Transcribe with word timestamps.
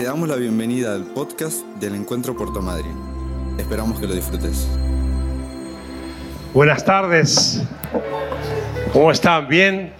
Te 0.00 0.06
damos 0.06 0.30
la 0.30 0.36
bienvenida 0.36 0.94
al 0.94 1.02
podcast 1.02 1.62
del 1.78 1.94
Encuentro 1.94 2.34
Puerto 2.34 2.62
Madryn. 2.62 2.96
Esperamos 3.58 4.00
que 4.00 4.06
lo 4.06 4.14
disfrutes. 4.14 4.66
Buenas 6.54 6.82
tardes. 6.82 7.62
¿Cómo 8.94 9.10
están? 9.10 9.46
¿Bien? 9.46 9.92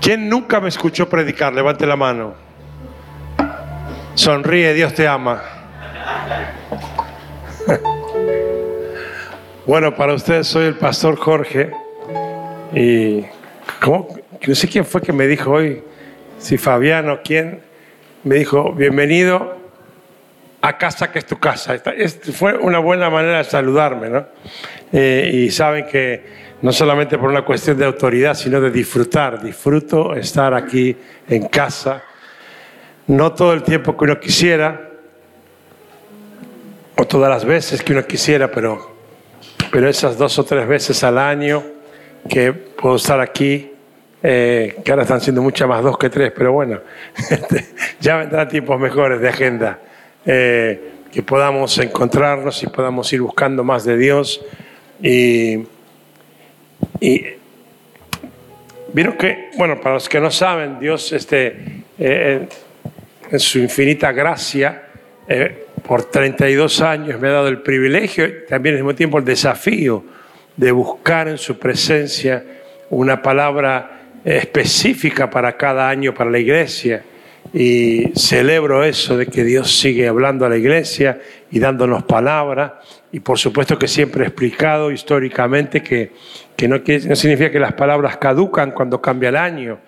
¿Quién 0.00 0.28
nunca 0.28 0.60
me 0.60 0.68
escuchó 0.68 1.08
predicar? 1.08 1.52
Levante 1.52 1.86
la 1.86 1.94
mano. 1.94 2.34
Sonríe, 4.16 4.74
Dios 4.74 4.92
te 4.94 5.06
ama. 5.06 5.40
Bueno, 9.64 9.94
para 9.94 10.12
ustedes 10.14 10.48
soy 10.48 10.66
el 10.66 10.74
pastor 10.74 11.14
Jorge 11.14 11.70
y 12.74 13.24
no 14.48 14.54
sé 14.56 14.66
quién 14.66 14.84
fue 14.84 15.00
que 15.00 15.12
me 15.12 15.28
dijo 15.28 15.52
hoy, 15.52 15.84
si 16.40 16.58
Fabiano, 16.58 17.20
quién, 17.22 17.62
me 18.24 18.36
dijo, 18.36 18.72
bienvenido 18.72 19.56
a 20.60 20.78
casa 20.78 21.10
que 21.10 21.18
es 21.18 21.26
tu 21.26 21.38
casa. 21.38 21.80
fue 22.32 22.56
una 22.56 22.78
buena 22.78 23.10
manera 23.10 23.38
de 23.38 23.44
saludarme, 23.44 24.08
¿no? 24.08 24.26
Eh, 24.92 25.30
y 25.32 25.50
saben 25.50 25.86
que 25.86 26.42
no 26.62 26.72
solamente 26.72 27.18
por 27.18 27.30
una 27.30 27.44
cuestión 27.44 27.76
de 27.76 27.84
autoridad, 27.84 28.34
sino 28.34 28.60
de 28.60 28.70
disfrutar. 28.70 29.42
Disfruto 29.42 30.14
estar 30.14 30.54
aquí 30.54 30.96
en 31.28 31.48
casa, 31.48 32.02
no 33.08 33.32
todo 33.32 33.52
el 33.52 33.62
tiempo 33.62 33.96
que 33.96 34.04
uno 34.04 34.20
quisiera, 34.20 34.90
o 36.96 37.04
todas 37.06 37.28
las 37.28 37.44
veces 37.44 37.82
que 37.82 37.92
uno 37.92 38.06
quisiera, 38.06 38.50
pero 38.50 38.92
pero 39.72 39.88
esas 39.88 40.18
dos 40.18 40.38
o 40.38 40.44
tres 40.44 40.68
veces 40.68 41.02
al 41.02 41.16
año 41.16 41.64
que 42.28 42.52
puedo 42.52 42.96
estar 42.96 43.20
aquí, 43.20 43.71
eh, 44.22 44.76
que 44.84 44.90
ahora 44.92 45.02
están 45.02 45.20
siendo 45.20 45.42
muchas 45.42 45.66
más 45.68 45.82
dos 45.82 45.98
que 45.98 46.08
tres, 46.08 46.32
pero 46.34 46.52
bueno, 46.52 46.80
este, 47.30 47.66
ya 48.00 48.18
vendrán 48.18 48.48
tiempos 48.48 48.78
mejores 48.78 49.20
de 49.20 49.28
agenda, 49.28 49.80
eh, 50.24 50.90
que 51.10 51.22
podamos 51.22 51.76
encontrarnos 51.78 52.62
y 52.62 52.68
podamos 52.68 53.12
ir 53.12 53.20
buscando 53.20 53.64
más 53.64 53.84
de 53.84 53.96
Dios. 53.96 54.44
Y, 55.02 55.64
y 57.00 57.26
vieron 58.92 59.16
que, 59.16 59.50
bueno, 59.56 59.80
para 59.80 59.94
los 59.96 60.08
que 60.08 60.20
no 60.20 60.30
saben, 60.30 60.78
Dios, 60.78 61.12
este, 61.12 61.82
eh, 61.98 62.48
en 63.30 63.40
su 63.40 63.58
infinita 63.58 64.12
gracia, 64.12 64.84
por 65.86 66.04
32 66.04 66.80
años 66.82 67.20
me 67.20 67.28
ha 67.28 67.32
dado 67.32 67.48
el 67.48 67.62
privilegio 67.62 68.26
y 68.26 68.46
también 68.48 68.74
al 68.74 68.82
mismo 68.82 68.94
tiempo 68.94 69.18
el 69.18 69.24
desafío 69.24 70.04
de 70.56 70.70
buscar 70.72 71.28
en 71.28 71.38
su 71.38 71.58
presencia 71.58 72.44
una 72.90 73.22
palabra 73.22 74.01
específica 74.24 75.30
para 75.30 75.56
cada 75.56 75.88
año 75.88 76.14
para 76.14 76.30
la 76.30 76.38
iglesia. 76.38 77.02
Y 77.52 78.12
celebro 78.14 78.84
eso 78.84 79.16
de 79.16 79.26
que 79.26 79.44
Dios 79.44 79.78
sigue 79.78 80.08
hablando 80.08 80.46
a 80.46 80.48
la 80.48 80.56
iglesia 80.56 81.20
y 81.50 81.58
dándonos 81.58 82.04
palabra. 82.04 82.80
Y 83.10 83.20
por 83.20 83.38
supuesto 83.38 83.78
que 83.78 83.88
siempre 83.88 84.24
he 84.24 84.26
explicado 84.28 84.90
históricamente 84.90 85.82
que, 85.82 86.12
que 86.56 86.68
no, 86.68 86.76
no, 86.78 87.16
significa 87.16 87.50
que 87.50 87.60
las 87.60 87.74
palabras 87.74 88.16
caducan 88.16 88.70
cuando 88.70 89.02
cambia 89.02 89.28
el 89.28 89.36
año. 89.36 89.78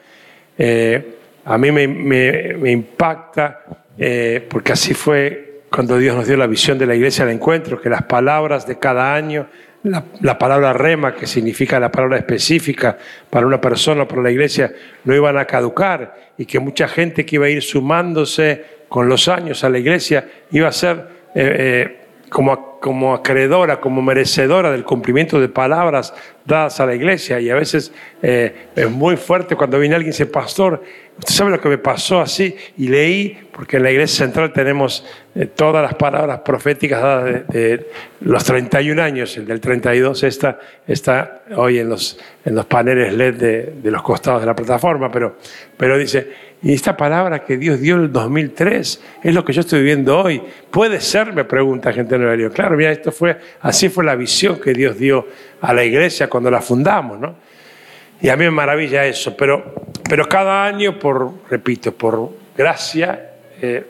Eh, 0.59 1.15
a 1.45 1.59
mí 1.59 1.71
me, 1.73 2.71
impacta 2.71 3.61
eh, 3.99 4.47
porque 4.49 4.73
así 4.73 4.95
fue 4.95 5.63
cuando 5.71 5.99
Dios 5.99 6.17
nos 6.17 6.27
dio 6.27 6.37
la 6.37 6.47
visión 6.47 6.79
de 6.79 6.87
la 6.87 6.95
iglesia 6.95 7.25
del 7.25 7.35
encuentro, 7.35 7.81
que 7.81 7.89
las 7.89 8.05
palabras 8.05 8.67
de 8.67 8.79
cada 8.79 9.15
año, 9.15 9.49
la, 9.85 10.39
palabra 10.39 10.73
rema, 10.73 11.15
que 11.15 11.27
significa 11.27 11.79
la 11.79 11.91
palabra 11.91 12.17
específica 12.17 12.97
para 13.29 13.47
una 13.47 13.61
persona 13.61 14.09
para 14.09 14.23
la 14.23 14.31
iglesia, 14.31 14.73
no 15.05 15.15
iban 15.15 15.37
a 15.37 15.45
caducar 15.45 16.33
y 16.39 16.47
que 16.47 16.59
mucha 16.59 16.89
gente 16.89 17.27
que 17.27 17.37
iba 17.37 17.47
a 17.47 17.51
ir 17.51 17.63
sumándose 17.63 18.65
con 18.89 19.09
los 19.09 19.29
años 19.29 19.63
a 19.63 19.69
la 19.69 19.79
iglesia 19.79 20.27
iba 20.51 20.69
a 20.69 20.73
ser 20.73 21.07
eh, 21.35 21.57
eh, 21.59 22.01
como, 22.31 22.81
como 22.81 23.13
acreedora, 23.13 23.79
como 23.79 24.01
merecedora 24.01 24.73
del 24.73 24.85
cumplimiento 24.85 25.39
de 25.39 25.49
palabras 25.49 26.15
dadas 26.47 26.81
a 26.81 26.87
la 26.87 26.95
iglesia. 26.95 27.39
Y 27.41 27.51
a 27.51 27.55
veces 27.55 27.93
eh, 28.23 28.69
es 28.75 28.91
muy 28.91 29.17
fuerte 29.17 29.55
cuando 29.55 29.79
viene 29.79 29.97
alguien 29.97 30.11
y 30.11 30.13
dice, 30.13 30.27
pastor, 30.27 30.83
Usted 31.19 31.33
sabe 31.33 31.51
lo 31.53 31.61
que 31.61 31.69
me 31.69 31.79
pasó 31.79 32.21
así 32.21 32.57
y 32.77 32.89
leí, 32.89 33.39
porque 33.53 33.77
en 33.77 33.85
la 33.85 33.93
iglesia 33.93 34.25
central 34.25 34.53
tenemos 34.53 35.07
eh, 35.37 35.47
todas 35.47 35.83
las 35.83 35.95
palabras 35.95 36.41
proféticas 36.45 37.03
dadas 37.03 37.49
de, 37.49 37.91
los 38.21 38.45
31 38.45 39.03
años, 39.03 39.37
el 39.37 39.47
del 39.47 39.61
32 39.61 40.23
está, 40.23 40.61
está 40.87 41.43
hoy 41.57 41.81
en 41.81 41.89
los, 41.89 42.19
en 42.45 42.55
los 42.55 42.67
paneles 42.67 43.13
LED 43.13 43.73
de, 43.83 43.91
los 43.91 44.03
costados 44.03 44.43
de 44.43 44.47
la 44.47 44.55
plataforma, 44.55 45.11
pero, 45.11 45.37
pero 45.77 45.99
dice, 45.99 46.29
y 46.63 46.73
esta 46.73 46.97
palabra 46.97 47.45
que 47.45 47.57
Dios 47.57 47.81
dio 47.81 47.97
en 47.97 48.03
el 48.03 48.13
2003 48.13 49.03
es 49.25 49.35
lo 49.35 49.45
que 49.45 49.53
yo 49.53 49.63
estoy 49.63 49.81
viviendo 49.81 50.19
hoy. 50.19 50.41
¿Puede 50.71 51.01
ser? 51.01 51.33
Me 51.33 51.45
pregunta 51.45 51.93
gente 51.93 52.17
de 52.17 52.25
Nueva 52.25 52.55
Claro, 52.55 52.77
mira, 52.77 52.93
esto 52.93 53.11
fue, 53.11 53.37
así 53.61 53.89
fue 53.89 54.05
la 54.05 54.15
visión 54.15 54.61
que 54.61 54.73
Dios 54.73 54.97
dio 54.97 55.27
a 55.61 55.75
la 55.75 55.85
iglesia 55.85 56.29
cuando 56.31 56.51
la 56.51 56.61
fundamos, 56.61 57.19
¿no? 57.19 57.35
Y 58.21 58.29
a 58.29 58.37
mí 58.37 58.45
me 58.45 58.53
maravilla 58.53 59.05
eso, 59.05 59.37
pero, 59.37 59.75
pero 60.09 60.29
cada 60.29 60.65
año, 60.65 60.99
por, 60.99 61.33
repito, 61.51 61.93
por 61.93 62.31
gracia, 62.57 63.33
eh, 63.61 63.85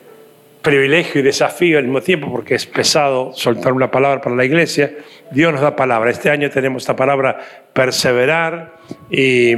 privilegio 0.64 1.20
y 1.20 1.24
desafío 1.24 1.78
al 1.78 1.84
mismo 1.84 2.00
tiempo, 2.00 2.28
porque 2.32 2.56
es 2.56 2.66
pesado 2.66 3.32
soltar 3.34 3.72
una 3.72 3.90
palabra 3.90 4.20
para 4.20 4.34
la 4.34 4.44
iglesia, 4.44 4.92
Dios 5.30 5.52
nos 5.52 5.60
da 5.60 5.76
palabra. 5.76 6.10
Este 6.10 6.30
año 6.30 6.50
tenemos 6.50 6.82
esta 6.82 6.96
palabra 6.96 7.38
perseverar 7.72 8.74
y, 9.10 9.54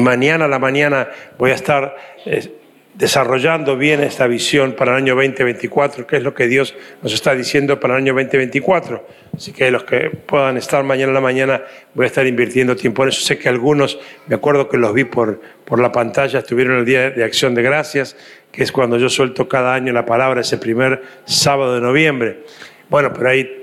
mañana 0.00 0.44
a 0.44 0.48
la 0.48 0.60
mañana 0.60 1.08
voy 1.36 1.50
a 1.50 1.54
estar... 1.54 1.96
Eh, 2.24 2.56
desarrollando 3.00 3.78
bien 3.78 4.02
esta 4.02 4.26
visión 4.26 4.72
para 4.72 4.92
el 4.92 4.98
año 4.98 5.14
2024, 5.14 6.06
que 6.06 6.16
es 6.16 6.22
lo 6.22 6.34
que 6.34 6.48
Dios 6.48 6.74
nos 7.02 7.14
está 7.14 7.34
diciendo 7.34 7.80
para 7.80 7.94
el 7.94 8.02
año 8.02 8.12
2024. 8.12 9.06
Así 9.34 9.52
que 9.52 9.70
los 9.70 9.84
que 9.84 10.10
puedan 10.10 10.58
estar 10.58 10.84
mañana 10.84 11.08
en 11.08 11.14
la 11.14 11.20
mañana, 11.20 11.62
voy 11.94 12.04
a 12.04 12.08
estar 12.08 12.26
invirtiendo 12.26 12.76
tiempo 12.76 13.02
en 13.02 13.08
eso. 13.08 13.22
Sé 13.22 13.38
que 13.38 13.48
algunos, 13.48 13.98
me 14.26 14.34
acuerdo 14.34 14.68
que 14.68 14.76
los 14.76 14.92
vi 14.92 15.04
por, 15.04 15.40
por 15.64 15.80
la 15.80 15.92
pantalla, 15.92 16.40
estuvieron 16.40 16.78
el 16.78 16.84
Día 16.84 17.10
de 17.10 17.24
Acción 17.24 17.54
de 17.54 17.62
Gracias, 17.62 18.16
que 18.52 18.62
es 18.62 18.72
cuando 18.72 18.96
yo 18.98 19.08
suelto 19.08 19.48
cada 19.48 19.74
año 19.74 19.92
la 19.92 20.04
palabra, 20.04 20.40
ese 20.40 20.58
primer 20.58 21.02
sábado 21.24 21.74
de 21.74 21.80
noviembre. 21.80 22.44
Bueno, 22.88 23.12
pero 23.12 23.28
ahí 23.28 23.60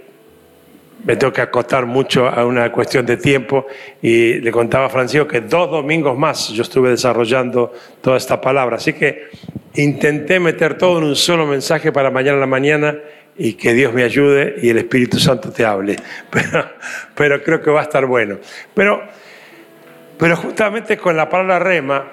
me 1.04 1.16
tengo 1.16 1.32
que 1.32 1.42
acotar 1.42 1.86
mucho 1.86 2.28
a 2.28 2.46
una 2.46 2.72
cuestión 2.72 3.06
de 3.06 3.18
tiempo 3.18 3.68
y 4.02 4.36
le 4.36 4.52
contaba 4.52 4.88
a 4.88 4.90
Francisco 4.90 5.28
que 5.28 5.42
dos 5.42 5.70
domingos 5.70 6.18
más 6.18 6.50
yo 6.50 6.64
estuve 6.64 6.90
desarrollando 6.90 7.74
toda 8.02 8.18
esta 8.18 8.42
palabra. 8.42 8.78
Así 8.78 8.94
que 8.94 9.28
intenté 9.76 10.40
meter 10.40 10.78
todo 10.78 10.98
en 10.98 11.06
un 11.06 11.16
solo 11.16 11.46
mensaje 11.46 11.92
para 11.92 12.10
mañana 12.10 12.38
a 12.38 12.42
la 12.42 12.48
mañana 12.48 12.98
y 13.38 13.54
que 13.54 13.74
Dios 13.74 13.94
me 13.94 14.04
ayude 14.04 14.56
y 14.62 14.70
el 14.70 14.80
Espíritu 14.80 15.20
Santo 15.20 15.52
te 15.52 15.64
hable. 15.64 15.96
Pero, 16.32 16.70
pero 17.16 17.44
creo 17.44 17.62
que 17.62 17.70
va 17.70 17.82
a 17.82 17.84
estar 17.84 18.06
bueno. 18.06 18.38
Pero, 18.74 19.04
pero 20.18 20.36
justamente 20.36 20.98
con 20.98 21.16
la 21.16 21.30
palabra 21.30 21.60
rema, 21.60 22.06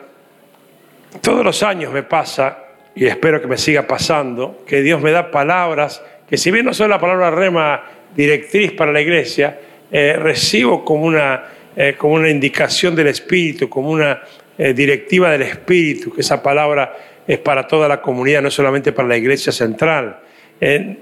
todos 1.20 1.44
los 1.44 1.62
años 1.62 1.92
me 1.92 2.02
pasa, 2.02 2.63
y 2.94 3.06
espero 3.06 3.40
que 3.40 3.46
me 3.46 3.58
siga 3.58 3.86
pasando, 3.86 4.64
que 4.66 4.82
Dios 4.82 5.00
me 5.00 5.10
da 5.10 5.30
palabras 5.30 6.02
que 6.28 6.36
si 6.36 6.50
bien 6.50 6.64
no 6.64 6.72
son 6.72 6.90
la 6.90 6.98
palabra 6.98 7.30
rema 7.30 7.84
directriz 8.14 8.72
para 8.72 8.92
la 8.92 9.00
iglesia, 9.00 9.58
eh, 9.90 10.16
recibo 10.18 10.84
como 10.84 11.04
una, 11.04 11.44
eh, 11.76 11.94
como 11.98 12.14
una 12.14 12.30
indicación 12.30 12.94
del 12.94 13.08
Espíritu, 13.08 13.68
como 13.68 13.90
una 13.90 14.22
eh, 14.56 14.72
directiva 14.72 15.30
del 15.30 15.42
Espíritu, 15.42 16.12
que 16.12 16.22
esa 16.22 16.42
palabra 16.42 16.96
es 17.26 17.38
para 17.38 17.66
toda 17.66 17.88
la 17.88 18.00
comunidad, 18.00 18.42
no 18.42 18.50
solamente 18.50 18.92
para 18.92 19.08
la 19.08 19.16
iglesia 19.16 19.52
central. 19.52 20.18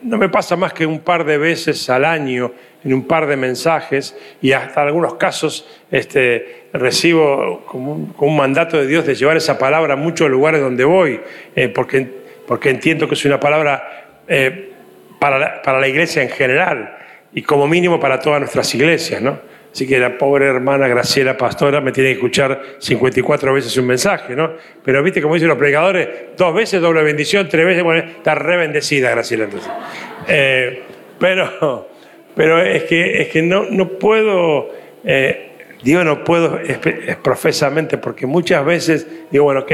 No 0.02 0.18
me 0.18 0.28
pasa 0.28 0.56
más 0.56 0.72
que 0.72 0.86
un 0.86 1.00
par 1.00 1.24
de 1.24 1.38
veces 1.38 1.88
al 1.90 2.04
año, 2.04 2.52
en 2.84 2.94
un 2.94 3.06
par 3.06 3.26
de 3.26 3.36
mensajes, 3.36 4.16
y 4.40 4.52
hasta 4.52 4.82
en 4.82 4.88
algunos 4.88 5.14
casos 5.14 5.68
este, 5.90 6.66
recibo 6.72 7.64
como 7.66 8.14
un, 8.18 8.36
mandato 8.36 8.76
de 8.76 8.86
Dios 8.86 9.06
de 9.06 9.14
llevar 9.14 9.36
esa 9.36 9.58
palabra 9.58 9.94
a 9.94 9.96
muchos 9.96 10.28
lugares 10.28 10.60
donde 10.60 10.84
voy, 10.84 11.20
porque, 11.74 12.08
porque 12.46 12.70
entiendo 12.70 13.06
que 13.06 13.14
es 13.14 13.24
una 13.24 13.38
palabra 13.38 14.16
para 15.20 15.38
la, 15.38 15.62
para 15.62 15.78
la 15.78 15.86
iglesia 15.86 16.22
en 16.22 16.30
general 16.30 16.96
y 17.32 17.42
como 17.42 17.68
mínimo 17.68 18.00
para 18.00 18.18
todas 18.18 18.40
nuestras 18.40 18.74
iglesias, 18.74 19.22
¿no? 19.22 19.51
Así 19.72 19.86
que 19.86 19.98
la 19.98 20.18
pobre 20.18 20.46
hermana 20.46 20.86
Graciela 20.86 21.36
Pastora 21.36 21.80
me 21.80 21.92
tiene 21.92 22.10
que 22.10 22.16
escuchar 22.16 22.60
54 22.78 23.54
veces 23.54 23.74
un 23.78 23.86
mensaje, 23.86 24.36
¿no? 24.36 24.52
Pero 24.84 25.02
viste, 25.02 25.22
como 25.22 25.34
dicen 25.34 25.48
los 25.48 25.56
predicadores, 25.56 26.08
dos 26.36 26.54
veces 26.54 26.82
doble 26.82 27.02
bendición, 27.02 27.48
tres 27.48 27.64
veces, 27.64 27.82
bueno, 27.82 28.02
está 28.06 28.34
re 28.34 28.58
bendecida 28.58 29.10
Graciela 29.10 29.44
entonces. 29.44 29.70
Eh, 30.28 30.82
pero, 31.18 31.88
pero 32.36 32.60
es 32.60 32.82
que, 32.84 33.22
es 33.22 33.28
que 33.28 33.40
no, 33.40 33.64
no 33.70 33.88
puedo, 33.88 34.68
eh, 35.04 35.52
digo 35.82 36.04
no 36.04 36.22
puedo 36.22 36.60
profesamente, 37.22 37.96
porque 37.96 38.26
muchas 38.26 38.64
veces 38.66 39.06
digo, 39.30 39.44
bueno, 39.44 39.60
ok, 39.60 39.72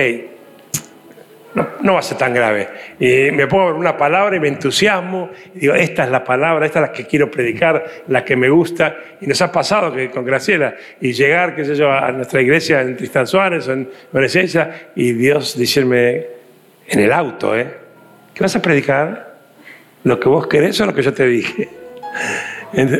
no, 1.80 1.94
va 1.94 1.98
a 1.98 2.02
ser 2.02 2.18
tan 2.18 2.34
grave. 2.34 2.68
Y 2.98 3.30
me 3.32 3.46
pongo 3.46 3.74
una 3.74 3.96
palabra 3.96 4.36
y 4.36 4.40
me 4.40 4.48
entusiasmo, 4.48 5.30
y 5.54 5.60
digo, 5.60 5.74
esta 5.74 6.04
es 6.04 6.10
la 6.10 6.24
palabra, 6.24 6.66
esta 6.66 6.80
es 6.80 6.86
la 6.88 6.92
que 6.92 7.06
quiero 7.06 7.30
predicar, 7.30 7.84
la 8.08 8.24
que 8.24 8.36
me 8.36 8.48
gusta. 8.48 8.96
Y 9.20 9.26
nos 9.26 9.40
ha 9.42 9.50
pasado 9.50 9.92
que 9.94 10.10
con 10.10 10.24
Graciela, 10.24 10.74
y 11.00 11.12
llegar, 11.12 11.54
qué 11.54 11.64
sé 11.64 11.74
yo, 11.74 11.92
a 11.92 12.10
nuestra 12.12 12.40
iglesia 12.40 12.80
en 12.82 12.96
Tristán 12.96 13.26
Suárez 13.26 13.68
o 13.68 13.72
en 13.72 13.88
Benesencia, 14.12 14.90
y 14.94 15.12
Dios 15.12 15.58
decirme, 15.58 16.38
en 16.88 17.00
el 17.00 17.12
auto, 17.12 17.56
¿eh? 17.56 17.68
¿Qué 18.34 18.42
vas 18.42 18.56
a 18.56 18.62
predicar? 18.62 19.36
¿Lo 20.04 20.18
que 20.18 20.28
vos 20.28 20.46
querés 20.46 20.80
o 20.80 20.86
lo 20.86 20.94
que 20.94 21.02
yo 21.02 21.12
te 21.12 21.26
dije? 21.26 21.68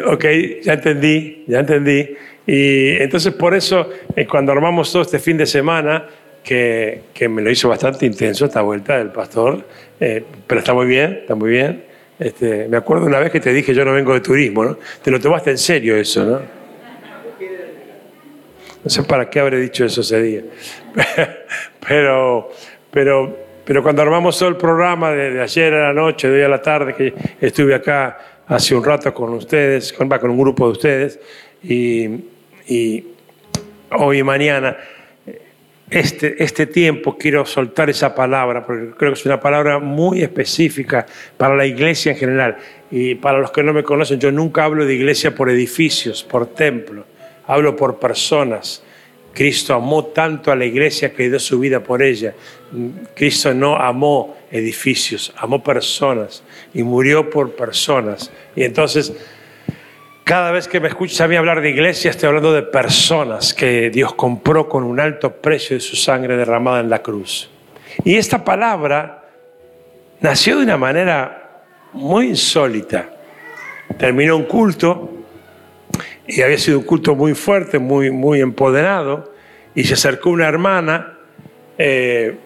Ok, 0.07 0.25
ya 0.63 0.75
entendí, 0.75 1.45
ya 1.47 1.61
entendí. 1.61 2.17
Y 2.47 2.97
entonces 3.03 3.35
por 3.35 3.55
eso, 3.55 3.91
eh, 4.17 4.27
cuando 4.27 4.53
armamos 4.53 4.91
todo 4.91 5.03
este 5.03 5.19
fin 5.19 5.37
de 5.37 5.47
semana, 5.47 6.07
que, 6.49 7.03
que 7.13 7.29
me 7.29 7.43
lo 7.43 7.51
hizo 7.51 7.69
bastante 7.69 8.07
intenso 8.07 8.47
esta 8.47 8.63
vuelta 8.63 8.97
del 8.97 9.11
pastor, 9.11 9.67
eh, 10.01 10.25
pero 10.47 10.61
está 10.61 10.73
muy 10.73 10.87
bien, 10.87 11.19
está 11.21 11.35
muy 11.35 11.51
bien. 11.51 11.85
Este, 12.19 12.67
me 12.69 12.79
acuerdo 12.79 13.05
una 13.05 13.19
vez 13.19 13.31
que 13.31 13.39
te 13.39 13.53
dije 13.53 13.75
yo 13.75 13.85
no 13.85 13.93
vengo 13.93 14.15
de 14.15 14.21
turismo, 14.21 14.65
¿no? 14.65 14.79
Te 15.03 15.11
lo 15.11 15.21
tomaste 15.21 15.51
en 15.51 15.59
serio 15.59 15.95
eso, 15.99 16.25
¿no? 16.25 16.41
No 18.83 18.91
sé 18.91 19.03
para 19.03 19.29
qué 19.29 19.41
habré 19.41 19.61
dicho 19.61 19.85
eso 19.85 20.01
ese 20.01 20.23
día. 20.23 20.43
pero, 21.87 22.51
pero, 22.91 23.37
pero 23.67 23.83
cuando 23.83 24.01
armamos 24.01 24.39
todo 24.39 24.49
el 24.49 24.57
programa 24.57 25.13
de, 25.13 25.43
ayer 25.43 25.75
a 25.75 25.89
la 25.89 25.93
noche, 25.93 26.29
de 26.29 26.37
hoy 26.37 26.43
a 26.45 26.49
la 26.49 26.63
tarde, 26.63 26.95
que 26.95 27.13
estuve 27.43 27.75
acá 27.75 28.45
hace 28.47 28.75
un 28.75 28.83
rato 28.83 29.13
con 29.13 29.35
ustedes, 29.35 29.93
con, 29.93 30.09
con 30.09 30.31
un 30.31 30.39
grupo 30.39 30.65
de 30.65 30.73
ustedes, 30.73 31.21
y, 31.63 32.09
y 32.67 33.05
hoy 33.91 34.21
y 34.21 34.23
mañana, 34.23 34.79
este, 35.91 36.43
este 36.43 36.67
tiempo 36.67 37.17
quiero 37.17 37.47
soltar 37.47 37.89
esa 37.89 38.15
palabra, 38.15 38.65
porque 38.65 38.91
creo 38.97 39.13
que 39.13 39.19
es 39.19 39.27
una 39.27 39.41
palabra 39.41 39.79
muy 39.79 40.23
específica 40.23 41.07
para 41.37 41.57
la 41.57 41.67
iglesia 41.67 42.13
en 42.13 42.19
general. 42.19 42.57
Y 42.91 43.15
para 43.15 43.39
los 43.39 43.51
que 43.51 43.63
no 43.63 43.73
me 43.73 43.83
conocen, 43.83 44.21
yo 44.21 44.31
nunca 44.31 44.65
hablo 44.65 44.85
de 44.85 44.95
iglesia 44.95 45.35
por 45.35 45.51
edificios, 45.51 46.23
por 46.23 46.47
templos, 46.47 47.07
hablo 47.47 47.75
por 47.75 47.99
personas. 47.99 48.83
Cristo 49.33 49.75
amó 49.75 50.07
tanto 50.07 50.51
a 50.51 50.57
la 50.57 50.65
iglesia 50.65 51.15
que 51.15 51.29
dio 51.29 51.39
su 51.39 51.61
vida 51.61 51.81
por 51.81 52.03
ella. 52.03 52.35
Cristo 53.15 53.55
no 53.55 53.77
amó 53.77 54.37
edificios, 54.51 55.33
amó 55.37 55.63
personas 55.63 56.43
y 56.75 56.83
murió 56.83 57.31
por 57.31 57.53
personas. 57.53 58.31
Y 58.57 58.65
entonces 58.65 59.13
cada 60.29 60.51
vez 60.51 60.69
que 60.69 60.79
me 60.79 60.89
escuchas 60.89 61.23
a 61.23 61.27
mí 61.27 61.37
hablar 61.37 61.63
de 61.63 61.71
iglesia, 61.71 62.11
estoy 62.11 62.27
hablando 62.27 62.53
de 62.53 62.63
personas 62.63 63.55
que 63.55 63.89
Dios 63.89 64.13
compró 64.13 64.69
con 64.69 64.85
un 64.85 65.01
alto 65.01 65.33
precio 65.33 65.75
de 65.75 65.81
su 65.81 65.97
sangre 65.97 66.37
derramada 66.37 66.81
en 66.81 66.91
la 66.91 67.01
cruz. 67.01 67.49
Y 68.05 68.17
esta 68.17 68.45
palabra 68.45 69.25
nació 70.21 70.59
de 70.59 70.65
una 70.65 70.77
manera 70.77 71.63
muy 71.95 72.27
insólita. 72.27 73.09
Terminó 73.99 74.37
un 74.37 74.45
culto 74.45 75.11
y 76.27 76.43
había 76.43 76.59
sido 76.59 76.81
un 76.81 76.85
culto 76.85 77.15
muy 77.15 77.33
fuerte, 77.33 77.79
muy, 77.79 78.11
muy 78.11 78.43
empoderado, 78.43 79.33
y 79.75 79.85
se 79.85 79.95
acercó 79.95 80.29
una 80.29 80.47
hermana 80.47 81.17
eh, 81.79 82.37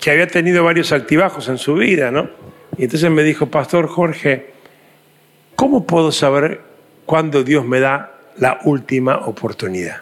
que 0.00 0.08
había 0.12 0.28
tenido 0.28 0.62
varios 0.62 0.92
altibajos 0.92 1.48
en 1.48 1.58
su 1.58 1.74
vida, 1.74 2.12
¿no? 2.12 2.30
Y 2.78 2.84
entonces 2.84 3.10
me 3.10 3.24
dijo, 3.24 3.46
Pastor 3.46 3.88
Jorge, 3.88 4.52
¿cómo 5.56 5.84
puedo 5.84 6.12
saber 6.12 6.70
cuando 7.12 7.44
Dios 7.44 7.66
me 7.66 7.78
da 7.78 8.10
la 8.38 8.60
última 8.64 9.26
oportunidad? 9.26 9.98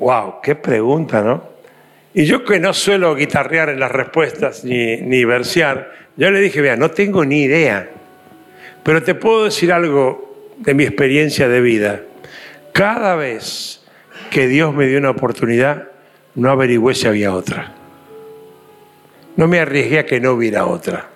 ¡Wow! 0.00 0.40
¡Qué 0.42 0.56
pregunta, 0.56 1.22
¿no? 1.22 1.44
Y 2.12 2.24
yo 2.24 2.42
que 2.42 2.58
no 2.58 2.74
suelo 2.74 3.14
guitarrear 3.14 3.68
en 3.68 3.78
las 3.78 3.92
respuestas 3.92 4.64
ni, 4.64 4.96
ni 4.96 5.24
versear, 5.24 5.92
yo 6.16 6.28
le 6.28 6.40
dije, 6.40 6.60
vea, 6.60 6.74
no 6.74 6.90
tengo 6.90 7.24
ni 7.24 7.42
idea, 7.42 7.88
pero 8.82 9.00
te 9.04 9.14
puedo 9.14 9.44
decir 9.44 9.72
algo 9.72 10.50
de 10.58 10.74
mi 10.74 10.82
experiencia 10.82 11.46
de 11.46 11.60
vida. 11.60 12.00
Cada 12.72 13.14
vez 13.14 13.84
que 14.28 14.48
Dios 14.48 14.74
me 14.74 14.88
dio 14.88 14.98
una 14.98 15.10
oportunidad, 15.10 15.84
no 16.34 16.50
averigüé 16.50 16.96
si 16.96 17.06
había 17.06 17.32
otra. 17.32 17.72
No 19.36 19.46
me 19.46 19.60
arriesgué 19.60 20.00
a 20.00 20.04
que 20.04 20.18
no 20.18 20.32
hubiera 20.32 20.66
otra. 20.66 21.11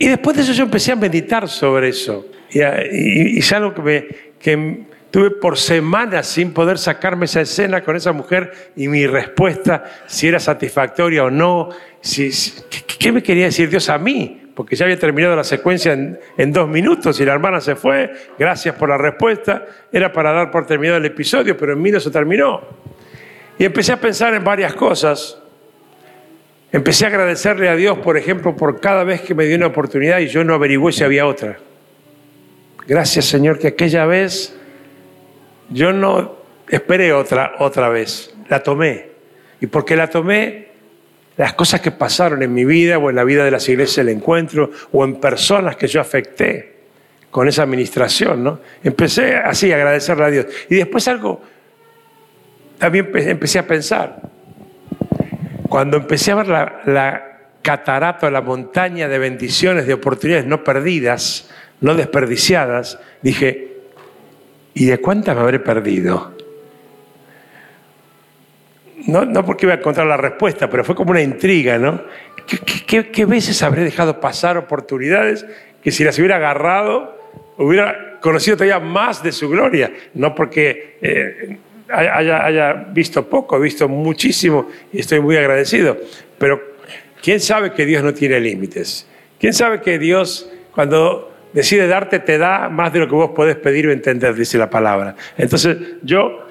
Y 0.00 0.08
después 0.08 0.34
de 0.34 0.44
eso 0.44 0.52
yo 0.52 0.64
empecé 0.64 0.92
a 0.92 0.96
meditar 0.96 1.46
sobre 1.46 1.90
eso. 1.90 2.26
Y, 2.50 3.38
es 3.38 3.52
algo 3.52 3.74
que, 3.74 3.82
me, 3.82 4.06
que 4.38 4.84
tuve 5.10 5.30
por 5.30 5.58
semanas 5.58 6.26
sin 6.26 6.54
poder 6.54 6.78
sacarme 6.78 7.26
esa 7.26 7.42
escena 7.42 7.82
con 7.82 7.96
esa 7.96 8.12
mujer 8.12 8.72
y 8.76 8.88
mi 8.88 9.06
respuesta, 9.06 9.84
si 10.06 10.26
era 10.26 10.40
satisfactoria 10.40 11.24
o 11.24 11.30
no, 11.30 11.68
si, 12.00 12.30
¿qué 12.98 13.12
me 13.12 13.22
quería 13.22 13.44
decir 13.44 13.68
Dios 13.68 13.90
a 13.90 13.98
mí? 13.98 14.40
Porque 14.54 14.74
ya 14.74 14.86
había 14.86 14.98
terminado 14.98 15.36
la 15.36 15.44
secuencia 15.44 15.92
en, 15.92 16.18
en, 16.38 16.50
dos 16.50 16.66
minutos 16.66 17.20
y 17.20 17.26
la 17.26 17.34
hermana 17.34 17.60
se 17.60 17.76
fue, 17.76 18.10
gracias 18.38 18.74
por 18.76 18.88
la 18.88 18.96
respuesta, 18.96 19.66
era 19.92 20.10
para 20.10 20.32
dar 20.32 20.50
por 20.50 20.64
terminado 20.64 20.96
el 20.96 21.04
episodio, 21.04 21.58
pero 21.58 21.74
en 21.74 21.82
mí 21.82 21.90
no 21.90 22.00
se 22.00 22.10
terminó. 22.10 22.62
Y 23.58 23.66
empecé 23.66 23.92
a 23.92 24.00
pensar 24.00 24.32
en 24.32 24.44
varias 24.44 24.72
cosas 24.72 25.42
Empecé 26.72 27.04
a 27.04 27.08
agradecerle 27.08 27.68
a 27.68 27.74
Dios, 27.74 27.98
por 27.98 28.16
ejemplo, 28.16 28.54
por 28.54 28.80
cada 28.80 29.02
vez 29.02 29.22
que 29.22 29.34
me 29.34 29.44
dio 29.46 29.56
una 29.56 29.66
oportunidad 29.66 30.20
y 30.20 30.28
yo 30.28 30.44
no 30.44 30.54
averigüé 30.54 30.92
si 30.92 31.02
había 31.02 31.26
otra. 31.26 31.58
Gracias, 32.86 33.24
Señor, 33.24 33.58
que 33.58 33.68
aquella 33.68 34.06
vez 34.06 34.54
yo 35.68 35.92
no 35.92 36.36
esperé 36.68 37.12
otra, 37.12 37.54
otra 37.58 37.88
vez, 37.88 38.34
la 38.48 38.62
tomé. 38.62 39.10
Y 39.60 39.66
porque 39.66 39.96
la 39.96 40.08
tomé, 40.08 40.68
las 41.36 41.54
cosas 41.54 41.80
que 41.80 41.90
pasaron 41.90 42.42
en 42.42 42.52
mi 42.52 42.64
vida 42.64 42.98
o 42.98 43.10
en 43.10 43.16
la 43.16 43.24
vida 43.24 43.44
de 43.44 43.50
las 43.50 43.68
iglesias 43.68 44.06
del 44.06 44.16
encuentro 44.16 44.70
o 44.92 45.04
en 45.04 45.16
personas 45.16 45.76
que 45.76 45.88
yo 45.88 46.00
afecté 46.00 46.80
con 47.30 47.48
esa 47.48 47.62
administración, 47.62 48.42
¿no? 48.42 48.60
Empecé 48.82 49.36
así 49.36 49.72
a 49.72 49.76
agradecerle 49.76 50.24
a 50.24 50.30
Dios. 50.30 50.46
Y 50.68 50.76
después 50.76 51.06
algo, 51.08 51.40
también 52.78 53.10
empecé 53.14 53.58
a 53.58 53.66
pensar, 53.66 54.20
cuando 55.70 55.96
empecé 55.96 56.32
a 56.32 56.34
ver 56.34 56.48
la, 56.48 56.82
la 56.84 57.38
catarata, 57.62 58.28
la 58.28 58.40
montaña 58.40 59.06
de 59.06 59.20
bendiciones, 59.20 59.86
de 59.86 59.94
oportunidades 59.94 60.44
no 60.44 60.64
perdidas, 60.64 61.48
no 61.80 61.94
desperdiciadas, 61.94 62.98
dije, 63.22 63.76
¿y 64.74 64.86
de 64.86 64.98
cuántas 64.98 65.36
me 65.36 65.42
habré 65.42 65.60
perdido? 65.60 66.34
No, 69.06 69.24
no 69.24 69.46
porque 69.46 69.66
iba 69.66 69.74
a 69.74 69.78
encontrar 69.78 70.08
la 70.08 70.16
respuesta, 70.16 70.68
pero 70.68 70.82
fue 70.82 70.96
como 70.96 71.12
una 71.12 71.22
intriga, 71.22 71.78
¿no? 71.78 72.02
¿Qué, 72.86 73.24
veces 73.24 73.62
habré 73.62 73.84
dejado 73.84 74.18
pasar 74.20 74.56
oportunidades 74.56 75.46
que 75.84 75.92
si 75.92 76.02
las 76.02 76.18
hubiera 76.18 76.36
agarrado, 76.36 77.16
hubiera 77.58 78.18
conocido 78.20 78.56
todavía 78.56 78.80
más 78.80 79.22
de 79.22 79.30
su 79.30 79.48
gloria? 79.48 79.92
No 80.14 80.34
porque 80.34 80.98
eh, 81.00 81.58
haya, 81.92 82.72
visto 82.92 83.28
poco, 83.28 83.56
he 83.56 83.60
visto 83.60 83.88
muchísimo 83.88 84.68
y 84.92 85.00
estoy 85.00 85.20
muy 85.20 85.36
agradecido. 85.36 85.96
Pero 86.38 86.60
¿quién 87.22 87.40
sabe 87.40 87.72
que 87.72 87.86
Dios 87.86 88.02
no 88.02 88.14
tiene 88.14 88.40
límites? 88.40 89.06
¿Quién 89.38 89.52
sabe 89.52 89.80
que 89.80 89.98
Dios 89.98 90.50
cuando 90.74 91.32
decide 91.52 91.86
darte 91.86 92.20
te 92.20 92.38
da 92.38 92.68
más 92.68 92.92
de 92.92 93.00
lo 93.00 93.08
que 93.08 93.14
vos 93.14 93.30
podés 93.30 93.56
pedir 93.56 93.86
o 93.88 93.92
entender, 93.92 94.34
dice 94.34 94.58
la 94.58 94.70
palabra? 94.70 95.16
Entonces 95.36 95.76
yo 96.02 96.46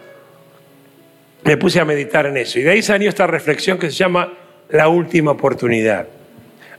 me 1.43 1.57
puse 1.57 1.79
a 1.79 1.85
meditar 1.85 2.25
en 2.25 2.37
eso 2.37 2.59
y 2.59 2.63
de 2.63 2.71
ahí 2.71 2.81
salió 2.81 3.09
esta 3.09 3.27
reflexión 3.27 3.77
que 3.77 3.89
se 3.89 3.95
llama 3.95 4.33
la 4.69 4.87
última 4.87 5.31
oportunidad. 5.31 6.07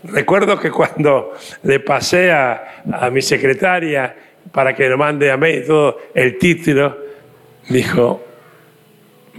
Recuerdo 0.04 0.58
que 0.58 0.70
cuando 0.70 1.34
le 1.62 1.80
pasé 1.80 2.30
a, 2.30 2.82
a 2.92 3.10
mi 3.10 3.20
secretaria 3.20 4.14
para 4.52 4.74
que 4.74 4.88
lo 4.88 4.96
mande 4.96 5.30
a 5.30 5.36
mí 5.36 5.60
todo 5.66 5.98
el 6.14 6.38
título, 6.38 6.96
dijo, 7.68 8.24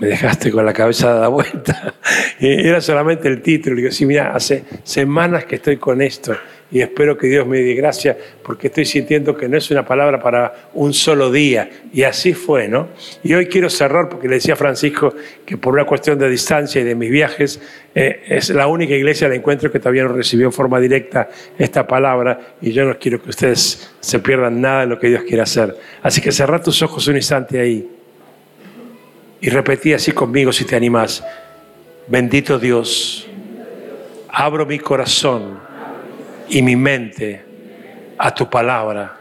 me 0.01 0.07
dejaste 0.07 0.49
con 0.49 0.65
la 0.65 0.73
cabeza 0.73 1.13
dada 1.13 1.27
vuelta. 1.27 1.93
Y 2.39 2.47
era 2.67 2.81
solamente 2.81 3.27
el 3.27 3.39
título. 3.43 3.75
Y 3.75 3.83
digo, 3.83 3.91
sí, 3.91 4.07
mira, 4.07 4.33
hace 4.33 4.63
semanas 4.83 5.45
que 5.45 5.57
estoy 5.57 5.77
con 5.77 6.01
esto 6.01 6.35
y 6.71 6.81
espero 6.81 7.15
que 7.15 7.27
Dios 7.27 7.45
me 7.45 7.59
dé 7.59 7.75
gracia 7.75 8.17
porque 8.41 8.67
estoy 8.67 8.85
sintiendo 8.85 9.37
que 9.37 9.47
no 9.47 9.57
es 9.57 9.69
una 9.69 9.85
palabra 9.85 10.19
para 10.19 10.69
un 10.73 10.91
solo 10.91 11.31
día. 11.31 11.69
Y 11.93 12.01
así 12.01 12.33
fue, 12.33 12.67
¿no? 12.67 12.87
Y 13.21 13.35
hoy 13.35 13.45
quiero 13.45 13.69
cerrar 13.69 14.09
porque 14.09 14.27
le 14.27 14.35
decía 14.35 14.55
a 14.55 14.57
Francisco 14.57 15.13
que 15.45 15.57
por 15.57 15.75
una 15.75 15.85
cuestión 15.85 16.17
de 16.17 16.27
distancia 16.27 16.81
y 16.81 16.83
de 16.83 16.95
mis 16.95 17.11
viajes 17.11 17.61
eh, 17.93 18.23
es 18.27 18.49
la 18.49 18.65
única 18.65 18.95
iglesia 18.95 19.29
del 19.29 19.37
encuentro 19.37 19.71
que 19.71 19.77
todavía 19.77 20.05
no 20.05 20.13
recibió 20.13 20.47
en 20.47 20.53
forma 20.53 20.79
directa 20.79 21.29
esta 21.59 21.85
palabra 21.85 22.55
y 22.59 22.71
yo 22.71 22.85
no 22.85 22.97
quiero 22.97 23.21
que 23.21 23.29
ustedes 23.29 23.91
se 23.99 24.17
pierdan 24.17 24.59
nada 24.61 24.79
de 24.79 24.87
lo 24.87 24.99
que 24.99 25.09
Dios 25.09 25.21
quiere 25.27 25.43
hacer. 25.43 25.77
Así 26.01 26.21
que 26.21 26.31
cerrar 26.31 26.63
tus 26.63 26.81
ojos 26.81 27.07
un 27.07 27.17
instante 27.17 27.59
ahí. 27.59 28.00
Y 29.41 29.49
repetí 29.49 29.93
así 29.93 30.11
conmigo 30.11 30.53
si 30.53 30.65
te 30.65 30.75
animas. 30.75 31.23
Bendito 32.07 32.59
Dios, 32.59 33.27
abro 34.29 34.65
mi 34.67 34.77
corazón 34.77 35.59
y 36.47 36.61
mi 36.61 36.75
mente 36.75 37.43
a 38.19 38.33
tu 38.33 38.47
palabra. 38.47 39.17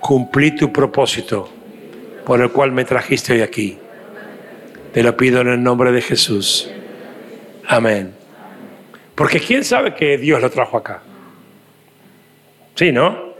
Cumplí 0.00 0.56
tu 0.56 0.72
propósito 0.72 1.48
por 2.26 2.40
el 2.40 2.50
cual 2.50 2.72
me 2.72 2.84
trajiste 2.84 3.34
hoy 3.34 3.40
aquí. 3.42 3.78
Te 4.92 5.02
lo 5.04 5.16
pido 5.16 5.40
en 5.40 5.48
el 5.48 5.62
nombre 5.62 5.92
de 5.92 6.02
Jesús. 6.02 6.68
Amén. 7.68 8.12
Porque 9.14 9.38
¿quién 9.38 9.64
sabe 9.64 9.94
que 9.94 10.18
Dios 10.18 10.40
lo 10.40 10.50
trajo 10.50 10.76
acá? 10.76 11.00
Sí, 12.74 12.90
¿no? 12.90 13.32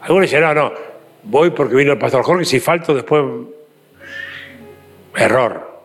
Algunos 0.00 0.22
dicen, 0.30 0.40
no, 0.40 0.54
no, 0.54 0.72
voy 1.24 1.50
porque 1.50 1.74
vino 1.74 1.92
el 1.92 1.98
pastor 1.98 2.22
Jorge, 2.22 2.44
si 2.44 2.60
falto 2.60 2.94
después 2.94 3.22
Error. 5.16 5.76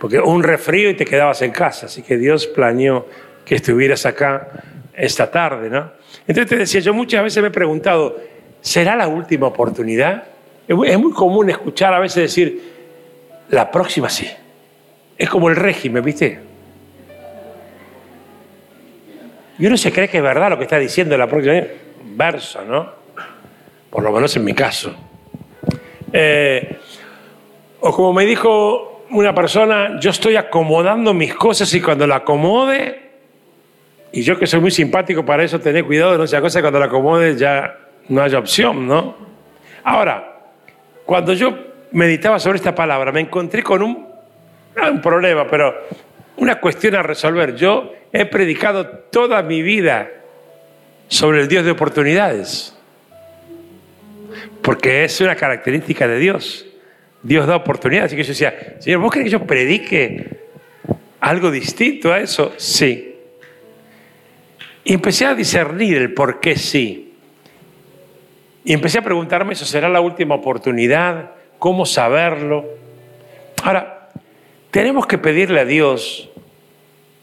porque 0.00 0.18
un 0.18 0.42
resfrío 0.42 0.90
y 0.90 0.94
te 0.94 1.04
quedabas 1.04 1.40
en 1.42 1.50
casa, 1.50 1.86
así 1.86 2.02
que 2.02 2.18
Dios 2.18 2.46
planeó 2.46 3.06
que 3.44 3.54
estuvieras 3.54 4.04
acá 4.04 4.48
esta 4.92 5.30
tarde, 5.30 5.70
¿no? 5.70 5.92
Entonces 6.26 6.48
te 6.48 6.56
decía, 6.56 6.80
yo 6.80 6.92
muchas 6.94 7.22
veces 7.22 7.42
me 7.42 7.48
he 7.48 7.52
preguntado, 7.52 8.18
¿será 8.60 8.96
la 8.96 9.08
última 9.08 9.46
oportunidad? 9.46 10.24
Es 10.66 10.98
muy 10.98 11.12
común 11.12 11.50
escuchar 11.50 11.94
a 11.94 12.00
veces 12.00 12.22
decir, 12.22 12.62
la 13.50 13.70
próxima 13.70 14.08
sí. 14.08 14.30
Es 15.16 15.28
como 15.28 15.48
el 15.48 15.56
régimen, 15.56 16.04
¿viste? 16.04 16.40
Y 19.58 19.66
uno 19.66 19.76
se 19.76 19.92
cree 19.92 20.08
que 20.08 20.16
es 20.16 20.22
verdad 20.22 20.50
lo 20.50 20.58
que 20.58 20.64
está 20.64 20.78
diciendo 20.78 21.16
la 21.16 21.26
próxima 21.28 21.62
verso, 22.16 22.64
¿no? 22.64 22.92
Por 23.90 24.02
lo 24.02 24.10
menos 24.10 24.34
en 24.36 24.44
mi 24.44 24.54
caso. 24.54 24.94
Eh, 26.12 26.78
o 27.86 27.92
como 27.92 28.14
me 28.14 28.24
dijo 28.24 29.04
una 29.10 29.34
persona, 29.34 30.00
yo 30.00 30.08
estoy 30.08 30.36
acomodando 30.36 31.12
mis 31.12 31.34
cosas 31.34 31.72
y 31.74 31.82
cuando 31.82 32.06
la 32.06 32.16
acomode, 32.16 33.10
y 34.10 34.22
yo 34.22 34.38
que 34.38 34.46
soy 34.46 34.60
muy 34.60 34.70
simpático 34.70 35.22
para 35.22 35.44
eso, 35.44 35.60
tener 35.60 35.84
cuidado 35.84 36.12
de 36.12 36.18
no 36.18 36.26
sea 36.26 36.40
cosa, 36.40 36.62
cuando 36.62 36.78
la 36.78 36.86
acomode 36.86 37.36
ya 37.36 37.76
no 38.08 38.22
haya 38.22 38.38
opción, 38.38 38.86
¿no? 38.86 39.14
Ahora, 39.82 40.46
cuando 41.04 41.34
yo 41.34 41.54
meditaba 41.92 42.38
sobre 42.38 42.56
esta 42.56 42.74
palabra, 42.74 43.12
me 43.12 43.20
encontré 43.20 43.62
con 43.62 43.82
un, 43.82 44.08
un 44.90 45.00
problema, 45.02 45.46
pero 45.46 45.74
una 46.38 46.58
cuestión 46.60 46.94
a 46.94 47.02
resolver. 47.02 47.54
Yo 47.54 47.92
he 48.10 48.24
predicado 48.24 48.88
toda 48.88 49.42
mi 49.42 49.60
vida 49.60 50.08
sobre 51.08 51.42
el 51.42 51.48
Dios 51.48 51.66
de 51.66 51.72
oportunidades, 51.72 52.78
porque 54.62 55.04
es 55.04 55.20
una 55.20 55.36
característica 55.36 56.08
de 56.08 56.18
Dios. 56.18 56.66
Dios 57.24 57.46
da 57.46 57.56
oportunidades. 57.56 58.10
Así 58.10 58.16
que 58.16 58.22
yo 58.22 58.28
decía, 58.28 58.76
Señor, 58.78 59.00
¿vos 59.00 59.12
que 59.12 59.28
yo 59.28 59.44
predique 59.44 60.44
algo 61.20 61.50
distinto 61.50 62.12
a 62.12 62.20
eso? 62.20 62.52
Sí. 62.58 63.16
Y 64.84 64.92
empecé 64.92 65.24
a 65.24 65.34
discernir 65.34 65.96
el 65.96 66.12
por 66.12 66.38
qué 66.38 66.54
sí. 66.54 67.14
Y 68.62 68.74
empecé 68.74 68.98
a 68.98 69.02
preguntarme, 69.02 69.54
¿eso 69.54 69.64
será 69.64 69.88
la 69.88 70.02
última 70.02 70.34
oportunidad? 70.34 71.30
¿Cómo 71.58 71.86
saberlo? 71.86 72.66
Ahora, 73.62 74.10
tenemos 74.70 75.06
que 75.06 75.16
pedirle 75.16 75.60
a 75.60 75.64
Dios 75.64 76.30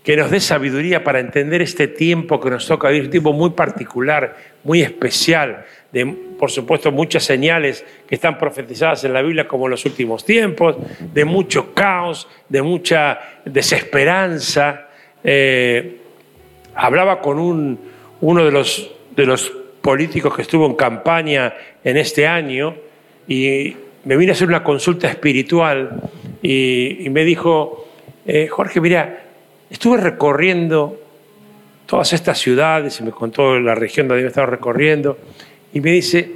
que 0.03 0.17
nos 0.17 0.31
dé 0.31 0.39
sabiduría 0.39 1.03
para 1.03 1.19
entender 1.19 1.61
este 1.61 1.87
tiempo 1.87 2.39
que 2.39 2.49
nos 2.49 2.65
toca 2.65 2.89
vivir, 2.89 3.05
un 3.05 3.11
tiempo 3.11 3.33
muy 3.33 3.51
particular, 3.51 4.35
muy 4.63 4.81
especial, 4.81 5.63
de, 5.91 6.05
por 6.37 6.49
supuesto, 6.51 6.91
muchas 6.91 7.23
señales 7.23 7.83
que 8.07 8.15
están 8.15 8.37
profetizadas 8.37 9.03
en 9.03 9.13
la 9.13 9.21
Biblia 9.21 9.47
como 9.47 9.65
en 9.65 9.71
los 9.71 9.85
últimos 9.85 10.25
tiempos, 10.25 10.77
de 11.13 11.25
mucho 11.25 11.73
caos, 11.73 12.27
de 12.47 12.61
mucha 12.61 13.19
desesperanza. 13.45 14.87
Eh, 15.23 15.97
hablaba 16.75 17.19
con 17.19 17.39
un, 17.39 17.79
uno 18.21 18.45
de 18.45 18.51
los, 18.51 18.91
de 19.15 19.25
los 19.25 19.51
políticos 19.81 20.35
que 20.35 20.43
estuvo 20.43 20.65
en 20.65 20.75
campaña 20.75 21.53
en 21.83 21.97
este 21.97 22.27
año 22.27 22.75
y 23.27 23.75
me 24.05 24.15
vine 24.17 24.31
a 24.31 24.35
hacer 24.35 24.47
una 24.47 24.63
consulta 24.63 25.09
espiritual 25.09 26.09
y, 26.41 27.07
me 27.11 27.23
dijo, 27.23 27.87
eh, 28.25 28.47
Jorge, 28.47 28.79
mira, 28.81 29.21
Estuve 29.71 29.95
recorriendo 29.95 30.99
todas 31.85 32.11
estas 32.11 32.37
ciudades 32.37 32.99
y 32.99 33.03
me 33.03 33.11
contó 33.11 33.57
la 33.57 33.73
región 33.73 34.05
donde 34.05 34.19
había 34.19 34.27
estado 34.27 34.47
recorriendo 34.47 35.17
y 35.73 35.81
me 35.81 35.91
dice, 35.91 36.29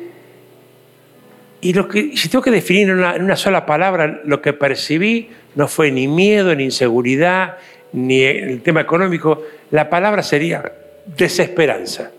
y 1.62 1.74
lo 1.74 1.88
que, 1.88 2.16
si 2.16 2.30
tengo 2.30 2.44
que 2.44 2.52
definir 2.52 2.90
en 2.90 3.00
una, 3.00 3.36
sola 3.36 3.66
palabra, 3.66 4.22
lo 4.24 4.42
que 4.42 4.54
percibí 4.54 5.30
no 5.56 5.68
fue 5.68 5.92
ni 5.92 6.08
miedo, 6.08 6.54
ni 6.56 6.66
inseguridad, 6.66 7.58
ni 7.94 8.22
el 8.22 8.62
tema 8.62 8.82
económico, 8.82 9.42
la 9.72 9.90
palabra 9.90 10.22
sería 10.22 10.72
desesperanza. 11.06 12.12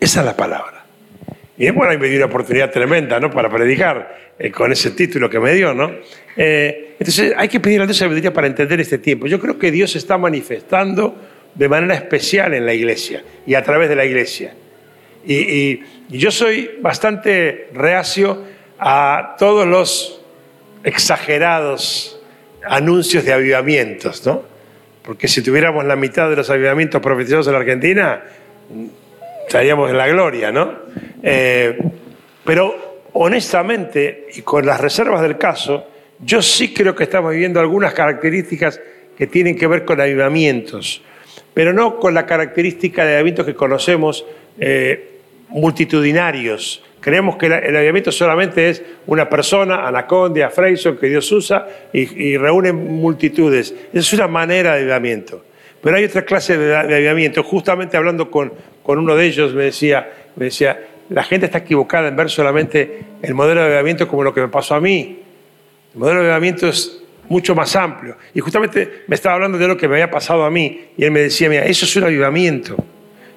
Esa 0.00 0.20
es 0.20 0.26
la 0.26 0.36
palabra. 0.36 0.84
Y 1.56 1.70
bueno, 1.70 1.92
ahí 1.92 1.98
me 1.98 2.08
dio 2.08 2.16
una 2.16 2.26
oportunidad 2.26 2.70
tremenda, 2.70 3.20
¿no? 3.20 3.30
Para 3.30 3.48
predicar 3.48 4.32
eh, 4.38 4.50
con 4.50 4.72
ese 4.72 4.90
título 4.92 5.30
que 5.30 5.38
me 5.38 5.52
dio, 5.52 5.72
¿no? 5.74 5.92
Eh, 6.36 6.96
entonces 6.98 7.34
hay 7.36 7.48
que 7.48 7.60
pedir 7.60 7.80
a 7.82 7.84
Dios 7.84 7.98
sabiduría 7.98 8.32
para 8.32 8.46
entender 8.46 8.80
este 8.80 8.98
tiempo. 8.98 9.26
Yo 9.26 9.38
creo 9.38 9.58
que 9.58 9.70
Dios 9.70 9.94
está 9.94 10.18
manifestando 10.18 11.16
de 11.54 11.68
manera 11.68 11.94
especial 11.94 12.54
en 12.54 12.66
la 12.66 12.74
iglesia 12.74 13.22
y 13.46 13.54
a 13.54 13.62
través 13.62 13.88
de 13.88 13.96
la 13.96 14.04
iglesia. 14.04 14.54
Y, 15.26 15.80
yo 16.08 16.30
soy 16.30 16.70
bastante 16.80 17.68
reacio 17.72 18.44
a 18.78 19.36
todos 19.38 19.66
los 19.66 20.20
exagerados 20.84 22.20
anuncios 22.62 23.24
de 23.24 23.32
avivamientos, 23.32 24.24
¿no? 24.26 24.42
Porque 25.02 25.28
si 25.28 25.42
tuviéramos 25.42 25.84
la 25.84 25.96
mitad 25.96 26.28
de 26.30 26.36
los 26.36 26.50
avivamientos 26.50 27.00
profetizados 27.00 27.46
en 27.46 27.52
la 27.54 27.58
Argentina, 27.58 28.22
estaríamos 29.46 29.90
en 29.90 29.98
la 29.98 30.06
gloria, 30.08 30.52
¿no? 30.52 30.72
Eh, 31.22 31.78
pero 32.44 33.00
honestamente, 33.14 34.26
y 34.34 34.42
con 34.42 34.66
las 34.66 34.80
reservas 34.80 35.22
del 35.22 35.38
caso, 35.38 35.88
yo 36.20 36.42
sí 36.42 36.72
creo 36.72 36.94
que 36.94 37.04
estamos 37.04 37.32
viviendo 37.32 37.60
algunas 37.60 37.92
características 37.92 38.80
que 39.16 39.26
tienen 39.26 39.56
que 39.56 39.66
ver 39.66 39.84
con 39.84 40.00
avivamientos, 40.00 41.02
pero 41.52 41.72
no 41.72 41.98
con 41.98 42.14
la 42.14 42.26
característica 42.26 43.04
de 43.04 43.12
avivamientos 43.14 43.46
que 43.46 43.54
conocemos 43.54 44.24
eh, 44.58 45.13
multitudinarios. 45.48 46.82
Creemos 47.00 47.36
que 47.36 47.46
el 47.46 47.76
avivamiento 47.76 48.10
solamente 48.10 48.70
es 48.70 48.82
una 49.06 49.28
persona, 49.28 49.86
Anacondia, 49.86 50.48
Freyson, 50.48 50.96
que 50.96 51.08
Dios 51.08 51.30
usa 51.30 51.66
y, 51.92 52.36
reúne 52.38 52.72
multitudes. 52.72 53.74
Es 53.92 54.12
una 54.14 54.26
manera 54.26 54.72
de 54.72 54.80
avivamiento. 54.80 55.44
Pero 55.82 55.96
hay 55.96 56.04
otra 56.04 56.24
clase 56.24 56.56
de, 56.56 56.74
avivamiento. 56.74 57.42
Justamente 57.42 57.98
hablando 57.98 58.30
con, 58.30 58.52
con 58.82 58.98
uno 58.98 59.14
de 59.16 59.26
ellos 59.26 59.52
me 59.52 59.64
decía, 59.64 60.10
me 60.36 60.46
decía, 60.46 60.80
la 61.10 61.22
gente 61.22 61.46
está 61.46 61.58
equivocada 61.58 62.08
en 62.08 62.16
ver 62.16 62.30
solamente 62.30 63.00
el 63.20 63.34
modelo 63.34 63.60
de 63.60 63.66
avivamiento 63.66 64.08
como 64.08 64.24
lo 64.24 64.32
que 64.32 64.40
me 64.40 64.48
pasó 64.48 64.74
a 64.74 64.80
mí. 64.80 65.20
El 65.92 66.00
modelo 66.00 66.20
de 66.20 66.26
avivamiento 66.26 66.68
es 66.68 67.02
mucho 67.28 67.54
más 67.54 67.76
amplio. 67.76 68.16
Y 68.32 68.40
justamente 68.40 69.04
me 69.06 69.14
estaba 69.14 69.34
hablando 69.34 69.58
de 69.58 69.68
lo 69.68 69.76
que 69.76 69.88
me 69.88 69.96
había 69.96 70.10
pasado 70.10 70.44
a 70.44 70.50
mí. 70.50 70.86
Y 70.96 71.04
él 71.04 71.10
me 71.10 71.20
decía, 71.20 71.48
mira, 71.48 71.66
eso 71.66 71.84
es 71.84 71.94
un 71.96 72.04
avivamiento. 72.04 72.76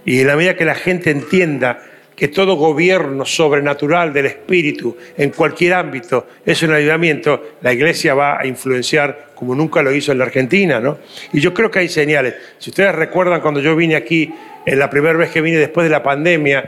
Y 0.06 0.22
en 0.22 0.28
la 0.28 0.38
medida 0.38 0.56
que 0.56 0.66
la 0.66 0.76
gente 0.76 1.12
entienda 1.12 1.84
que 2.18 2.30
todo 2.30 2.56
gobierno 2.56 3.26
sobrenatural 3.26 4.12
del 4.12 4.26
Espíritu 4.26 4.98
en 5.16 5.30
cualquier 5.30 5.76
ámbito 5.76 6.26
es 6.44 6.64
un 6.64 6.74
avivamiento, 6.74 7.52
la 7.62 7.72
iglesia 7.72 8.16
va 8.16 8.40
a 8.40 8.48
influenciar 8.48 9.28
como 9.36 9.54
nunca 9.54 9.84
lo 9.84 9.94
hizo 9.94 10.12
en 10.12 10.18
la 10.18 10.26
Argentina. 10.26 10.80
¿no? 10.80 10.98
Y 11.32 11.40
yo 11.40 11.54
creo 11.54 11.70
que 11.70 11.78
hay 11.78 11.90
señales. 11.90 12.34
Si 12.58 12.72
ustedes 12.72 12.96
recuerdan 12.96 13.40
cuando 13.40 13.60
yo 13.60 13.76
vine 13.76 13.96
aquí, 13.96 14.34
en 14.66 14.80
la 14.80 14.90
primera 14.90 15.16
vez 15.16 15.30
que 15.30 15.42
vine 15.42 15.58
después 15.58 15.86
de 15.86 15.92
la 15.92 16.02
pandemia, 16.02 16.66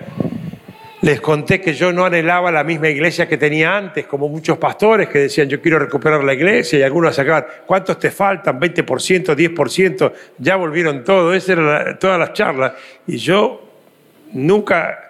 les 1.02 1.20
conté 1.20 1.60
que 1.60 1.74
yo 1.74 1.92
no 1.92 2.06
anhelaba 2.06 2.52
la 2.52 2.64
misma 2.64 2.90
iglesia 2.90 3.28
que 3.28 3.38
tenía 3.38 3.76
antes, 3.76 4.06
como 4.06 4.30
muchos 4.30 4.60
pastores 4.60 5.10
que 5.10 5.18
decían 5.18 5.50
yo 5.50 5.60
quiero 5.60 5.80
recuperar 5.80 6.24
la 6.24 6.34
iglesia 6.36 6.78
y 6.78 6.84
algunos 6.84 7.16
sacaban, 7.16 7.46
¿cuántos 7.66 7.98
te 7.98 8.12
faltan? 8.12 8.60
¿20%, 8.60 9.36
10%? 9.36 10.14
Ya 10.38 10.58
volvieron 10.58 11.04
todo, 11.04 11.34
esas 11.34 11.50
eran 11.58 11.98
todas 11.98 12.20
las 12.20 12.34
charlas. 12.34 12.74
Y 13.08 13.18
yo 13.18 13.68
nunca 14.34 15.09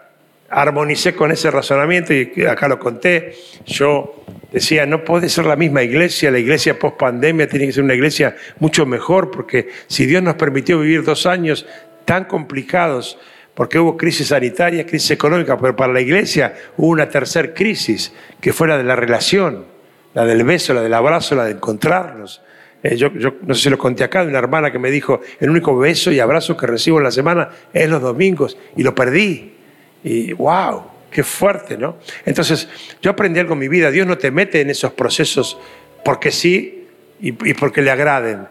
armonicé 0.49 1.13
con 1.13 1.31
ese 1.31 1.51
razonamiento 1.51 2.13
y 2.13 2.45
acá 2.45 2.67
lo 2.67 2.79
conté. 2.79 3.35
Yo 3.65 4.23
decía, 4.51 4.85
no 4.85 5.03
puede 5.03 5.29
ser 5.29 5.45
la 5.45 5.55
misma 5.55 5.83
iglesia, 5.83 6.31
la 6.31 6.39
iglesia 6.39 6.79
post 6.79 6.97
pandemia 6.97 7.47
tiene 7.47 7.67
que 7.67 7.73
ser 7.73 7.83
una 7.83 7.93
iglesia 7.93 8.35
mucho 8.59 8.85
mejor 8.85 9.31
porque 9.31 9.69
si 9.87 10.05
Dios 10.05 10.23
nos 10.23 10.35
permitió 10.35 10.79
vivir 10.79 11.03
dos 11.03 11.25
años 11.25 11.65
tan 12.05 12.25
complicados, 12.25 13.19
porque 13.53 13.77
hubo 13.77 13.97
crisis 13.97 14.29
sanitaria, 14.29 14.85
crisis 14.85 15.11
económica, 15.11 15.57
pero 15.57 15.75
para 15.75 15.91
la 15.93 16.01
iglesia 16.01 16.55
hubo 16.77 16.87
una 16.87 17.09
tercera 17.09 17.53
crisis, 17.53 18.13
que 18.39 18.53
fue 18.53 18.67
la 18.67 18.77
de 18.77 18.83
la 18.83 18.95
relación, 18.95 19.65
la 20.13 20.25
del 20.25 20.43
beso, 20.43 20.73
la 20.73 20.81
del 20.81 20.93
abrazo, 20.93 21.35
la 21.35 21.45
de 21.45 21.51
encontrarnos. 21.51 22.41
Eh, 22.81 22.95
yo, 22.95 23.09
no 23.45 23.53
sé 23.53 23.63
si 23.63 23.69
lo 23.69 23.77
conté 23.77 24.05
acá, 24.05 24.23
de 24.23 24.29
una 24.29 24.39
hermana 24.39 24.71
que 24.71 24.79
me 24.79 24.89
dijo, 24.89 25.19
el 25.39 25.49
único 25.49 25.77
beso 25.77 26.11
y 26.11 26.19
abrazo 26.19 26.55
que 26.55 26.67
recibo 26.67 26.99
en 26.99 27.03
la 27.03 27.11
semana 27.11 27.49
es 27.73 27.89
los 27.89 28.01
domingos, 28.01 28.57
y 28.75 28.83
lo 28.83 28.95
perdí. 28.95 29.58
Y 30.03 30.33
wow, 30.33 30.83
qué 31.11 31.23
fuerte, 31.23 31.77
¿no? 31.77 31.97
Entonces, 32.25 32.67
yo 33.01 33.11
aprendí 33.11 33.39
algo 33.39 33.53
en 33.53 33.59
mi 33.59 33.67
vida, 33.67 33.91
Dios 33.91 34.07
no 34.07 34.17
te 34.17 34.31
mete 34.31 34.61
en 34.61 34.69
esos 34.69 34.93
procesos 34.93 35.57
porque 36.03 36.31
sí 36.31 36.87
y 37.21 37.53
porque 37.53 37.81
le 37.81 37.91
agraden 37.91 38.47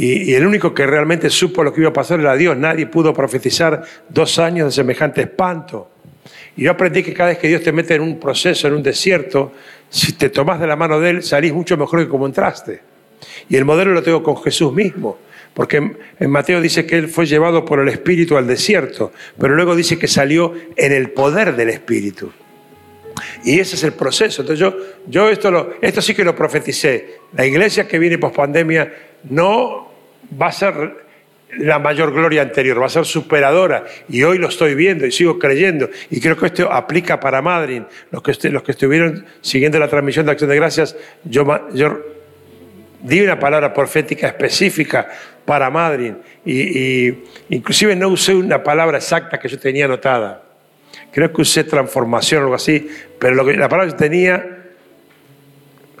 y, 0.00 0.32
el 0.34 0.46
único 0.46 0.72
que 0.72 0.86
realmente 0.86 1.28
supo 1.28 1.62
lo 1.62 1.74
que 1.74 1.82
iba 1.82 1.90
a 1.90 1.92
pasar 1.92 2.20
era 2.20 2.34
Dios. 2.34 2.56
Nadie 2.56 2.86
pudo 2.86 3.12
profetizar 3.12 3.82
dos 4.08 4.38
años 4.38 4.68
de 4.68 4.72
semejante 4.72 5.20
espanto. 5.20 5.90
Y 6.56 6.64
yo 6.64 6.70
aprendí 6.70 7.02
que 7.02 7.12
cada 7.12 7.30
vez 7.30 7.38
que 7.38 7.48
Dios 7.48 7.62
te 7.62 7.70
mete 7.70 7.94
en 7.94 8.02
un 8.02 8.18
proceso, 8.18 8.66
en 8.66 8.74
un 8.74 8.82
desierto, 8.82 9.52
si 9.88 10.14
te 10.14 10.30
tomas 10.30 10.58
de 10.58 10.66
la 10.66 10.76
mano 10.76 10.98
de 11.00 11.10
Él, 11.10 11.22
salís 11.22 11.52
mucho 11.52 11.76
mejor 11.76 12.00
que 12.00 12.08
como 12.08 12.26
entraste. 12.26 12.80
Y 13.48 13.56
el 13.56 13.66
modelo 13.66 13.92
lo 13.92 14.02
tengo 14.02 14.22
con 14.22 14.36
Jesús 14.42 14.72
mismo. 14.72 15.18
Porque 15.54 15.76
en 16.18 16.30
Mateo 16.30 16.60
dice 16.60 16.86
que 16.86 16.96
Él 16.96 17.08
fue 17.08 17.26
llevado 17.26 17.64
por 17.64 17.80
el 17.80 17.88
Espíritu 17.88 18.36
al 18.36 18.46
desierto, 18.46 19.12
pero 19.38 19.54
luego 19.54 19.74
dice 19.74 19.98
que 19.98 20.06
salió 20.06 20.54
en 20.76 20.92
el 20.92 21.10
poder 21.10 21.56
del 21.56 21.70
Espíritu. 21.70 22.32
Y 23.44 23.58
ese 23.58 23.76
es 23.76 23.84
el 23.84 23.92
proceso. 23.92 24.42
Entonces 24.42 24.60
yo, 24.60 24.76
yo 25.06 25.28
esto, 25.28 25.50
lo, 25.50 25.74
esto 25.80 26.00
sí 26.00 26.14
que 26.14 26.24
lo 26.24 26.34
profeticé. 26.34 27.18
La 27.34 27.46
iglesia 27.46 27.86
que 27.86 27.98
viene 27.98 28.18
post 28.18 28.36
pandemia 28.36 28.92
no 29.28 29.90
va 30.40 30.46
a 30.46 30.52
ser 30.52 31.10
la 31.58 31.80
mayor 31.80 32.12
gloria 32.12 32.42
anterior, 32.42 32.80
va 32.80 32.86
a 32.86 32.90
ser 32.90 33.04
superadora. 33.04 33.84
Y 34.08 34.22
hoy 34.22 34.38
lo 34.38 34.48
estoy 34.48 34.74
viendo 34.74 35.06
y 35.06 35.12
sigo 35.12 35.38
creyendo. 35.38 35.90
Y 36.10 36.20
creo 36.20 36.36
que 36.36 36.46
esto 36.46 36.70
aplica 36.70 37.18
para 37.18 37.42
Madrid. 37.42 37.82
Los 38.10 38.22
que, 38.22 38.50
los 38.50 38.62
que 38.62 38.72
estuvieron 38.72 39.26
siguiendo 39.40 39.78
la 39.78 39.88
transmisión 39.88 40.26
de 40.26 40.32
Acción 40.32 40.50
de 40.50 40.56
Gracias, 40.56 40.96
yo, 41.24 41.68
yo 41.74 41.98
di 43.02 43.20
una 43.20 43.38
palabra 43.38 43.72
profética 43.72 44.28
específica 44.28 45.08
para 45.44 45.70
Madrid. 45.70 46.14
Y, 46.44 47.08
inclusive 47.48 47.96
no 47.96 48.08
usé 48.08 48.34
una 48.34 48.62
palabra 48.62 48.98
exacta 48.98 49.38
que 49.38 49.48
yo 49.48 49.58
tenía 49.58 49.86
anotada. 49.86 50.42
Creo 51.12 51.32
que 51.32 51.42
usé 51.42 51.64
transformación 51.64 52.42
o 52.42 52.44
algo 52.44 52.54
así. 52.54 52.88
Pero 53.18 53.34
lo 53.34 53.44
que, 53.44 53.56
la 53.56 53.68
palabra 53.68 53.92
que 53.92 53.98
tenía, 53.98 54.44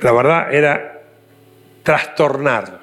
la 0.00 0.12
verdad, 0.12 0.54
era 0.54 1.00
trastornar 1.82 2.80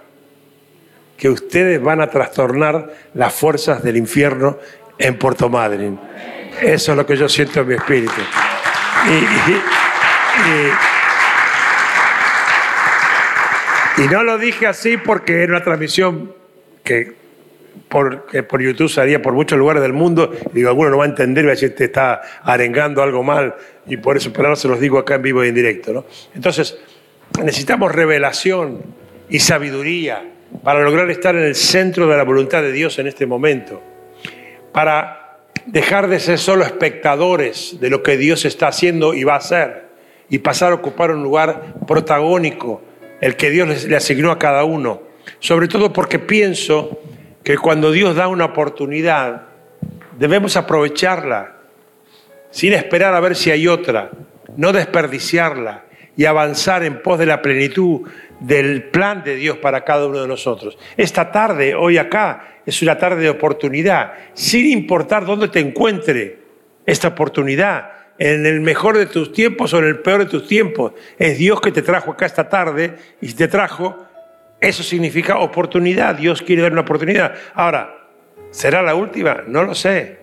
que 1.18 1.30
ustedes 1.30 1.82
van 1.82 2.00
a 2.02 2.10
trastornar 2.10 2.94
las 3.16 3.34
fuerzas 3.34 3.82
del 3.84 3.98
infierno 3.98 4.60
en 5.00 5.18
Puerto 5.18 5.50
Madryn. 5.50 6.00
Eso 6.62 6.92
es 6.92 6.98
lo 6.98 7.06
que 7.06 7.18
yo 7.18 7.28
siento 7.28 7.62
en 7.62 7.68
mi 7.68 7.76
espíritu. 7.76 8.22
Y, 13.98 14.02
no 14.12 14.24
lo 14.24 14.38
dije 14.38 14.68
así 14.68 14.98
porque 14.98 15.42
era 15.44 15.54
una 15.56 15.64
transmisión 15.64 16.32
que 16.88 17.14
por, 17.90 18.26
por 18.48 18.62
YouTube 18.62 18.90
salía 18.90 19.22
por 19.22 19.34
muchos 19.34 19.60
lugares 19.60 19.82
del 19.82 19.94
mundo. 19.94 20.32
Y 20.54 20.58
digo, 20.58 20.70
alguno 20.70 20.92
no 20.92 20.98
va 20.98 21.06
a 21.06 21.08
entender 21.08 21.46
va 21.46 21.50
a 21.50 21.52
decir, 21.52 21.76
te 21.76 21.86
está 21.86 22.22
arengando 22.44 23.04
algo 23.04 23.24
mal. 23.24 23.56
Y 23.86 23.98
por 23.98 24.16
eso, 24.16 24.32
pero 24.32 24.46
ahora 24.48 24.56
se 24.56 24.68
los 24.68 24.80
digo 24.80 24.98
acá 24.98 25.16
en 25.16 25.22
vivo 25.22 25.44
y 25.44 25.50
en 25.50 25.56
directo. 25.56 25.92
¿no? 25.94 26.06
Entonces, 26.34 26.80
necesitamos 27.44 27.92
revelación 27.92 28.82
y 29.30 29.40
sabiduría 29.40 30.24
para 30.64 30.82
lograr 30.82 31.10
estar 31.10 31.36
en 31.36 31.44
el 31.44 31.56
centro 31.56 32.08
de 32.08 32.16
la 32.16 32.24
voluntad 32.24 32.62
de 32.62 32.72
Dios 32.72 32.98
en 33.00 33.08
este 33.08 33.26
momento, 33.26 33.82
para 34.72 35.40
dejar 35.66 36.08
de 36.08 36.22
ser 36.22 36.40
solo 36.40 36.64
espectadores 36.64 37.78
de 37.82 37.90
lo 37.90 38.02
que 38.02 38.16
Dios 38.16 38.46
está 38.46 38.70
haciendo 38.70 39.14
y 39.14 39.26
va 39.26 39.34
a 39.34 39.38
hacer, 39.38 39.88
y 40.30 40.40
pasar 40.40 40.72
a 40.72 40.76
ocupar 40.76 41.12
un 41.12 41.22
lugar 41.22 41.76
protagónico, 41.86 42.82
el 43.20 43.36
que 43.36 43.50
Dios 43.50 43.86
le 43.86 43.96
asignó 43.96 44.32
a 44.32 44.40
cada 44.40 44.64
uno, 44.64 45.02
sobre 45.40 45.68
todo 45.68 45.94
porque 45.94 46.20
pienso 46.20 47.00
que 47.44 47.58
cuando 47.58 47.92
Dios 47.92 48.16
da 48.16 48.28
una 48.28 48.46
oportunidad, 48.46 49.44
debemos 50.18 50.58
aprovecharla, 50.58 51.56
sin 52.50 52.74
esperar 52.74 53.14
a 53.14 53.20
ver 53.20 53.36
si 53.36 53.52
hay 53.52 53.68
otra, 53.68 54.12
no 54.56 54.74
desperdiciarla 54.74 55.86
y 56.16 56.26
avanzar 56.26 56.84
en 56.84 57.02
pos 57.02 57.20
de 57.20 57.28
la 57.28 57.42
plenitud 57.42 58.10
del 58.40 58.84
plan 58.84 59.24
de 59.24 59.36
Dios 59.36 59.58
para 59.58 59.84
cada 59.84 60.08
uno 60.08 60.22
de 60.22 60.28
nosotros. 60.28 60.78
Esta 60.98 61.32
tarde, 61.32 61.76
hoy 61.76 61.98
acá, 61.98 62.62
es 62.66 62.82
una 62.82 62.98
tarde 62.98 63.22
de 63.22 63.30
oportunidad, 63.30 64.14
sin 64.34 64.66
importar 64.66 65.26
dónde 65.26 65.48
te 65.48 65.60
encuentre 65.60 66.40
esta 66.86 67.10
oportunidad, 67.10 67.92
en 68.20 68.46
el 68.46 68.62
mejor 68.62 68.98
de 68.98 69.06
tus 69.06 69.32
tiempos 69.32 69.74
o 69.74 69.80
en 69.80 69.86
el 69.86 70.00
peor 70.00 70.20
de 70.20 70.26
tus 70.26 70.48
tiempos. 70.48 70.94
Es 71.20 71.38
Dios 71.38 71.62
que 71.62 71.72
te 71.72 71.84
trajo 71.84 72.12
acá 72.12 72.26
esta 72.26 72.50
tarde 72.50 72.96
y 73.22 73.32
te 73.34 73.48
trajo, 73.48 74.07
eso 74.60 74.84
significa 74.84 75.40
oportunidad. 75.40 76.16
Dios 76.16 76.42
quiere 76.42 76.62
dar 76.62 76.72
una 76.72 76.82
oportunidad. 76.82 77.36
Ahora, 77.54 78.10
¿será 78.52 78.82
la 78.82 78.96
última? 78.96 79.44
No 79.48 79.64
lo 79.64 79.76
sé, 79.76 80.20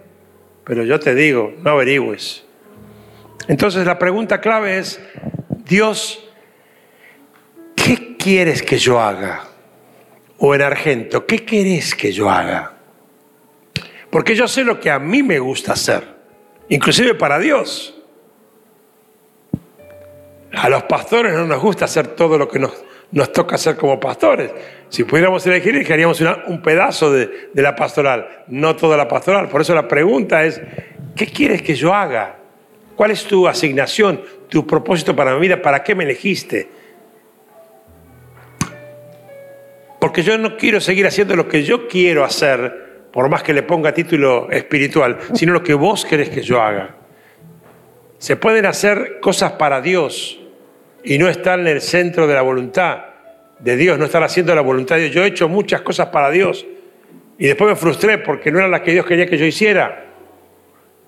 pero 0.64 0.84
yo 0.84 0.98
te 0.98 1.14
digo, 1.14 1.54
no 1.62 1.70
averigües. 1.70 2.44
Entonces 3.48 3.86
la 3.86 3.98
pregunta 3.98 4.40
clave 4.40 4.78
es, 4.78 5.00
Dios 5.64 6.24
¿qué 7.84 8.16
quieres 8.16 8.62
que 8.62 8.78
yo 8.78 9.00
haga? 9.00 9.44
O 10.38 10.54
en 10.54 10.62
argento, 10.62 11.26
¿qué 11.26 11.44
querés 11.44 11.94
que 11.94 12.12
yo 12.12 12.30
haga? 12.30 12.72
Porque 14.11 14.35
yo 14.35 14.48
sé 14.48 14.64
lo 14.64 14.80
que 14.80 14.90
a 14.90 14.98
mí 14.98 15.22
me 15.22 15.38
gusta 15.38 15.72
hacer, 15.72 16.04
inclusive 16.68 17.14
para 17.14 17.38
Dios. 17.38 17.94
A 20.52 20.68
los 20.68 20.85
pastores 20.85 21.35
no 21.35 21.46
nos 21.46 21.61
gusta 21.61 21.85
hacer 21.85 22.09
todo 22.09 22.38
lo 22.38 22.48
que 22.48 22.59
nos, 22.59 22.72
nos 23.12 23.32
toca 23.32 23.54
hacer 23.56 23.76
como 23.76 24.00
pastores. 24.00 24.50
Si 24.88 25.04
pudiéramos 25.04 25.46
elegir, 25.46 25.74
elegiríamos 25.74 26.20
un 26.46 26.62
pedazo 26.62 27.12
de, 27.12 27.50
de 27.52 27.62
la 27.62 27.74
pastoral, 27.74 28.44
no 28.48 28.76
toda 28.76 28.96
la 28.96 29.08
pastoral. 29.08 29.48
Por 29.48 29.60
eso 29.60 29.74
la 29.74 29.88
pregunta 29.88 30.44
es, 30.44 30.60
¿qué 31.16 31.26
quieres 31.26 31.62
que 31.62 31.74
yo 31.74 31.94
haga? 31.94 32.36
¿Cuál 32.96 33.10
es 33.10 33.24
tu 33.24 33.48
asignación, 33.48 34.22
tu 34.48 34.66
propósito 34.66 35.16
para 35.16 35.34
mi 35.34 35.40
vida? 35.40 35.60
¿Para 35.60 35.82
qué 35.82 35.94
me 35.94 36.04
elegiste? 36.04 36.68
Porque 39.98 40.22
yo 40.22 40.36
no 40.38 40.56
quiero 40.56 40.80
seguir 40.80 41.06
haciendo 41.06 41.34
lo 41.34 41.48
que 41.48 41.64
yo 41.64 41.88
quiero 41.88 42.24
hacer, 42.24 43.06
por 43.10 43.28
más 43.28 43.42
que 43.42 43.52
le 43.52 43.62
ponga 43.62 43.92
título 43.94 44.50
espiritual, 44.50 45.18
sino 45.32 45.52
lo 45.52 45.62
que 45.62 45.74
vos 45.74 46.04
querés 46.04 46.28
que 46.28 46.42
yo 46.42 46.60
haga. 46.60 46.96
Se 48.18 48.36
pueden 48.36 48.66
hacer 48.66 49.18
cosas 49.20 49.52
para 49.52 49.80
Dios 49.80 50.40
y 51.04 51.18
no 51.18 51.28
estar 51.28 51.60
en 51.60 51.66
el 51.66 51.80
centro 51.80 52.26
de 52.26 52.34
la 52.34 52.42
voluntad 52.42 53.04
de 53.58 53.76
Dios, 53.76 53.98
no 53.98 54.06
estar 54.06 54.22
haciendo 54.22 54.54
la 54.54 54.62
voluntad 54.62 54.96
de 54.96 55.02
Dios. 55.02 55.14
Yo 55.14 55.24
he 55.24 55.28
hecho 55.28 55.48
muchas 55.48 55.82
cosas 55.82 56.08
para 56.08 56.30
Dios 56.30 56.66
y 57.38 57.46
después 57.46 57.70
me 57.70 57.76
frustré 57.76 58.18
porque 58.18 58.50
no 58.50 58.58
eran 58.58 58.70
las 58.70 58.80
que 58.80 58.92
Dios 58.92 59.06
quería 59.06 59.26
que 59.26 59.38
yo 59.38 59.44
hiciera. 59.44 60.06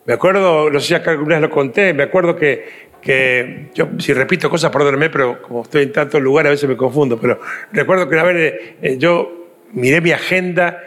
Me 0.04 0.14
acuerdo, 0.14 0.70
no 0.70 0.78
sé 0.78 0.88
si 0.88 0.94
acá 0.94 1.10
alguna 1.10 1.36
vez 1.36 1.42
lo 1.42 1.50
conté, 1.50 1.92
me 1.92 2.04
acuerdo 2.04 2.36
que 2.36 2.86
que 3.06 3.68
yo 3.72 3.88
si 3.98 4.12
repito 4.12 4.50
cosas, 4.50 4.72
perdónenme, 4.72 5.10
pero 5.10 5.40
como 5.40 5.62
estoy 5.62 5.84
en 5.84 5.92
tantos 5.92 6.20
lugares 6.20 6.48
a 6.48 6.50
veces 6.50 6.68
me 6.68 6.76
confundo, 6.76 7.20
pero 7.20 7.40
recuerdo 7.72 8.08
que 8.08 8.14
una 8.16 8.24
vez 8.24 8.54
eh, 8.82 8.96
yo 8.98 9.46
miré 9.72 10.00
mi 10.00 10.10
agenda 10.10 10.82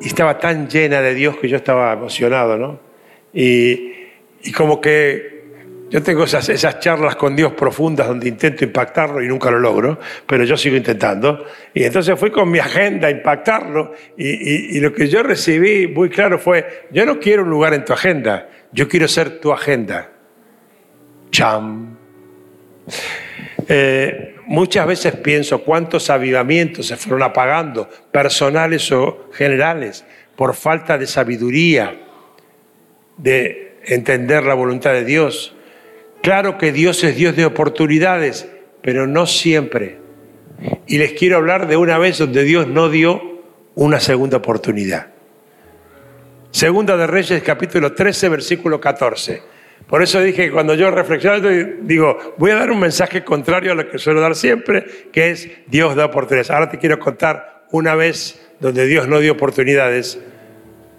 y 0.00 0.08
estaba 0.08 0.40
tan 0.40 0.68
llena 0.68 1.00
de 1.00 1.14
Dios 1.14 1.36
que 1.36 1.48
yo 1.48 1.56
estaba 1.56 1.92
emocionado, 1.92 2.58
¿no? 2.58 2.80
Y, 3.32 3.92
y 4.42 4.50
como 4.50 4.80
que 4.80 5.31
yo 5.92 6.02
tengo 6.02 6.24
esas, 6.24 6.80
charlas 6.80 7.16
con 7.16 7.36
Dios 7.36 7.52
profundas 7.52 8.08
donde 8.08 8.26
intento 8.26 8.64
impactarlo 8.64 9.22
y 9.22 9.28
nunca 9.28 9.50
lo 9.50 9.58
logro, 9.58 10.00
pero 10.26 10.42
yo 10.44 10.56
sigo 10.56 10.74
intentando. 10.74 11.44
Y 11.74 11.84
entonces 11.84 12.18
fui 12.18 12.30
con 12.30 12.50
mi 12.50 12.58
agenda 12.58 13.08
a 13.08 13.10
impactarlo 13.10 13.92
y 14.16 14.80
lo 14.80 14.90
que 14.94 15.06
yo 15.06 15.22
recibí 15.22 15.86
muy 15.86 16.08
claro 16.08 16.38
fue, 16.38 16.88
yo 16.90 17.04
no 17.04 17.20
quiero 17.20 17.42
un 17.42 17.50
lugar 17.50 17.74
en 17.74 17.84
tu 17.84 17.92
agenda, 17.92 18.48
yo 18.72 18.88
quiero 18.88 19.06
ser 19.06 19.38
tu 19.38 19.52
agenda. 19.52 20.08
Cham. 21.30 21.96
Eh, 23.68 24.36
muchas 24.46 24.86
veces 24.86 25.14
pienso 25.16 25.62
cuántos 25.62 26.08
avivamientos 26.08 26.86
se 26.86 26.96
fueron 26.96 27.22
apagando, 27.22 27.88
personales 28.10 28.90
o 28.92 29.28
generales, 29.32 30.04
por 30.36 30.54
falta 30.54 30.96
de 30.96 31.06
sabiduría, 31.06 32.00
de 33.18 33.78
entender 33.84 34.44
la 34.44 34.54
voluntad 34.54 34.92
de 34.92 35.04
Dios. 35.04 35.54
Claro 36.22 36.56
que 36.56 36.70
Dios 36.70 37.02
es 37.02 37.16
Dios 37.16 37.34
de 37.34 37.44
oportunidades, 37.44 38.48
pero 38.80 39.08
no 39.08 39.26
siempre. 39.26 39.98
Y 40.86 40.98
les 40.98 41.14
quiero 41.14 41.36
hablar 41.36 41.66
de 41.66 41.76
una 41.76 41.98
vez 41.98 42.18
donde 42.18 42.44
Dios 42.44 42.68
no 42.68 42.88
dio 42.88 43.42
una 43.74 43.98
segunda 43.98 44.36
oportunidad. 44.36 45.08
Segunda 46.52 46.96
de 46.96 47.08
Reyes, 47.08 47.42
capítulo 47.42 47.92
13, 47.92 48.28
versículo 48.28 48.80
14. 48.80 49.42
Por 49.88 50.00
eso 50.00 50.20
dije 50.20 50.44
que 50.44 50.52
cuando 50.52 50.74
yo 50.74 50.92
reflexiono, 50.92 51.48
digo, 51.82 52.36
voy 52.38 52.52
a 52.52 52.54
dar 52.56 52.70
un 52.70 52.78
mensaje 52.78 53.24
contrario 53.24 53.72
a 53.72 53.74
lo 53.74 53.90
que 53.90 53.98
suelo 53.98 54.20
dar 54.20 54.36
siempre, 54.36 54.84
que 55.10 55.30
es 55.30 55.50
Dios 55.66 55.96
da 55.96 56.04
oportunidades. 56.04 56.52
Ahora 56.52 56.70
te 56.70 56.78
quiero 56.78 57.00
contar 57.00 57.64
una 57.72 57.96
vez 57.96 58.40
donde 58.60 58.86
Dios 58.86 59.08
no 59.08 59.18
dio 59.18 59.32
oportunidades, 59.32 60.20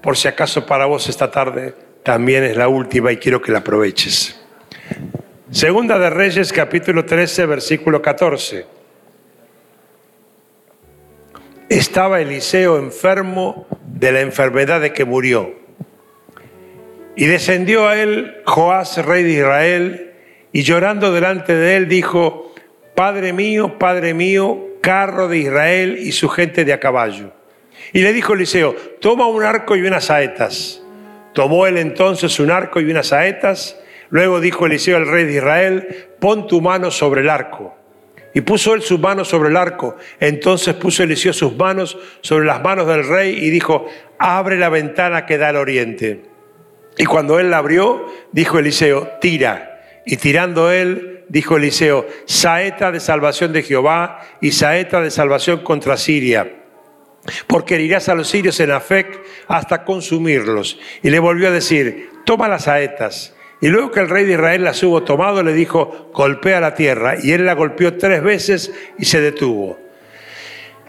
por 0.02 0.18
si 0.18 0.28
acaso 0.28 0.66
para 0.66 0.86
vos 0.86 1.08
esta 1.08 1.32
tarde 1.32 1.74
también 2.04 2.44
es 2.44 2.58
la 2.58 2.68
última 2.68 3.14
y 3.14 3.18
quiero 3.18 3.42
que 3.42 3.54
la 3.54 3.60
aproveches. 3.60 4.43
Segunda 5.52 6.00
de 6.00 6.10
Reyes, 6.10 6.52
capítulo 6.52 7.06
13, 7.06 7.46
versículo 7.46 8.02
14. 8.02 8.66
Estaba 11.70 12.22
Eliseo 12.22 12.78
enfermo 12.78 13.68
de 13.86 14.12
la 14.12 14.22
enfermedad 14.22 14.82
de 14.82 14.94
que 14.94 15.06
murió. 15.06 15.54
Y 17.16 17.26
descendió 17.26 17.88
a 17.88 17.98
él 18.02 18.42
Joás, 18.46 19.04
rey 19.06 19.24
de 19.24 19.32
Israel, 19.32 20.14
y 20.52 20.64
llorando 20.64 21.12
delante 21.12 21.56
de 21.56 21.78
él 21.78 21.88
dijo, 21.88 22.54
Padre 22.96 23.34
mío, 23.34 23.78
Padre 23.78 24.14
mío, 24.14 24.60
carro 24.82 25.28
de 25.28 25.38
Israel 25.40 25.98
y 26.00 26.12
su 26.12 26.30
gente 26.30 26.66
de 26.66 26.74
a 26.74 26.80
caballo. 26.80 27.32
Y 27.92 28.02
le 28.02 28.14
dijo 28.14 28.34
Eliseo, 28.34 28.76
toma 29.00 29.28
un 29.28 29.44
arco 29.44 29.76
y 29.76 29.82
unas 29.82 30.06
saetas. 30.06 30.82
Tomó 31.34 31.66
él 31.66 31.78
entonces 31.78 32.40
un 32.40 32.52
arco 32.52 32.82
y 32.82 32.92
unas 32.92 33.08
saetas. 33.08 33.80
Luego 34.14 34.40
dijo 34.40 34.68
Eliseo 34.68 34.98
al 34.98 35.08
rey 35.08 35.26
de 35.26 35.34
Israel, 35.34 36.08
pon 36.20 36.46
tu 36.46 36.62
mano 36.62 36.92
sobre 36.92 37.22
el 37.22 37.32
arco. 37.32 37.76
Y 38.36 38.42
puso 38.42 38.76
él 38.76 38.84
su 38.84 39.00
mano 39.00 39.26
sobre 39.26 39.50
el 39.50 39.58
arco. 39.58 39.96
Entonces 40.20 40.76
puso 40.76 41.02
Eliseo 41.02 41.34
sus 41.34 41.58
manos 41.58 41.98
sobre 42.22 42.46
las 42.46 42.62
manos 42.62 42.86
del 42.86 43.08
rey 43.08 43.36
y 43.44 43.50
dijo, 43.50 43.88
abre 44.20 44.60
la 44.60 44.70
ventana 44.70 45.26
que 45.26 45.40
da 45.40 45.50
al 45.50 45.56
oriente. 45.56 46.26
Y 46.96 47.06
cuando 47.06 47.40
él 47.40 47.50
la 47.50 47.58
abrió, 47.58 48.06
dijo 48.32 48.60
Eliseo, 48.60 49.14
tira. 49.20 49.82
Y 50.06 50.18
tirando 50.18 50.72
él, 50.72 51.24
dijo 51.28 51.58
Eliseo, 51.58 52.06
saeta 52.26 52.92
de 52.92 53.00
salvación 53.00 53.52
de 53.52 53.64
Jehová 53.64 54.20
y 54.42 54.52
saeta 54.52 55.02
de 55.02 55.10
salvación 55.10 55.64
contra 55.64 55.98
Siria. 55.98 56.54
Porque 57.48 57.74
herirás 57.74 58.10
a 58.10 58.14
los 58.14 58.28
sirios 58.28 58.60
en 58.60 58.70
Afec 58.74 59.24
hasta 59.48 59.84
consumirlos. 59.84 60.80
Y 61.02 61.10
le 61.10 61.18
volvió 61.18 61.48
a 61.48 61.52
decir, 61.52 62.12
toma 62.26 62.48
las 62.48 62.66
saetas. 62.66 63.34
Y 63.64 63.70
luego 63.70 63.92
que 63.92 64.02
el 64.02 64.10
rey 64.10 64.26
de 64.26 64.34
Israel 64.34 64.66
las 64.66 64.84
hubo 64.84 65.04
tomado, 65.04 65.42
le 65.42 65.54
dijo, 65.54 66.10
golpea 66.14 66.60
la 66.60 66.76
tierra. 66.76 67.16
Y 67.24 67.32
él 67.32 67.46
la 67.46 67.54
golpeó 67.54 67.96
tres 67.98 68.22
veces 68.22 68.74
y 69.00 69.06
se 69.06 69.22
detuvo. 69.22 69.80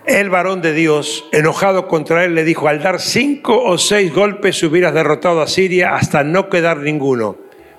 El 0.05 0.29
varón 0.29 0.61
de 0.61 0.73
Dios, 0.73 1.29
enojado 1.31 1.87
contra 1.87 2.25
él, 2.25 2.35
le 2.35 2.43
dijo, 2.43 2.67
al 2.67 2.83
dar 2.83 3.01
cinco 3.01 3.63
o 3.63 3.79
seis 3.79 4.13
golpes 4.13 4.61
hubieras 4.65 4.93
derrotado 4.93 5.41
a 5.41 5.47
Siria 5.47 5.95
hasta 5.95 6.25
no 6.25 6.49
quedar 6.49 6.79
ninguno. 6.79 7.37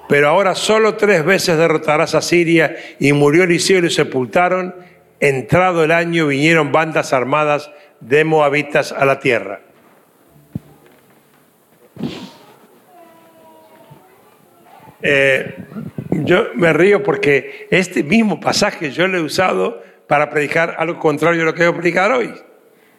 Pero 0.07 0.29
ahora 0.29 0.55
solo 0.55 0.95
tres 0.95 1.25
veces 1.25 1.57
derrotarás 1.57 2.15
a 2.15 2.21
Siria. 2.21 2.77
Y 2.97 3.11
murió 3.11 3.43
Eliseo 3.43 3.85
y 3.85 3.89
sepultaron. 3.89 4.75
Entrado 5.19 5.83
el 5.83 5.91
año 5.91 6.27
vinieron 6.27 6.71
bandas 6.71 7.11
armadas 7.11 7.69
de 7.99 8.23
moabitas 8.23 8.93
a 8.93 9.03
la 9.03 9.19
tierra. 9.19 9.64
Eh, 15.07 15.55
yo 16.09 16.47
me 16.55 16.73
río 16.73 17.03
porque 17.03 17.67
este 17.69 18.01
mismo 18.01 18.39
pasaje 18.39 18.89
yo 18.89 19.07
lo 19.07 19.19
he 19.19 19.21
usado 19.21 19.83
para 20.07 20.31
predicar 20.31 20.75
algo 20.79 20.97
contrario 20.97 21.43
a 21.43 21.45
lo 21.45 21.53
que 21.53 21.63
voy 21.67 21.73
a 21.73 21.77
predicar 21.77 22.11
hoy. 22.11 22.33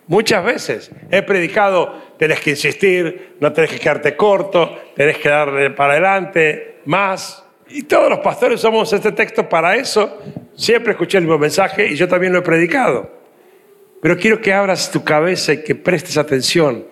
Muchas 0.07 0.45
veces 0.45 0.91
he 1.11 1.23
predicado, 1.23 2.01
tenés 2.17 2.39
que 2.39 2.51
insistir, 2.51 3.35
no 3.41 3.53
tenés 3.53 3.73
que 3.73 3.81
quedarte 3.81 4.15
corto, 4.15 4.79
tenés 4.95 5.19
que 5.19 5.29
darle 5.29 5.71
para 5.71 5.95
adelante, 5.95 6.77
más. 6.85 7.45
Y 7.69 7.83
todos 7.83 8.09
los 8.09 8.21
pastores 8.21 8.61
usamos 8.61 8.93
este 8.93 9.11
texto 9.11 9.49
para 9.49 9.75
eso. 9.75 10.23
Siempre 10.55 10.93
escuché 10.93 11.19
el 11.19 11.25
mismo 11.25 11.39
mensaje 11.39 11.89
y 11.89 11.97
yo 11.97 12.07
también 12.07 12.33
lo 12.33 12.39
he 12.39 12.43
predicado. 12.43 13.11
Pero 14.01 14.17
quiero 14.17 14.41
que 14.41 14.53
abras 14.53 14.93
tu 14.93 15.03
cabeza 15.03 15.55
y 15.55 15.65
que 15.65 15.75
prestes 15.75 16.17
atención. 16.17 16.87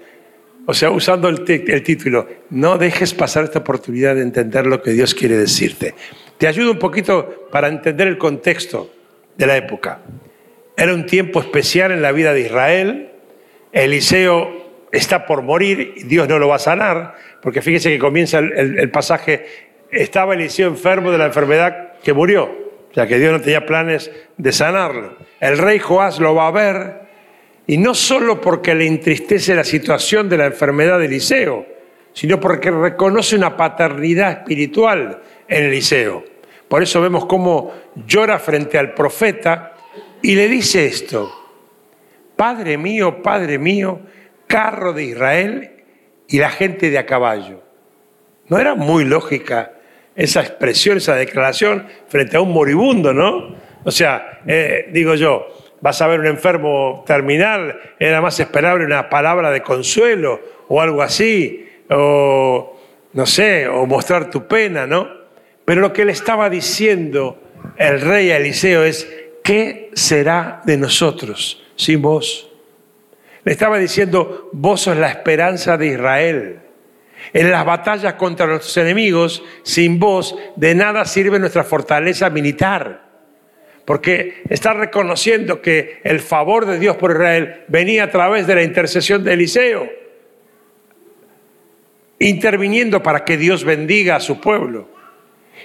O 0.67 0.73
sea, 0.73 0.91
usando 0.91 1.29
el, 1.29 1.45
el, 1.47 1.83
título, 1.83 2.27
no 2.51 2.79
dejes 2.79 3.13
pasar 3.13 3.45
esta 3.45 3.59
oportunidad 3.59 4.15
de 4.15 4.23
entender 4.23 4.67
lo 4.67 4.81
que 4.81 4.93
Dios 4.93 5.15
quiere 5.15 5.37
decirte. 5.37 5.95
Te 6.39 6.47
ayudo 6.47 6.73
un 6.73 6.79
poquito 6.79 7.49
para 7.51 7.69
entender 7.69 8.09
el 8.09 8.17
contexto 8.17 8.91
de 9.37 9.47
la 9.47 9.57
época. 9.57 10.01
Era 10.77 10.95
un 10.95 11.05
tiempo 11.05 11.41
especial 11.41 11.93
en 11.93 12.01
la 12.01 12.13
vida 12.13 12.33
de 12.33 12.41
Israel. 12.41 13.11
Eliseo 13.73 14.89
está 14.91 15.27
por 15.27 15.43
morir 15.43 15.95
y 15.97 16.05
Dios 16.05 16.29
no 16.29 16.39
lo 16.39 16.49
va 16.49 16.57
a 16.57 16.61
sanar, 16.61 17.15
porque 17.43 17.61
fíjese 17.61 17.91
que 17.91 17.99
comienza 17.99 18.39
el, 18.39 18.79
el 18.79 18.91
pasaje, 18.91 19.47
estaba 19.91 20.35
Eliseo 20.35 20.69
enfermo 20.69 21.11
de 21.11 21.19
la 21.19 21.27
enfermedad 21.27 21.95
que 22.03 22.13
murió, 22.13 22.45
o 22.45 22.95
sea 22.95 23.07
que 23.07 23.19
Dios 23.19 23.33
no 23.33 23.41
tenía 23.41 23.67
planes 23.67 24.11
de 24.37 24.53
sanarlo. 24.53 25.17
El 25.41 25.59
rey 25.59 25.79
Joás 25.79 26.21
lo 26.21 26.35
va 26.35 26.47
a 26.47 26.51
ver 26.53 27.04
y 27.67 27.79
no 27.79 27.95
solo 27.95 28.41
porque 28.41 28.75
le 28.75 28.87
entristece 28.87 29.55
la 29.55 29.65
situación 29.65 30.29
de 30.29 30.39
la 30.39 30.47
enfermedad 30.47 30.99
de 30.99 31.07
Eliseo, 31.07 31.67
sino 32.13 32.39
porque 32.39 32.71
reconoce 32.71 33.37
una 33.37 33.57
paternidad 33.57 34.31
espiritual 34.31 35.23
en 35.49 35.65
Eliseo. 35.65 36.25
Por 36.69 36.83
eso 36.83 37.01
vemos 37.01 37.27
cómo 37.27 37.73
llora 38.07 38.39
frente 38.39 38.79
al 38.79 38.95
profeta 38.95 39.75
y 40.23 40.35
le 40.35 40.49
dice 40.49 40.87
esto, 40.87 41.33
Padre 42.37 42.79
mío, 42.79 43.23
Padre 43.23 43.59
mío, 43.59 44.01
carro 44.47 44.93
de 44.93 45.05
Israel 45.05 45.71
y 46.29 46.39
la 46.39 46.51
gente 46.51 46.91
de 46.91 46.99
a 46.99 47.07
caballo. 47.07 47.63
No 48.49 48.59
era 48.59 48.75
muy 48.75 49.05
lógica 49.05 49.73
esa 50.15 50.41
expresión, 50.41 50.99
esa 50.99 51.15
declaración 51.15 51.87
frente 52.09 52.37
a 52.37 52.41
un 52.41 52.53
moribundo, 52.53 53.13
¿no? 53.13 53.55
O 53.85 53.91
sea, 53.91 54.41
eh, 54.47 54.89
digo 54.93 55.15
yo, 55.15 55.47
vas 55.85 56.01
a 56.01 56.07
ver 56.07 56.19
un 56.19 56.27
enfermo 56.29 57.05
terminal, 57.07 57.79
era 57.99 58.23
más 58.23 58.41
esperable 58.41 58.87
una 58.87 59.11
palabra 59.11 59.51
de 59.51 59.61
consuelo 59.61 60.41
o 60.69 60.81
algo 60.81 61.03
así, 61.03 61.69
o 61.91 62.75
no 63.13 63.27
sé, 63.27 63.69
o 63.69 63.85
mostrar 63.85 64.31
tu 64.31 64.49
pena, 64.49 64.87
¿no? 64.87 65.07
Pero 65.67 65.83
lo 65.83 65.93
que 65.93 66.07
le 66.07 66.13
estaba 66.13 66.49
diciendo 66.49 67.39
el 67.77 68.01
rey 68.01 68.31
a 68.31 68.39
Eliseo 68.39 68.83
es, 68.83 69.07
¿qué 69.43 69.91
será 69.93 70.63
de 70.65 70.79
nosotros 70.79 71.63
sin 71.77 72.01
vos? 72.01 72.51
Le 73.45 73.53
estaba 73.53 73.77
diciendo, 73.77 74.49
vos 74.53 74.81
sos 74.81 74.97
la 74.97 75.11
esperanza 75.11 75.77
de 75.77 75.89
Israel. 75.89 76.61
En 77.35 77.51
las 77.51 77.67
batallas 77.67 78.15
contra 78.15 78.47
nuestros 78.47 78.75
enemigos, 78.79 79.43
sin 79.65 79.99
vos, 79.99 80.35
de 80.57 80.75
nada 80.75 81.05
sirve 81.05 81.39
nuestra 81.39 81.63
fortaleza 81.63 82.31
militar 82.31 83.04
porque 83.85 84.43
está 84.49 84.73
reconociendo 84.73 85.61
que 85.61 86.01
el 86.05 86.21
favor 86.21 86.67
de 86.67 86.79
Dios 86.79 86.97
por 86.97 87.13
Israel 87.13 87.65
venía 87.69 88.05
a 88.05 88.11
través 88.11 88.47
de 88.47 88.55
la 88.55 88.63
intercesión 88.63 89.25
de 89.25 89.35
Eliseo, 89.35 89.91
interviniendo 92.19 93.03
para 93.03 93.25
que 93.25 93.37
Dios 93.37 93.65
bendiga 93.65 94.17
a 94.17 94.21
su 94.21 94.41
pueblo. 94.41 94.89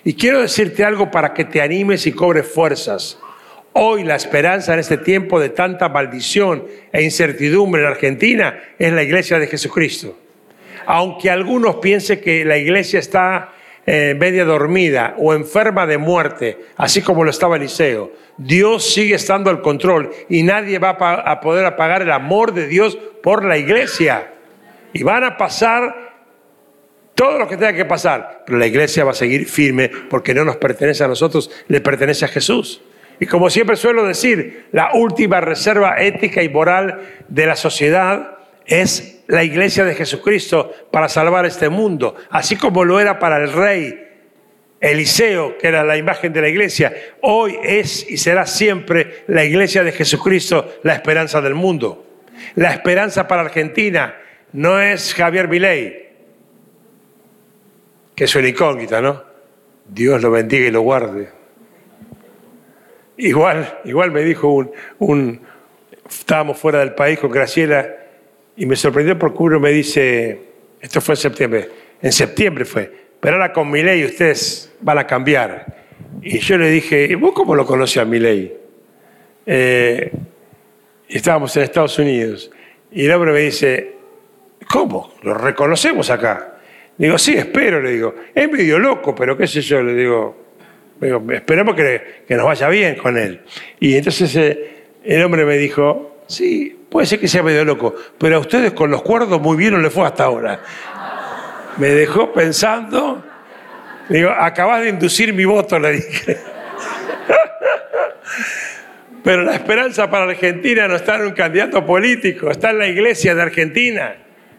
Y 0.03 0.13
quiero 0.13 0.41
decirte 0.41 0.83
algo 0.83 1.11
para 1.11 1.33
que 1.33 1.45
te 1.45 1.61
animes 1.61 2.05
y 2.07 2.11
cobres 2.11 2.47
fuerzas. 2.47 3.19
Hoy 3.73 4.03
la 4.03 4.15
esperanza 4.15 4.73
en 4.73 4.79
este 4.79 4.97
tiempo 4.97 5.39
de 5.39 5.49
tanta 5.49 5.89
maldición 5.89 6.65
e 6.91 7.03
incertidumbre 7.03 7.81
en 7.81 7.87
Argentina 7.87 8.59
es 8.77 8.91
la 8.91 9.03
iglesia 9.03 9.39
de 9.39 9.47
Jesucristo. 9.47 10.17
Aunque 10.85 11.29
algunos 11.29 11.75
piensen 11.75 12.19
que 12.19 12.43
la 12.43 12.57
iglesia 12.57 12.99
está 12.99 13.53
eh, 13.85 14.15
media 14.19 14.45
dormida 14.45 15.15
o 15.17 15.33
enferma 15.33 15.87
de 15.87 15.97
muerte, 15.97 16.57
así 16.77 17.01
como 17.01 17.23
lo 17.23 17.29
estaba 17.29 17.57
Eliseo. 17.57 18.11
Dios 18.37 18.93
sigue 18.93 19.15
estando 19.15 19.49
al 19.49 19.61
control 19.61 20.11
y 20.29 20.43
nadie 20.43 20.79
va 20.79 20.89
a 20.91 21.39
poder 21.41 21.65
apagar 21.65 22.01
el 22.01 22.11
amor 22.11 22.53
de 22.53 22.67
Dios 22.67 22.97
por 23.23 23.43
la 23.43 23.57
iglesia. 23.57 24.33
Y 24.93 25.03
van 25.03 25.23
a 25.23 25.37
pasar 25.37 26.09
todo 27.15 27.37
lo 27.37 27.47
que 27.47 27.57
tenga 27.57 27.73
que 27.73 27.85
pasar, 27.85 28.43
pero 28.45 28.57
la 28.57 28.65
iglesia 28.65 29.03
va 29.03 29.11
a 29.11 29.13
seguir 29.13 29.45
firme 29.45 29.91
porque 30.09 30.33
no 30.33 30.45
nos 30.45 30.55
pertenece 30.55 31.03
a 31.03 31.07
nosotros, 31.07 31.51
le 31.67 31.81
pertenece 31.81 32.25
a 32.25 32.29
Jesús. 32.29 32.81
Y 33.19 33.25
como 33.25 33.49
siempre 33.49 33.75
suelo 33.75 34.05
decir, 34.05 34.67
la 34.71 34.91
última 34.93 35.41
reserva 35.41 36.01
ética 36.01 36.41
y 36.41 36.47
moral 36.47 37.01
de 37.27 37.45
la 37.45 37.57
sociedad 37.57 38.37
es 38.65 39.18
la 39.29 39.43
iglesia 39.43 39.85
de 39.85 39.93
Jesucristo 39.93 40.73
para 40.89 41.07
salvar 41.07 41.45
este 41.45 41.69
mundo, 41.69 42.15
así 42.31 42.55
como 42.55 42.83
lo 42.83 42.99
era 42.99 43.19
para 43.19 43.37
el 43.37 43.53
rey 43.53 44.07
Eliseo, 44.79 45.55
que 45.55 45.67
era 45.67 45.83
la 45.83 45.97
imagen 45.97 46.33
de 46.33 46.41
la 46.41 46.49
iglesia, 46.49 46.91
hoy 47.21 47.55
es 47.61 48.09
y 48.09 48.17
será 48.17 48.47
siempre 48.47 49.23
la 49.27 49.43
iglesia 49.45 49.83
de 49.83 49.91
Jesucristo 49.91 50.79
la 50.81 50.95
esperanza 50.95 51.41
del 51.41 51.53
mundo. 51.53 52.07
La 52.55 52.73
esperanza 52.73 53.27
para 53.27 53.43
Argentina 53.43 54.15
no 54.53 54.81
es 54.81 55.13
Javier 55.13 55.47
Milei, 55.47 56.09
que 58.15 58.23
es 58.23 58.35
una 58.35 58.47
incógnita, 58.47 58.99
¿no? 58.99 59.23
Dios 59.87 60.23
lo 60.23 60.31
bendiga 60.31 60.65
y 60.65 60.71
lo 60.71 60.81
guarde. 60.81 61.29
Igual, 63.17 63.79
igual 63.85 64.09
me 64.09 64.23
dijo 64.23 64.47
un, 64.47 64.71
un 64.97 65.41
estábamos 66.09 66.57
fuera 66.57 66.79
del 66.79 66.95
país 66.95 67.19
con 67.19 67.29
Graciela 67.29 67.99
y 68.59 68.65
me 68.65 68.75
sorprendió 68.75 69.17
porque 69.17 69.37
uno 69.39 69.59
me 69.59 69.71
dice, 69.71 70.37
esto 70.81 70.99
fue 70.99 71.13
en 71.13 71.17
septiembre, 71.17 71.69
en 72.01 72.11
septiembre 72.11 72.65
fue, 72.65 72.91
pero 73.17 73.37
ahora 73.37 73.53
con 73.53 73.71
mi 73.71 73.81
ley 73.81 74.03
ustedes 74.03 74.73
van 74.81 74.97
a 74.97 75.07
cambiar. 75.07 75.79
Y 76.21 76.39
yo 76.39 76.57
le 76.57 76.69
dije, 76.69 77.15
¿vos 77.15 77.31
cómo 77.33 77.55
lo 77.55 77.65
conoces 77.65 77.97
a 77.99 78.05
mi 78.05 78.19
ley? 78.19 78.53
Eh, 79.45 80.11
estábamos 81.07 81.55
en 81.55 81.63
Estados 81.63 81.97
Unidos 81.99 82.51
y 82.91 83.05
el 83.05 83.11
hombre 83.13 83.31
me 83.31 83.39
dice, 83.39 83.93
¿cómo? 84.69 85.13
Lo 85.23 85.35
reconocemos 85.35 86.09
acá. 86.09 86.59
Digo, 86.97 87.17
sí, 87.17 87.35
espero, 87.35 87.81
le 87.81 87.91
digo. 87.93 88.13
Es 88.35 88.51
medio 88.51 88.77
loco, 88.77 89.15
pero 89.15 89.37
qué 89.37 89.47
sé 89.47 89.61
yo, 89.61 89.81
le 89.81 89.93
digo, 89.93 90.35
esperemos 91.31 91.75
que, 91.75 92.25
que, 92.27 92.35
nos 92.35 92.45
vaya 92.45 92.67
bien 92.67 92.95
con 92.95 93.17
él. 93.17 93.39
Y 93.79 93.95
entonces 93.95 94.35
eh, 94.35 94.69
el 95.05 95.23
hombre 95.23 95.45
me 95.45 95.57
dijo, 95.57 96.23
sí, 96.27 96.78
Puede 96.89 97.05
ser 97.05 97.19
que 97.19 97.27
sea 97.27 97.43
medio 97.43 97.63
loco, 97.63 97.93
pero 98.17 98.37
a 98.37 98.39
ustedes 98.39 98.71
con 98.73 98.89
los 98.89 99.03
cuerdos 99.03 99.39
muy 99.39 99.55
bien 99.57 99.73
no 99.73 99.79
le 99.79 99.89
fue 99.89 100.05
hasta 100.05 100.23
ahora. 100.23 100.59
Me 101.77 101.89
dejó 101.89 102.33
pensando. 102.33 103.23
Digo, 104.09 104.31
acabas 104.31 104.81
de 104.81 104.89
inducir 104.89 105.33
mi 105.33 105.45
voto, 105.45 105.77
le 105.77 105.91
dije. 105.91 106.37
Pero 109.23 109.43
la 109.43 109.53
esperanza 109.53 110.09
para 110.09 110.23
Argentina 110.23 110.87
no 110.87 110.95
está 110.95 111.17
en 111.17 111.27
un 111.27 111.33
candidato 111.33 111.85
político, 111.85 112.49
está 112.49 112.71
en 112.71 112.79
la 112.79 112.87
iglesia 112.87 113.35
de 113.35 113.41
Argentina. 113.43 114.15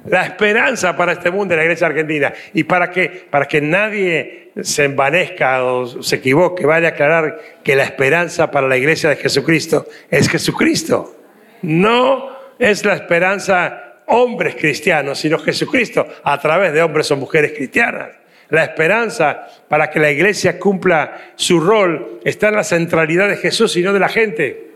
La 0.06 0.24
esperanza 0.24 0.96
para 0.96 1.12
este 1.12 1.30
mundo 1.30 1.54
es 1.54 1.58
la 1.58 1.64
iglesia 1.64 1.88
argentina. 1.88 2.32
Y 2.54 2.64
para 2.64 2.90
que, 2.90 3.26
para 3.28 3.46
que 3.46 3.60
nadie 3.60 4.52
se 4.62 4.84
envanezca 4.84 5.64
o 5.64 6.02
se 6.02 6.16
equivoque, 6.16 6.64
vaya 6.64 6.88
a 6.88 6.90
aclarar 6.92 7.38
que 7.62 7.76
la 7.76 7.84
esperanza 7.84 8.50
para 8.50 8.68
la 8.68 8.76
iglesia 8.76 9.10
de 9.10 9.16
Jesucristo 9.16 9.86
es 10.10 10.28
Jesucristo. 10.28 11.19
No 11.62 12.30
es 12.58 12.84
la 12.84 12.94
esperanza 12.94 13.90
hombres 14.06 14.56
cristianos, 14.56 15.18
sino 15.18 15.38
Jesucristo 15.38 16.06
a 16.22 16.38
través 16.40 16.72
de 16.72 16.82
hombres 16.82 17.10
o 17.10 17.16
mujeres 17.16 17.52
cristianas. 17.52 18.08
La 18.50 18.64
esperanza 18.64 19.46
para 19.68 19.88
que 19.90 20.00
la 20.00 20.10
iglesia 20.10 20.58
cumpla 20.58 21.32
su 21.36 21.60
rol 21.60 22.20
está 22.24 22.48
en 22.48 22.56
la 22.56 22.64
centralidad 22.64 23.28
de 23.28 23.36
Jesús 23.36 23.76
y 23.76 23.82
no 23.82 23.92
de 23.92 24.00
la 24.00 24.08
gente. 24.08 24.70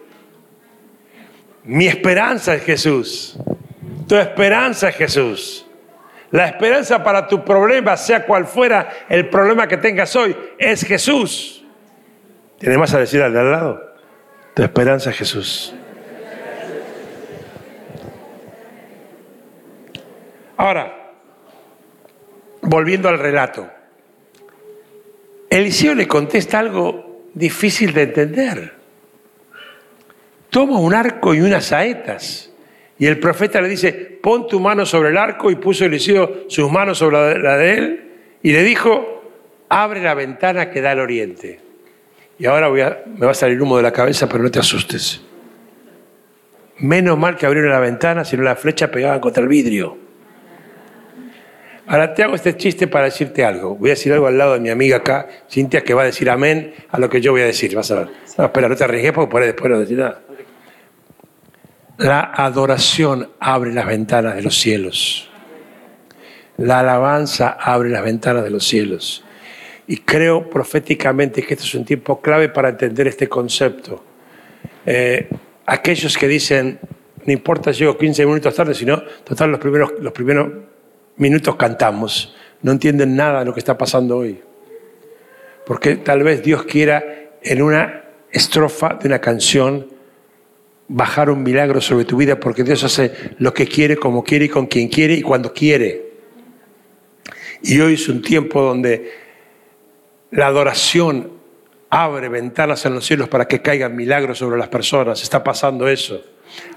Mi 1.64 1.86
esperanza 1.86 2.54
es 2.54 2.62
Jesús. 2.62 3.36
Tu 4.06 4.16
esperanza 4.16 4.90
es 4.90 4.96
Jesús. 4.96 5.66
La 6.30 6.46
esperanza 6.46 7.02
para 7.02 7.26
tu 7.26 7.44
problema, 7.44 7.96
sea 7.96 8.24
cual 8.24 8.46
fuera 8.46 8.88
el 9.08 9.28
problema 9.28 9.66
que 9.66 9.76
tengas 9.76 10.14
hoy, 10.14 10.36
es 10.58 10.84
Jesús. 10.84 11.64
¿Tienes 12.58 12.78
más 12.78 12.94
a 12.94 13.00
decir 13.00 13.22
al 13.22 13.32
de 13.32 13.40
al 13.40 13.50
lado? 13.50 13.94
Tu 14.54 14.62
esperanza 14.62 15.10
es 15.10 15.16
Jesús. 15.16 15.74
Ahora, 20.56 21.12
volviendo 22.62 23.08
al 23.08 23.18
relato, 23.18 23.68
Eliseo 25.50 25.94
le 25.94 26.08
contesta 26.08 26.58
algo 26.58 27.28
difícil 27.34 27.92
de 27.92 28.02
entender. 28.02 28.72
Toma 30.50 30.78
un 30.78 30.94
arco 30.94 31.34
y 31.34 31.40
unas 31.40 31.66
saetas. 31.66 32.50
Y 32.98 33.06
el 33.06 33.18
profeta 33.18 33.60
le 33.60 33.68
dice, 33.68 33.92
pon 33.92 34.46
tu 34.46 34.60
mano 34.60 34.86
sobre 34.86 35.10
el 35.10 35.16
arco 35.16 35.50
y 35.50 35.56
puso 35.56 35.84
Eliseo 35.84 36.44
sus 36.48 36.70
manos 36.70 36.98
sobre 36.98 37.38
la 37.38 37.56
de 37.56 37.74
él 37.74 38.10
y 38.42 38.52
le 38.52 38.62
dijo, 38.62 39.22
abre 39.68 40.02
la 40.02 40.14
ventana 40.14 40.70
que 40.70 40.80
da 40.80 40.92
al 40.92 41.00
oriente. 41.00 41.60
Y 42.38 42.46
ahora 42.46 42.68
voy 42.68 42.80
a, 42.82 43.02
me 43.06 43.26
va 43.26 43.32
a 43.32 43.34
salir 43.34 43.60
humo 43.60 43.76
de 43.76 43.82
la 43.82 43.92
cabeza, 43.92 44.28
pero 44.28 44.42
no 44.42 44.50
te 44.50 44.58
asustes. 44.58 45.22
Menos 46.78 47.18
mal 47.18 47.36
que 47.36 47.46
abrieron 47.46 47.70
la 47.70 47.80
ventana, 47.80 48.24
sino 48.24 48.42
la 48.42 48.56
flecha 48.56 48.90
pegaba 48.90 49.20
contra 49.20 49.42
el 49.42 49.48
vidrio. 49.48 50.03
Ahora 51.86 52.14
te 52.14 52.22
hago 52.22 52.34
este 52.34 52.56
chiste 52.56 52.86
para 52.86 53.06
decirte 53.06 53.44
algo. 53.44 53.76
Voy 53.76 53.90
a 53.90 53.92
decir 53.92 54.12
algo 54.12 54.26
al 54.26 54.38
lado 54.38 54.54
de 54.54 54.60
mi 54.60 54.70
amiga 54.70 54.98
acá, 54.98 55.28
Cintia, 55.50 55.82
que 55.82 55.92
va 55.92 56.02
a 56.02 56.06
decir 56.06 56.30
amén 56.30 56.74
a 56.88 56.98
lo 56.98 57.10
que 57.10 57.20
yo 57.20 57.32
voy 57.32 57.42
a 57.42 57.46
decir. 57.46 57.74
Vas 57.74 57.90
a 57.90 57.96
ver. 57.96 58.08
No, 58.38 58.44
espera, 58.44 58.68
no 58.68 58.76
te 58.76 58.84
arriesgues 58.84 59.12
porque 59.12 59.30
por 59.30 59.42
ahí 59.42 59.48
después 59.48 59.70
no 59.70 59.78
decir 59.78 59.98
nada. 59.98 60.22
La 61.98 62.20
adoración 62.20 63.30
abre 63.38 63.72
las 63.72 63.86
ventanas 63.86 64.34
de 64.34 64.42
los 64.42 64.58
cielos. 64.58 65.30
La 66.56 66.80
alabanza 66.80 67.50
abre 67.60 67.90
las 67.90 68.02
ventanas 68.02 68.44
de 68.44 68.50
los 68.50 68.66
cielos. 68.66 69.22
Y 69.86 69.98
creo 69.98 70.48
proféticamente 70.48 71.42
que 71.42 71.54
este 71.54 71.66
es 71.66 71.74
un 71.74 71.84
tiempo 71.84 72.22
clave 72.22 72.48
para 72.48 72.70
entender 72.70 73.06
este 73.08 73.28
concepto. 73.28 74.02
Eh, 74.86 75.28
aquellos 75.66 76.16
que 76.16 76.28
dicen, 76.28 76.78
no 77.26 77.32
importa, 77.32 77.72
llego 77.72 77.98
15 77.98 78.24
minutos 78.24 78.54
tarde, 78.54 78.74
sino, 78.74 79.02
total, 79.22 79.50
los 79.50 79.60
primeros, 79.60 79.92
los 80.00 80.12
primeros 80.12 80.48
minutos 81.16 81.56
cantamos, 81.56 82.34
no 82.62 82.72
entienden 82.72 83.16
nada 83.16 83.40
de 83.40 83.44
lo 83.44 83.54
que 83.54 83.60
está 83.60 83.76
pasando 83.76 84.18
hoy. 84.18 84.40
Porque 85.66 85.96
tal 85.96 86.22
vez 86.22 86.42
Dios 86.42 86.64
quiera 86.64 87.02
en 87.42 87.62
una 87.62 88.04
estrofa 88.30 88.94
de 89.00 89.08
una 89.08 89.20
canción 89.20 89.86
bajar 90.88 91.30
un 91.30 91.42
milagro 91.42 91.80
sobre 91.80 92.04
tu 92.04 92.16
vida, 92.16 92.38
porque 92.38 92.62
Dios 92.62 92.84
hace 92.84 93.12
lo 93.38 93.54
que 93.54 93.66
quiere, 93.66 93.96
como 93.96 94.22
quiere 94.22 94.46
y 94.46 94.48
con 94.48 94.66
quien 94.66 94.88
quiere 94.88 95.14
y 95.14 95.22
cuando 95.22 95.52
quiere. 95.52 96.12
Y 97.62 97.80
hoy 97.80 97.94
es 97.94 98.08
un 98.08 98.20
tiempo 98.20 98.60
donde 98.60 99.10
la 100.30 100.48
adoración 100.48 101.32
abre 101.88 102.28
ventanas 102.28 102.84
en 102.86 102.94
los 102.94 103.06
cielos 103.06 103.28
para 103.28 103.46
que 103.46 103.62
caigan 103.62 103.94
milagros 103.94 104.38
sobre 104.38 104.58
las 104.58 104.68
personas. 104.68 105.22
Está 105.22 105.42
pasando 105.42 105.88
eso. 105.88 106.20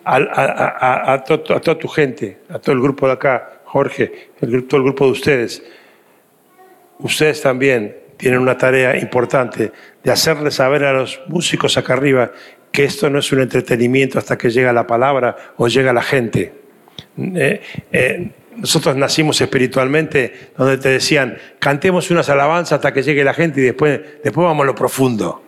A, 0.05 1.23
toda 1.25 1.77
tu 1.77 1.87
gente, 1.87 2.39
a 2.49 2.59
todo 2.59 2.73
el 2.73 2.81
grupo 2.81 3.07
de 3.07 3.13
acá, 3.13 3.56
Jorge, 3.67 4.29
el, 4.41 4.63
todo 4.65 4.79
el 4.79 4.83
grupo 4.85 5.05
de 5.05 5.11
ustedes, 5.11 5.63
ustedes 6.99 7.41
también 7.41 7.97
tienen 8.15 8.39
una 8.39 8.57
tarea 8.57 8.97
importante 8.97 9.71
de 10.03 10.11
hacerle 10.11 10.51
saber 10.51 10.85
a 10.85 10.93
los 10.93 11.19
músicos 11.27 11.77
acá 11.77 11.93
arriba 11.93 12.31
que 12.71 12.85
esto 12.85 13.09
no 13.09 13.19
es 13.19 13.31
un 13.31 13.41
entretenimiento 13.41 14.19
hasta 14.19 14.37
que 14.37 14.49
llega 14.49 14.71
la 14.71 14.87
palabra 14.87 15.35
o 15.57 15.67
llega 15.67 15.91
la 15.91 16.01
gente. 16.01 16.53
Eh, 17.17 17.61
eh, 17.91 18.31
nosotros 18.55 18.95
nacimos 18.95 19.39
espiritualmente 19.41 20.51
donde 20.57 20.77
te 20.77 20.89
decían, 20.89 21.37
cantemos 21.59 22.09
unas 22.09 22.29
alabanzas 22.29 22.73
hasta 22.73 22.93
que 22.93 23.03
llegue 23.03 23.23
la 23.23 23.33
gente 23.33 23.59
y 23.59 23.63
después, 23.63 23.99
después 24.23 24.45
vamos 24.45 24.63
a 24.63 24.67
lo 24.67 24.75
profundo. 24.75 25.43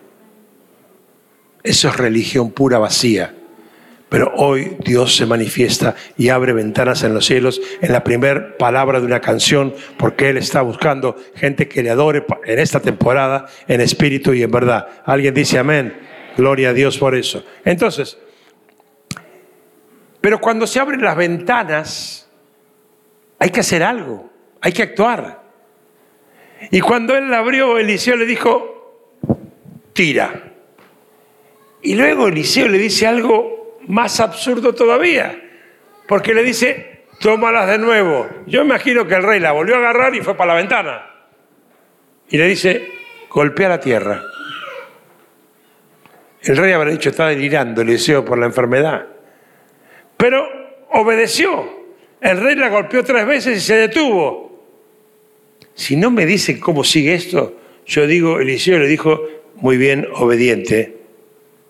Eso 1.62 1.88
es 1.88 1.96
religión 1.96 2.52
pura 2.52 2.78
vacía. 2.78 3.34
Pero 4.10 4.32
hoy 4.34 4.76
Dios 4.84 5.14
se 5.14 5.24
manifiesta 5.24 5.94
y 6.18 6.30
abre 6.30 6.52
ventanas 6.52 7.04
en 7.04 7.14
los 7.14 7.24
cielos 7.24 7.62
en 7.80 7.92
la 7.92 8.02
primera 8.02 8.58
palabra 8.58 8.98
de 8.98 9.06
una 9.06 9.20
canción, 9.20 9.72
porque 9.96 10.28
Él 10.28 10.36
está 10.36 10.62
buscando 10.62 11.16
gente 11.36 11.68
que 11.68 11.84
le 11.84 11.90
adore 11.90 12.26
en 12.44 12.58
esta 12.58 12.80
temporada 12.80 13.46
en 13.68 13.80
espíritu 13.80 14.34
y 14.34 14.42
en 14.42 14.50
verdad. 14.50 14.88
Alguien 15.04 15.32
dice 15.32 15.58
amén. 15.58 15.96
Gloria 16.36 16.70
a 16.70 16.72
Dios 16.72 16.98
por 16.98 17.14
eso. 17.14 17.44
Entonces, 17.64 18.18
pero 20.20 20.40
cuando 20.40 20.66
se 20.66 20.80
abren 20.80 21.02
las 21.02 21.16
ventanas, 21.16 22.28
hay 23.38 23.50
que 23.50 23.60
hacer 23.60 23.84
algo, 23.84 24.28
hay 24.60 24.72
que 24.72 24.82
actuar. 24.82 25.40
Y 26.72 26.80
cuando 26.80 27.16
Él 27.16 27.30
la 27.30 27.38
abrió, 27.38 27.78
Eliseo 27.78 28.16
le 28.16 28.26
dijo, 28.26 29.14
tira. 29.92 30.52
Y 31.80 31.94
luego 31.94 32.26
Eliseo 32.26 32.66
le 32.66 32.78
dice 32.78 33.06
algo 33.06 33.59
más 33.90 34.20
absurdo 34.20 34.74
todavía, 34.74 35.40
porque 36.06 36.32
le 36.32 36.42
dice, 36.42 37.04
tómalas 37.20 37.68
de 37.68 37.78
nuevo. 37.78 38.28
Yo 38.46 38.62
imagino 38.62 39.06
que 39.06 39.14
el 39.14 39.22
rey 39.22 39.40
la 39.40 39.52
volvió 39.52 39.74
a 39.74 39.78
agarrar 39.78 40.14
y 40.14 40.20
fue 40.20 40.36
para 40.36 40.54
la 40.54 40.60
ventana. 40.60 41.10
Y 42.28 42.38
le 42.38 42.46
dice, 42.46 42.88
golpea 43.28 43.68
la 43.68 43.80
tierra. 43.80 44.22
El 46.42 46.56
rey 46.56 46.72
habrá 46.72 46.90
dicho, 46.90 47.10
está 47.10 47.28
delirando 47.28 47.82
Eliseo 47.82 48.24
por 48.24 48.38
la 48.38 48.46
enfermedad. 48.46 49.06
Pero 50.16 50.46
obedeció. 50.92 51.80
El 52.20 52.40
rey 52.40 52.54
la 52.54 52.68
golpeó 52.68 53.02
tres 53.02 53.26
veces 53.26 53.58
y 53.58 53.60
se 53.60 53.74
detuvo. 53.76 54.64
Si 55.74 55.96
no 55.96 56.10
me 56.10 56.26
dicen 56.26 56.60
cómo 56.60 56.84
sigue 56.84 57.14
esto, 57.14 57.58
yo 57.86 58.06
digo, 58.06 58.38
Eliseo 58.38 58.78
le 58.78 58.86
dijo, 58.86 59.20
muy 59.56 59.76
bien, 59.76 60.06
obediente. 60.14 60.98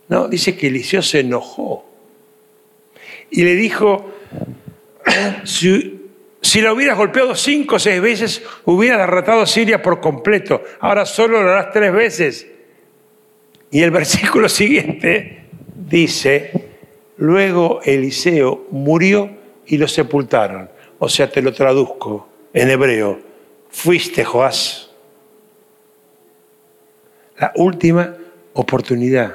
No, 0.08 0.28
dice 0.28 0.56
que 0.56 0.68
Eliseo 0.68 1.02
se 1.02 1.20
enojó 1.20 1.89
y 3.30 3.44
le 3.44 3.54
dijo, 3.54 4.10
si, 5.44 6.60
la 6.60 6.72
hubieras 6.72 6.96
golpeado 6.96 7.34
cinco 7.34 7.76
o 7.76 7.78
seis 7.78 8.00
veces, 8.00 8.42
hubieras 8.64 8.98
derrotado 8.98 9.42
a 9.42 9.46
Siria 9.46 9.80
por 9.80 10.00
completo. 10.00 10.62
Ahora 10.80 11.06
solo 11.06 11.42
lo 11.42 11.50
harás 11.50 11.72
tres 11.72 11.92
veces. 11.92 12.46
Y 13.70 13.82
el 13.82 13.90
versículo 13.92 14.48
siguiente 14.48 15.44
dice, 15.74 16.50
luego 17.16 17.80
Eliseo 17.84 18.66
murió 18.70 19.30
y 19.66 19.78
lo 19.78 19.86
sepultaron. 19.86 20.68
O 20.98 21.08
sea, 21.08 21.30
te 21.30 21.40
lo 21.40 21.52
traduzco 21.52 22.28
en 22.52 22.70
hebreo. 22.70 23.20
Fuiste, 23.70 24.24
Joás. 24.24 24.90
La 27.38 27.52
última 27.54 28.14
oportunidad. 28.54 29.34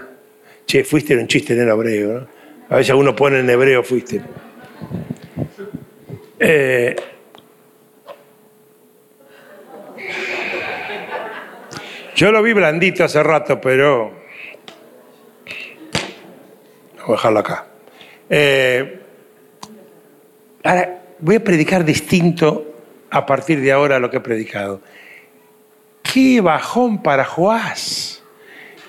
Che, 0.68 0.84
fuiste 0.84 1.14
era 1.14 1.22
un 1.22 1.28
chiste 1.28 1.54
en 1.54 1.62
el 1.62 1.70
hebreo, 1.70 2.20
¿no? 2.20 2.35
A 2.70 2.78
veces 2.78 2.96
uno 2.96 3.16
pone 3.16 3.40
en 3.40 3.50
hebreo 3.50 3.84
fuiste. 3.84 4.22
Eh, 6.40 6.96
yo 12.16 12.32
lo 12.32 12.42
vi 12.42 12.54
blandito 12.54 13.04
hace 13.04 13.22
rato, 13.22 13.62
pero... 13.62 14.26
Voy 17.06 17.10
a 17.10 17.12
dejarlo 17.12 17.40
acá. 17.40 17.68
Eh, 18.30 19.00
ahora, 20.64 21.02
voy 21.20 21.36
a 21.36 21.44
predicar 21.44 21.86
distinto 21.86 22.74
a 23.12 23.26
partir 23.26 23.62
de 23.62 23.72
ahora 23.72 24.00
lo 24.00 24.10
que 24.10 24.18
he 24.18 24.22
predicado. 24.22 24.82
Qué 26.02 26.42
bajón 26.42 27.04
para 27.04 27.26
Joás. 27.26 28.24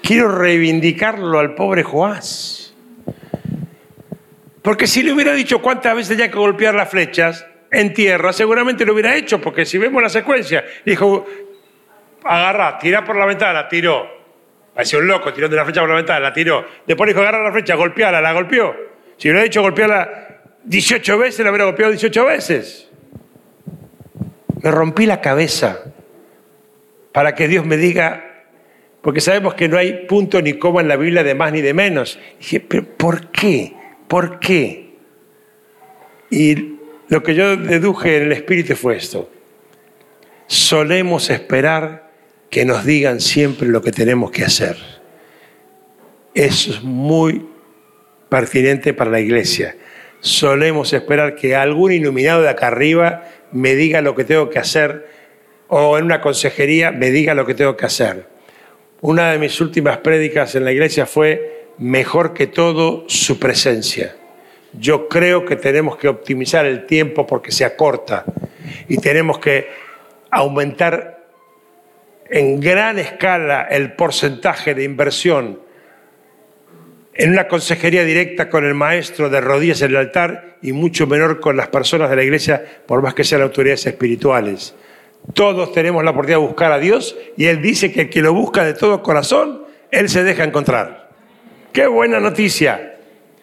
Quiero 0.03 0.29
reivindicarlo 0.29 1.39
al 1.39 1.55
pobre 1.55 1.83
Joás. 1.83 2.66
Porque 4.67 4.89
si 4.89 5.05
le 5.05 5.13
hubiera 5.13 5.33
dicho 5.33 5.63
cuántas 5.63 5.95
veces 5.95 6.17
tenía 6.17 6.29
que 6.29 6.39
golpear 6.39 6.75
las 6.75 6.89
flechas 6.89 7.47
en 7.71 7.95
tierra, 7.95 8.33
seguramente 8.33 8.85
lo 8.85 8.95
hubiera 8.95 9.15
hecho, 9.15 9.41
porque 9.41 9.65
si 9.65 9.79
vemos 9.79 10.03
la 10.03 10.09
secuencia, 10.09 10.65
dijo, 10.85 11.25
agarra, 12.25 12.77
tira 12.77 13.05
por 13.05 13.15
la 13.15 13.27
ventana, 13.27 13.69
tiró. 13.69 14.11
Parecía 14.75 14.99
un 14.99 15.07
loco 15.07 15.33
tirando 15.33 15.55
la 15.55 15.65
flecha 15.65 15.83
por 15.83 15.91
la 15.91 15.95
ventana, 15.95 16.19
la 16.19 16.33
tiró. 16.33 16.67
Después 16.85 17.07
dijo, 17.07 17.21
agarra 17.21 17.45
la 17.45 17.53
flecha, 17.53 17.77
golpeala, 17.77 18.21
la 18.21 18.33
golpeó. 18.33 18.75
Si 19.17 19.29
hubiera 19.29 19.45
dicho 19.45 19.63
golpearla 19.63 20.41
18 20.65 21.17
veces, 21.17 21.45
la 21.45 21.53
hubiera 21.53 21.67
golpeado 21.67 21.93
18 21.93 22.25
veces. 22.25 22.91
Me 24.63 24.73
rompí 24.73 25.07
la 25.07 25.21
cabeza 25.21 25.79
para 27.13 27.37
que 27.37 27.47
Dios 27.47 27.65
me 27.65 27.77
diga, 27.77 28.49
porque 29.01 29.21
sabemos 29.21 29.55
que 29.55 29.69
no 29.69 29.79
hay 29.79 30.07
punto 30.09 30.43
ni 30.43 30.55
coma 30.55 30.81
en 30.81 30.89
la 30.89 30.97
Biblia 30.97 31.23
de 31.23 31.37
más 31.37 31.53
ni 31.53 31.61
de 31.61 31.73
menos. 31.73 32.19
dije, 32.41 32.59
pero 32.59 32.83
¿por 32.83 33.29
qué? 33.29 33.77
¿Por 34.09 34.39
qué? 34.39 34.95
Y 36.31 36.77
lo 37.09 37.23
que 37.23 37.35
yo 37.35 37.57
deduje 37.57 38.17
en 38.17 38.23
el 38.25 38.33
espíritu 38.33 38.75
fue 38.75 38.97
esto. 38.97 39.31
solemos 40.49 41.31
esperar 41.31 42.11
que 42.51 42.65
nos 42.65 42.85
digan 42.85 43.21
siempre 43.21 43.67
lo 43.67 43.83
que 43.83 43.91
tenemos 43.91 44.31
que 44.31 44.45
hacer. 44.45 44.77
Eso 46.35 46.71
es 46.71 46.83
muy 46.83 47.47
pertinente 48.29 48.95
para 48.95 49.11
la 49.11 49.21
iglesia. 49.21 49.77
Solemos 50.21 50.93
esperar 50.93 51.35
que 51.35 51.57
algún 51.57 51.93
iluminado 51.93 52.43
de 52.43 52.49
acá 52.49 52.69
arriba 52.69 53.25
me 53.53 53.75
diga 53.75 54.01
lo 54.03 54.15
que 54.15 54.25
tengo 54.25 54.51
que 54.51 54.59
hacer 54.59 55.09
o 55.69 55.99
en 55.99 56.05
una 56.05 56.21
consejería 56.21 56.93
me 56.93 57.11
diga 57.11 57.35
lo 57.35 57.47
que 57.47 57.55
tengo 57.55 57.77
que 57.77 57.87
hacer. 57.87 58.27
Una 59.01 59.33
de 59.33 59.39
mis 59.39 59.61
últimas 59.61 59.99
prédicas 59.99 60.55
en 60.55 60.65
la 60.65 60.73
iglesia 60.73 61.07
fue 61.07 61.56
mejor 61.79 62.35
que 62.35 62.47
todo 62.47 63.05
su 63.09 63.39
presencia. 63.39 64.17
Yo 64.79 65.09
creo 65.09 65.45
que 65.45 65.57
tenemos 65.57 65.97
que 65.97 66.09
optimizar 66.09 66.67
el 66.67 66.87
tiempo 66.87 67.27
porque 67.27 67.53
se 67.53 67.65
acorta 67.65 68.25
y 68.89 68.99
tenemos 68.99 69.39
que 69.39 69.69
aumentar 70.31 71.27
en 72.29 72.61
gran 72.61 72.99
escala 72.99 73.63
el 73.63 73.93
porcentaje 73.93 74.75
de 74.75 74.85
inversión 74.85 75.61
en 77.15 77.31
una 77.31 77.49
consejería 77.49 78.05
directa 78.05 78.51
con 78.51 78.65
el 78.65 78.75
maestro 78.75 79.31
de 79.31 79.41
rodillas 79.41 79.81
en 79.81 79.93
el 79.93 79.97
altar 79.97 80.57
y 80.61 80.73
mucho 80.73 81.07
menor 81.07 81.41
con 81.41 81.57
las 81.57 81.69
personas 81.69 82.11
de 82.11 82.17
la 82.17 82.23
iglesia, 82.23 82.63
por 82.87 83.01
más 83.01 83.15
que 83.15 83.25
sean 83.25 83.41
autoridades 83.41 83.87
espirituales. 83.87 84.75
Todos 85.33 85.73
tenemos 85.73 86.05
la 86.05 86.11
oportunidad 86.11 86.41
de 86.41 86.47
buscar 86.47 86.73
a 86.73 86.79
Dios 86.79 87.17
y 87.37 87.47
Él 87.47 87.63
dice 87.63 87.91
que 87.91 88.03
el 88.03 88.11
que 88.11 88.21
lo 88.21 88.35
busca 88.35 88.65
de 88.65 88.75
todo 88.75 89.03
corazón, 89.03 89.65
Él 89.91 90.09
se 90.09 90.25
deja 90.25 90.45
encontrar. 90.45 91.06
Qué 91.73 91.87
buena 91.87 92.21
noticia. 92.21 92.97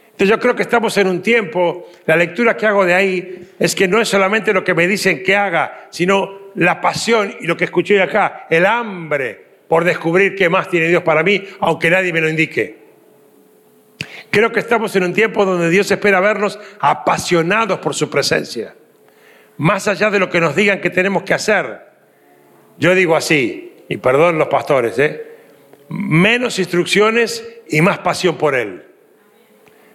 Entonces 0.05 0.29
yo 0.29 0.39
creo 0.39 0.55
que 0.55 0.62
estamos 0.62 0.95
en 0.97 1.07
un 1.07 1.21
tiempo, 1.23 1.89
la 2.05 2.15
lectura 2.15 2.55
que 2.55 2.67
hago 2.67 2.86
de 2.86 2.93
ahí 2.93 3.49
es 3.57 3.73
que 3.73 3.88
no 3.88 3.99
es 3.99 4.07
solamente 4.07 4.53
lo 4.53 4.63
que 4.63 4.75
me 4.75 4.88
dicen 4.88 5.23
que 5.23 5.36
haga, 5.36 5.88
sino 5.89 6.51
la 6.55 6.79
pasión 6.79 7.36
y 7.39 7.47
lo 7.47 7.57
que 7.57 7.65
escuché 7.65 7.99
acá, 7.99 8.45
el 8.49 8.65
hambre 8.67 9.43
por 9.67 9.83
descubrir 9.83 10.36
qué 10.36 10.49
más 10.49 10.69
tiene 10.69 10.88
Dios 10.88 11.01
para 11.01 11.23
mí, 11.23 11.43
aunque 11.62 11.89
nadie 11.89 12.13
me 12.13 12.21
lo 12.21 12.29
indique. 12.29 12.77
Creo 14.29 14.51
que 14.51 14.59
estamos 14.59 14.95
en 14.95 15.03
un 15.03 15.13
tiempo 15.13 15.45
donde 15.45 15.69
Dios 15.71 15.89
espera 15.89 16.19
vernos 16.19 16.59
apasionados 16.79 17.79
por 17.79 17.95
su 17.95 18.07
presencia, 18.07 18.75
más 19.57 19.88
allá 19.88 20.12
de 20.12 20.19
lo 20.19 20.29
que 20.29 20.39
nos 20.39 20.55
digan 20.55 20.79
que 20.79 20.91
tenemos 20.91 21.23
que 21.23 21.33
hacer. 21.33 21.81
Yo 22.77 22.93
digo 22.93 23.15
así, 23.15 23.83
y 23.89 23.97
perdón 23.97 24.38
los 24.38 24.47
pastores, 24.47 24.99
¿eh? 24.99 25.32
Menos 25.93 26.58
instrucciones 26.60 27.47
y 27.69 27.82
más 27.82 27.99
pasión 27.99 28.38
por 28.38 28.56
Él. 28.56 28.84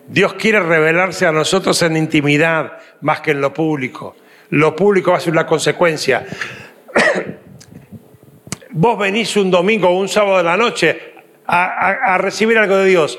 Dios 0.07 0.35
quiere 0.35 0.61
revelarse 0.61 1.27
a 1.27 1.33
nosotros 1.33 1.83
en 1.83 1.97
intimidad 1.97 2.79
más 3.01 3.21
que 3.21 3.33
en 3.33 3.41
lo 3.41 3.53
público. 3.53 4.17
Lo 4.51 4.75
público 4.75 5.11
va 5.11 5.19
a 5.19 5.21
ser 5.21 5.33
una 5.33 5.47
consecuencia. 5.47 6.25
Vos 8.71 8.99
venís 8.99 9.37
un 9.37 9.51
domingo 9.51 9.89
o 9.89 9.99
un 9.99 10.09
sábado 10.09 10.39
de 10.39 10.45
la 10.45 10.57
noche 10.57 11.15
a, 11.47 12.15
a 12.15 12.19
recibir 12.19 12.57
algo 12.59 12.77
de 12.77 12.87
Dios 12.87 13.19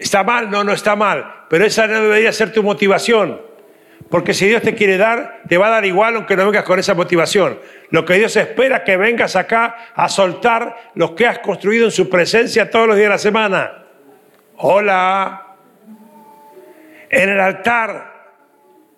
¿Está 0.00 0.24
mal? 0.24 0.50
No, 0.50 0.64
no 0.64 0.72
está 0.72 0.96
mal. 0.96 1.44
Pero 1.50 1.66
esa 1.66 1.86
no 1.86 2.00
debería 2.00 2.32
ser 2.32 2.52
tu 2.52 2.62
motivación. 2.62 3.38
Porque 4.08 4.32
si 4.32 4.48
Dios 4.48 4.62
te 4.62 4.74
quiere 4.74 4.96
dar, 4.96 5.42
te 5.46 5.58
va 5.58 5.66
a 5.66 5.70
dar 5.70 5.84
igual 5.84 6.16
aunque 6.16 6.36
no 6.36 6.46
vengas 6.46 6.64
con 6.64 6.78
esa 6.78 6.94
motivación. 6.94 7.58
Lo 7.90 8.04
que 8.04 8.14
Dios 8.14 8.36
espera 8.36 8.78
es 8.78 8.82
que 8.82 8.96
vengas 8.96 9.36
acá 9.36 9.92
a 9.94 10.08
soltar 10.08 10.92
lo 10.94 11.14
que 11.14 11.26
has 11.26 11.40
construido 11.40 11.86
en 11.86 11.90
su 11.90 12.08
presencia 12.08 12.70
todos 12.70 12.86
los 12.86 12.96
días 12.96 13.06
de 13.06 13.14
la 13.14 13.18
semana. 13.18 13.84
Hola. 14.56 15.46
En 17.08 17.28
el 17.28 17.40
altar, 17.40 18.10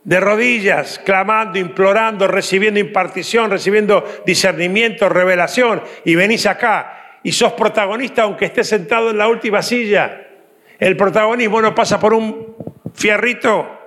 de 0.04 0.20
rodillas, 0.20 1.00
clamando, 1.04 1.58
implorando, 1.58 2.26
recibiendo 2.26 2.80
impartición, 2.80 3.50
recibiendo 3.50 4.04
discernimiento, 4.26 5.08
revelación, 5.08 5.82
y 6.04 6.14
venís 6.14 6.46
acá 6.46 7.18
y 7.22 7.32
sos 7.32 7.52
protagonista 7.52 8.22
aunque 8.22 8.46
estés 8.46 8.68
sentado 8.68 9.10
en 9.10 9.18
la 9.18 9.28
última 9.28 9.62
silla. 9.62 10.26
El 10.78 10.96
protagonismo 10.96 11.62
no 11.62 11.74
pasa 11.74 12.00
por 12.00 12.14
un 12.14 12.56
fierrito. 12.94 13.78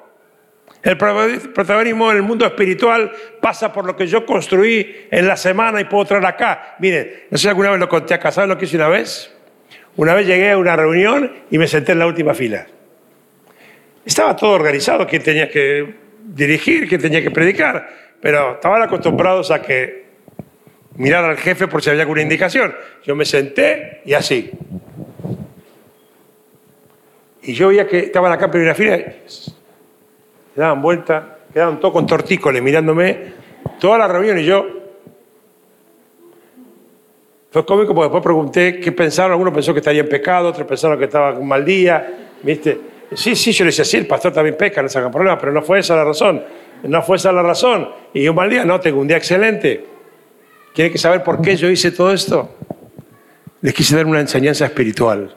El 0.85 0.97
protagonismo 0.97 2.11
en 2.11 2.17
el 2.17 2.21
mundo 2.21 2.45
espiritual 2.45 3.11
pasa 3.41 3.73
por 3.73 3.85
lo 3.85 3.95
que 3.95 4.05
yo 4.05 4.23
construí 4.23 5.07
en 5.09 5.27
la 5.27 5.35
semana 5.35 5.81
y 5.81 5.85
puedo 5.85 6.05
traer 6.05 6.23
acá. 6.27 6.75
Miren, 6.77 7.23
no 7.31 7.39
sé 7.39 7.41
si 7.41 7.47
alguna 7.47 7.71
vez 7.71 7.79
lo 7.79 7.89
conté 7.89 8.13
acá. 8.13 8.31
¿Saben 8.31 8.51
lo 8.51 8.57
que 8.59 8.65
hice 8.65 8.75
una 8.75 8.87
vez? 8.87 9.35
Una 9.95 10.13
vez 10.13 10.27
llegué 10.27 10.51
a 10.51 10.59
una 10.59 10.75
reunión 10.75 11.33
y 11.49 11.57
me 11.57 11.67
senté 11.67 11.93
en 11.93 11.99
la 11.99 12.05
última 12.05 12.35
fila. 12.35 12.67
Estaba 14.05 14.35
todo 14.35 14.51
organizado, 14.51 15.07
quién 15.07 15.23
tenía 15.23 15.49
que 15.49 15.91
dirigir, 16.23 16.87
quién 16.87 17.01
tenía 17.01 17.23
que 17.23 17.31
predicar, 17.31 17.89
pero 18.21 18.53
estaban 18.53 18.83
acostumbrados 18.83 19.49
a 19.49 19.63
que 19.63 20.05
mirar 20.97 21.25
al 21.25 21.37
jefe 21.37 21.67
por 21.67 21.81
si 21.81 21.89
había 21.89 22.03
alguna 22.03 22.21
indicación. 22.21 22.75
Yo 23.03 23.15
me 23.15 23.25
senté 23.25 24.03
y 24.05 24.13
así. 24.13 24.51
Y 27.41 27.53
yo 27.53 27.69
veía 27.69 27.87
que 27.87 27.97
estaban 27.97 28.31
acá 28.31 28.45
en 28.45 28.51
primera 28.51 28.75
fila, 28.75 28.99
se 30.55 30.61
daban 30.61 30.81
vuelta, 30.81 31.39
quedaban 31.51 31.81
todos 31.81 31.93
con 31.93 32.07
tortícolis 32.07 32.61
mirándome 32.61 33.33
toda 33.77 33.97
la 33.97 34.07
reunión 34.07 34.39
y 34.39 34.45
yo. 34.45 34.65
Fue 37.51 37.65
cómico 37.65 37.93
porque 37.93 38.05
después 38.05 38.23
pregunté 38.23 38.79
qué 38.79 38.91
pensaron. 38.93 39.33
Algunos 39.33 39.53
pensó 39.53 39.73
que 39.73 39.79
estaría 39.79 40.01
en 40.01 40.09
pecado, 40.09 40.49
otros 40.49 40.65
pensaron 40.65 40.97
que 40.97 41.05
estaba 41.05 41.33
un 41.33 41.47
mal 41.47 41.63
día. 41.63 42.29
¿Viste? 42.41 42.79
Sí, 43.13 43.35
sí, 43.35 43.51
yo 43.51 43.65
le 43.65 43.69
decía, 43.69 43.85
sí, 43.85 43.97
el 43.97 44.07
pastor 44.07 44.33
también 44.33 44.55
peca, 44.57 44.81
no 44.81 44.89
saca 44.89 45.11
problema, 45.11 45.37
pero 45.37 45.51
no 45.51 45.61
fue 45.61 45.79
esa 45.79 45.95
la 45.95 46.05
razón. 46.05 46.43
No 46.83 47.01
fue 47.01 47.17
esa 47.17 47.31
la 47.31 47.43
razón. 47.43 47.89
Y 48.13 48.27
un 48.27 48.35
mal 48.35 48.49
día, 48.49 48.65
no, 48.65 48.79
tengo 48.79 48.99
un 48.99 49.07
día 49.07 49.17
excelente. 49.17 49.85
¿Quieren 50.73 50.91
que 50.91 50.97
saber 50.97 51.23
por 51.23 51.41
qué 51.41 51.55
yo 51.55 51.69
hice 51.69 51.91
todo 51.91 52.13
esto? 52.13 52.55
Les 53.61 53.73
quise 53.73 53.95
dar 53.95 54.05
una 54.05 54.19
enseñanza 54.19 54.65
espiritual. 54.65 55.35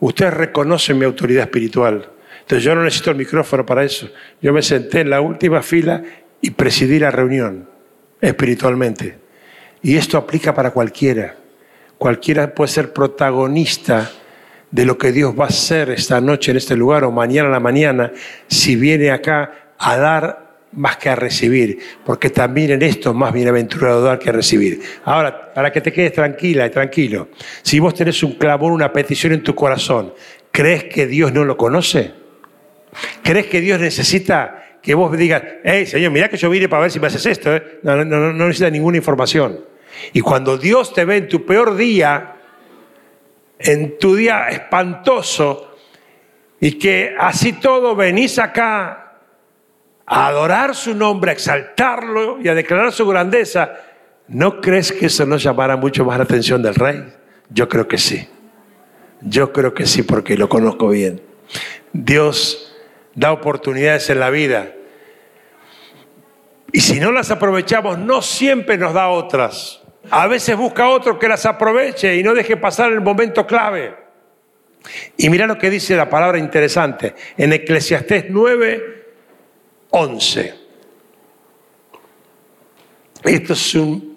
Ustedes 0.00 0.34
reconocen 0.34 0.98
mi 0.98 1.04
autoridad 1.04 1.44
espiritual. 1.44 2.08
Entonces 2.44 2.62
yo 2.62 2.74
no 2.74 2.84
necesito 2.84 3.10
el 3.10 3.16
micrófono 3.16 3.64
para 3.64 3.84
eso. 3.84 4.10
Yo 4.42 4.52
me 4.52 4.60
senté 4.60 5.00
en 5.00 5.08
la 5.08 5.22
última 5.22 5.62
fila 5.62 6.02
y 6.42 6.50
presidí 6.50 6.98
la 6.98 7.10
reunión 7.10 7.66
espiritualmente. 8.20 9.16
Y 9.82 9.96
esto 9.96 10.18
aplica 10.18 10.54
para 10.54 10.70
cualquiera. 10.70 11.36
Cualquiera 11.96 12.54
puede 12.54 12.70
ser 12.70 12.92
protagonista 12.92 14.10
de 14.70 14.84
lo 14.84 14.98
que 14.98 15.10
Dios 15.10 15.34
va 15.38 15.44
a 15.44 15.48
hacer 15.48 15.88
esta 15.88 16.20
noche 16.20 16.50
en 16.50 16.58
este 16.58 16.76
lugar 16.76 17.04
o 17.04 17.10
mañana 17.10 17.48
a 17.48 17.52
la 17.52 17.60
mañana 17.60 18.12
si 18.46 18.76
viene 18.76 19.10
acá 19.10 19.72
a 19.78 19.96
dar 19.96 20.44
más 20.72 20.98
que 20.98 21.08
a 21.08 21.16
recibir, 21.16 21.78
porque 22.04 22.28
también 22.28 22.72
en 22.72 22.82
esto 22.82 23.10
es 23.10 23.16
más 23.16 23.32
bienaventurado 23.32 24.02
dar 24.02 24.18
que 24.18 24.32
recibir. 24.32 24.82
Ahora, 25.04 25.54
para 25.54 25.72
que 25.72 25.80
te 25.80 25.92
quedes 25.92 26.12
tranquila 26.12 26.66
y 26.66 26.70
tranquilo, 26.70 27.28
si 27.62 27.78
vos 27.78 27.94
tenés 27.94 28.22
un 28.22 28.32
clamor, 28.32 28.72
una 28.72 28.92
petición 28.92 29.32
en 29.32 29.42
tu 29.42 29.54
corazón, 29.54 30.12
¿crees 30.50 30.84
que 30.84 31.06
Dios 31.06 31.32
no 31.32 31.44
lo 31.44 31.56
conoce? 31.56 32.23
¿Crees 33.22 33.46
que 33.46 33.60
Dios 33.60 33.80
necesita 33.80 34.78
que 34.82 34.94
vos 34.94 35.16
digas, 35.16 35.42
hey, 35.64 35.86
Señor, 35.86 36.12
mira 36.12 36.28
que 36.28 36.36
yo 36.36 36.50
vine 36.50 36.68
para 36.68 36.82
ver 36.82 36.90
si 36.90 37.00
me 37.00 37.06
haces 37.06 37.24
esto? 37.26 37.54
¿eh? 37.54 37.80
No, 37.82 38.04
no, 38.04 38.32
no 38.32 38.46
necesita 38.46 38.70
ninguna 38.70 38.96
información. 38.96 39.64
Y 40.12 40.20
cuando 40.20 40.58
Dios 40.58 40.92
te 40.92 41.04
ve 41.04 41.16
en 41.16 41.28
tu 41.28 41.44
peor 41.44 41.76
día, 41.76 42.36
en 43.58 43.98
tu 43.98 44.14
día 44.14 44.48
espantoso, 44.48 45.76
y 46.60 46.72
que 46.78 47.14
así 47.18 47.54
todo 47.54 47.94
venís 47.94 48.38
acá 48.38 49.18
a 50.06 50.26
adorar 50.26 50.74
su 50.74 50.94
nombre, 50.94 51.30
a 51.30 51.34
exaltarlo 51.34 52.40
y 52.40 52.48
a 52.48 52.54
declarar 52.54 52.92
su 52.92 53.06
grandeza, 53.06 53.74
¿no 54.28 54.60
crees 54.60 54.92
que 54.92 55.06
eso 55.06 55.26
nos 55.26 55.42
llamará 55.42 55.76
mucho 55.76 56.04
más 56.04 56.18
la 56.18 56.24
atención 56.24 56.62
del 56.62 56.74
rey? 56.74 57.04
Yo 57.50 57.68
creo 57.68 57.88
que 57.88 57.98
sí. 57.98 58.28
Yo 59.20 59.52
creo 59.52 59.72
que 59.74 59.86
sí 59.86 60.02
porque 60.02 60.36
lo 60.36 60.48
conozco 60.48 60.88
bien. 60.88 61.22
Dios 61.92 62.73
da 63.14 63.32
oportunidades 63.32 64.10
en 64.10 64.20
la 64.20 64.30
vida. 64.30 64.72
Y 66.72 66.80
si 66.80 66.98
no 66.98 67.12
las 67.12 67.30
aprovechamos, 67.30 67.98
no 67.98 68.20
siempre 68.20 68.76
nos 68.76 68.94
da 68.94 69.08
otras. 69.08 69.80
A 70.10 70.26
veces 70.26 70.56
busca 70.56 70.88
otro 70.88 71.18
que 71.18 71.28
las 71.28 71.46
aproveche 71.46 72.16
y 72.16 72.22
no 72.22 72.34
deje 72.34 72.56
pasar 72.56 72.92
el 72.92 73.00
momento 73.00 73.46
clave. 73.46 73.94
Y 75.16 75.30
mira 75.30 75.46
lo 75.46 75.56
que 75.56 75.70
dice 75.70 75.96
la 75.96 76.10
palabra 76.10 76.38
interesante. 76.38 77.14
En 77.36 77.52
Eclesiastés 77.52 78.26
9, 78.28 79.06
11. 79.90 80.54
Esto 83.24 83.52
es 83.54 83.74
un, 83.74 84.14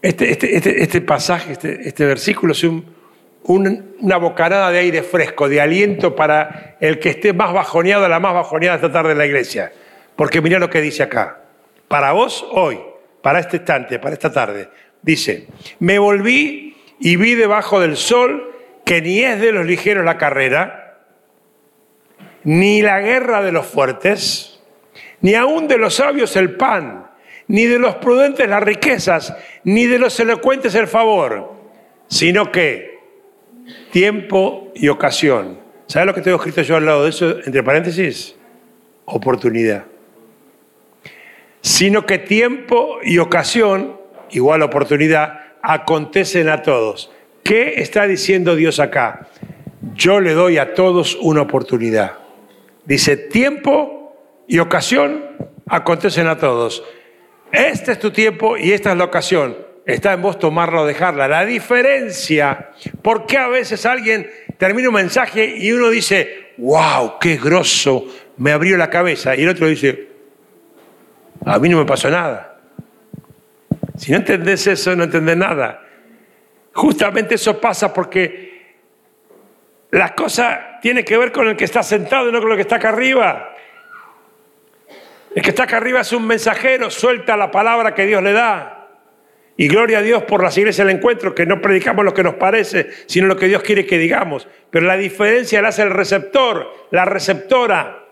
este, 0.00 0.30
este, 0.30 0.56
este, 0.56 0.82
este 0.82 1.00
pasaje, 1.00 1.52
este, 1.52 1.88
este, 1.88 2.04
versículo 2.04 2.52
es 2.52 2.62
una 3.48 4.18
bocanada 4.18 4.70
de 4.70 4.78
aire 4.78 5.02
fresco, 5.02 5.48
de 5.48 5.60
aliento 5.60 6.14
para 6.14 6.76
el 6.80 6.98
que 6.98 7.08
esté 7.08 7.32
más 7.32 7.52
bajoneado, 7.54 8.06
la 8.06 8.20
más 8.20 8.34
bajoneada 8.34 8.76
esta 8.76 8.92
tarde 8.92 9.12
en 9.12 9.18
la 9.18 9.26
iglesia. 9.26 9.72
Porque 10.16 10.42
mira 10.42 10.58
lo 10.58 10.68
que 10.68 10.82
dice 10.82 11.02
acá. 11.02 11.40
Para 11.88 12.12
vos 12.12 12.46
hoy, 12.50 12.78
para 13.22 13.38
este 13.40 13.56
instante, 13.56 13.98
para 13.98 14.12
esta 14.12 14.30
tarde, 14.30 14.68
dice, 15.00 15.46
me 15.78 15.98
volví 15.98 16.76
y 17.00 17.16
vi 17.16 17.34
debajo 17.34 17.80
del 17.80 17.96
sol 17.96 18.54
que 18.84 19.00
ni 19.00 19.20
es 19.20 19.40
de 19.40 19.52
los 19.52 19.64
ligeros 19.64 20.04
la 20.04 20.18
carrera, 20.18 20.98
ni 22.44 22.82
la 22.82 23.00
guerra 23.00 23.42
de 23.42 23.52
los 23.52 23.66
fuertes, 23.66 24.60
ni 25.22 25.34
aún 25.34 25.68
de 25.68 25.78
los 25.78 25.94
sabios 25.94 26.36
el 26.36 26.56
pan, 26.56 27.10
ni 27.46 27.64
de 27.64 27.78
los 27.78 27.94
prudentes 27.96 28.46
las 28.46 28.62
riquezas, 28.62 29.34
ni 29.64 29.86
de 29.86 29.98
los 29.98 30.20
elocuentes 30.20 30.74
el 30.74 30.86
favor, 30.86 31.54
sino 32.08 32.52
que 32.52 32.97
tiempo 33.90 34.72
y 34.74 34.88
ocasión. 34.88 35.58
¿Sabes 35.86 36.06
lo 36.06 36.14
que 36.14 36.20
tengo 36.20 36.36
escrito 36.36 36.62
yo 36.62 36.76
al 36.76 36.84
lado 36.84 37.04
de 37.04 37.10
eso, 37.10 37.38
entre 37.44 37.62
paréntesis? 37.62 38.36
Oportunidad. 39.06 39.84
Sino 41.60 42.06
que 42.06 42.18
tiempo 42.18 42.98
y 43.02 43.18
ocasión, 43.18 43.98
igual 44.30 44.62
oportunidad, 44.62 45.40
acontecen 45.62 46.48
a 46.48 46.62
todos. 46.62 47.10
¿Qué 47.42 47.74
está 47.76 48.06
diciendo 48.06 48.54
Dios 48.56 48.80
acá? 48.80 49.28
Yo 49.94 50.20
le 50.20 50.34
doy 50.34 50.58
a 50.58 50.74
todos 50.74 51.16
una 51.20 51.42
oportunidad. 51.42 52.18
Dice, 52.84 53.16
tiempo 53.16 54.14
y 54.46 54.58
ocasión 54.58 55.24
acontecen 55.66 56.26
a 56.26 56.38
todos. 56.38 56.82
Este 57.52 57.92
es 57.92 57.98
tu 57.98 58.10
tiempo 58.10 58.56
y 58.56 58.72
esta 58.72 58.92
es 58.92 58.98
la 58.98 59.04
ocasión. 59.04 59.67
Está 59.88 60.12
en 60.12 60.20
vos 60.20 60.38
tomarla 60.38 60.82
o 60.82 60.86
dejarla. 60.86 61.26
La 61.28 61.46
diferencia, 61.46 62.72
¿por 63.00 63.24
qué 63.24 63.38
a 63.38 63.48
veces 63.48 63.86
alguien 63.86 64.30
termina 64.58 64.90
un 64.90 64.94
mensaje 64.94 65.46
y 65.46 65.72
uno 65.72 65.88
dice, 65.88 66.52
wow, 66.58 67.18
qué 67.18 67.38
grosso, 67.38 68.04
me 68.36 68.52
abrió 68.52 68.76
la 68.76 68.90
cabeza? 68.90 69.34
Y 69.34 69.44
el 69.44 69.48
otro 69.48 69.66
dice, 69.66 70.08
a 71.42 71.58
mí 71.58 71.70
no 71.70 71.78
me 71.78 71.86
pasó 71.86 72.10
nada. 72.10 72.58
Si 73.96 74.12
no 74.12 74.18
entendés 74.18 74.66
eso, 74.66 74.94
no 74.94 75.04
entendés 75.04 75.38
nada. 75.38 75.82
Justamente 76.74 77.36
eso 77.36 77.58
pasa 77.58 77.90
porque 77.94 78.74
la 79.92 80.14
cosa 80.14 80.80
tiene 80.82 81.02
que 81.02 81.16
ver 81.16 81.32
con 81.32 81.48
el 81.48 81.56
que 81.56 81.64
está 81.64 81.82
sentado 81.82 82.28
y 82.28 82.32
no 82.32 82.42
con 82.42 82.50
el 82.50 82.56
que 82.56 82.62
está 82.62 82.76
acá 82.76 82.90
arriba. 82.90 83.54
El 85.34 85.42
que 85.42 85.48
está 85.48 85.62
acá 85.62 85.78
arriba 85.78 86.02
es 86.02 86.12
un 86.12 86.26
mensajero, 86.26 86.90
suelta 86.90 87.38
la 87.38 87.50
palabra 87.50 87.94
que 87.94 88.04
Dios 88.04 88.22
le 88.22 88.32
da. 88.32 88.77
Y 89.60 89.66
gloria 89.66 89.98
a 89.98 90.02
Dios 90.02 90.22
por 90.22 90.40
las 90.40 90.56
iglesias 90.56 90.86
del 90.86 90.96
encuentro, 90.96 91.34
que 91.34 91.44
no 91.44 91.60
predicamos 91.60 92.04
lo 92.04 92.14
que 92.14 92.22
nos 92.22 92.34
parece, 92.34 92.90
sino 93.06 93.26
lo 93.26 93.36
que 93.36 93.48
Dios 93.48 93.60
quiere 93.60 93.84
que 93.84 93.98
digamos. 93.98 94.46
Pero 94.70 94.86
la 94.86 94.96
diferencia 94.96 95.60
la 95.60 95.70
hace 95.70 95.82
el 95.82 95.90
receptor, 95.90 96.86
la 96.92 97.04
receptora. 97.04 98.06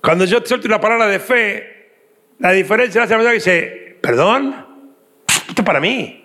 Cuando 0.00 0.24
yo 0.24 0.40
suelto 0.44 0.68
una 0.68 0.80
palabra 0.80 1.08
de 1.08 1.18
fe, 1.18 1.90
la 2.38 2.52
diferencia 2.52 3.00
la 3.00 3.04
hace 3.06 3.14
la 3.14 3.18
persona 3.18 3.30
que 3.32 3.34
dice, 3.34 3.98
perdón, 4.00 4.66
esto 5.48 5.62
es 5.62 5.66
para 5.66 5.80
mí. 5.80 6.24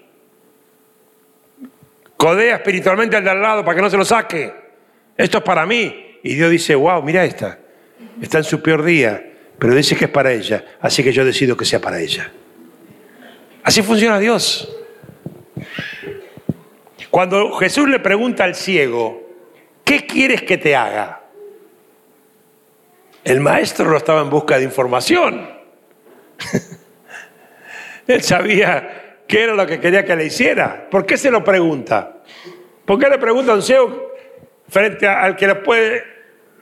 Codea 2.16 2.58
espiritualmente 2.58 3.16
al 3.16 3.24
de 3.24 3.30
al 3.32 3.42
lado 3.42 3.66
para 3.66 3.76
que 3.76 3.82
no 3.82 3.90
se 3.90 3.98
lo 3.98 4.06
saque. 4.06 4.54
Esto 5.18 5.40
es 5.40 5.44
para 5.44 5.66
mí. 5.66 6.20
Y 6.22 6.36
Dios 6.36 6.52
dice, 6.52 6.76
wow, 6.76 7.02
mira 7.02 7.26
esta. 7.26 7.58
Está 8.22 8.38
en 8.38 8.44
su 8.44 8.62
peor 8.62 8.84
día, 8.84 9.34
pero 9.58 9.74
dice 9.74 9.96
que 9.96 10.06
es 10.06 10.12
para 10.12 10.32
ella. 10.32 10.64
Así 10.80 11.04
que 11.04 11.12
yo 11.12 11.26
decido 11.26 11.58
que 11.58 11.66
sea 11.66 11.82
para 11.82 12.00
ella. 12.00 12.32
Así 13.68 13.82
funciona 13.82 14.18
Dios. 14.18 14.74
Cuando 17.12 17.52
Jesús 17.56 17.90
le 17.90 18.00
pregunta 18.00 18.46
al 18.46 18.56
ciego, 18.56 19.28
¿qué 19.84 20.06
quieres 20.06 20.42
que 20.44 20.58
te 20.58 20.74
haga? 20.74 21.24
El 23.26 23.42
maestro 23.42 23.90
no 23.90 23.98
estaba 23.98 24.22
en 24.22 24.30
busca 24.30 24.58
de 24.58 24.64
información. 24.64 25.50
Él 28.08 28.24
sabía 28.24 29.24
qué 29.28 29.44
era 29.44 29.54
lo 29.54 29.68
que 29.68 29.82
quería 29.82 30.06
que 30.06 30.16
le 30.16 30.28
hiciera. 30.28 30.88
¿Por 30.90 31.06
qué 31.06 31.18
se 31.18 31.30
lo 31.30 31.44
pregunta? 31.44 32.20
¿Por 32.86 32.98
qué 32.98 33.10
le 33.10 33.18
pregunta 33.18 33.52
a 33.52 33.56
un 33.56 33.64
ciego 33.64 34.14
frente 34.70 35.10
al 35.10 35.36
que 35.36 35.46
le 35.46 35.56
puede 35.56 36.06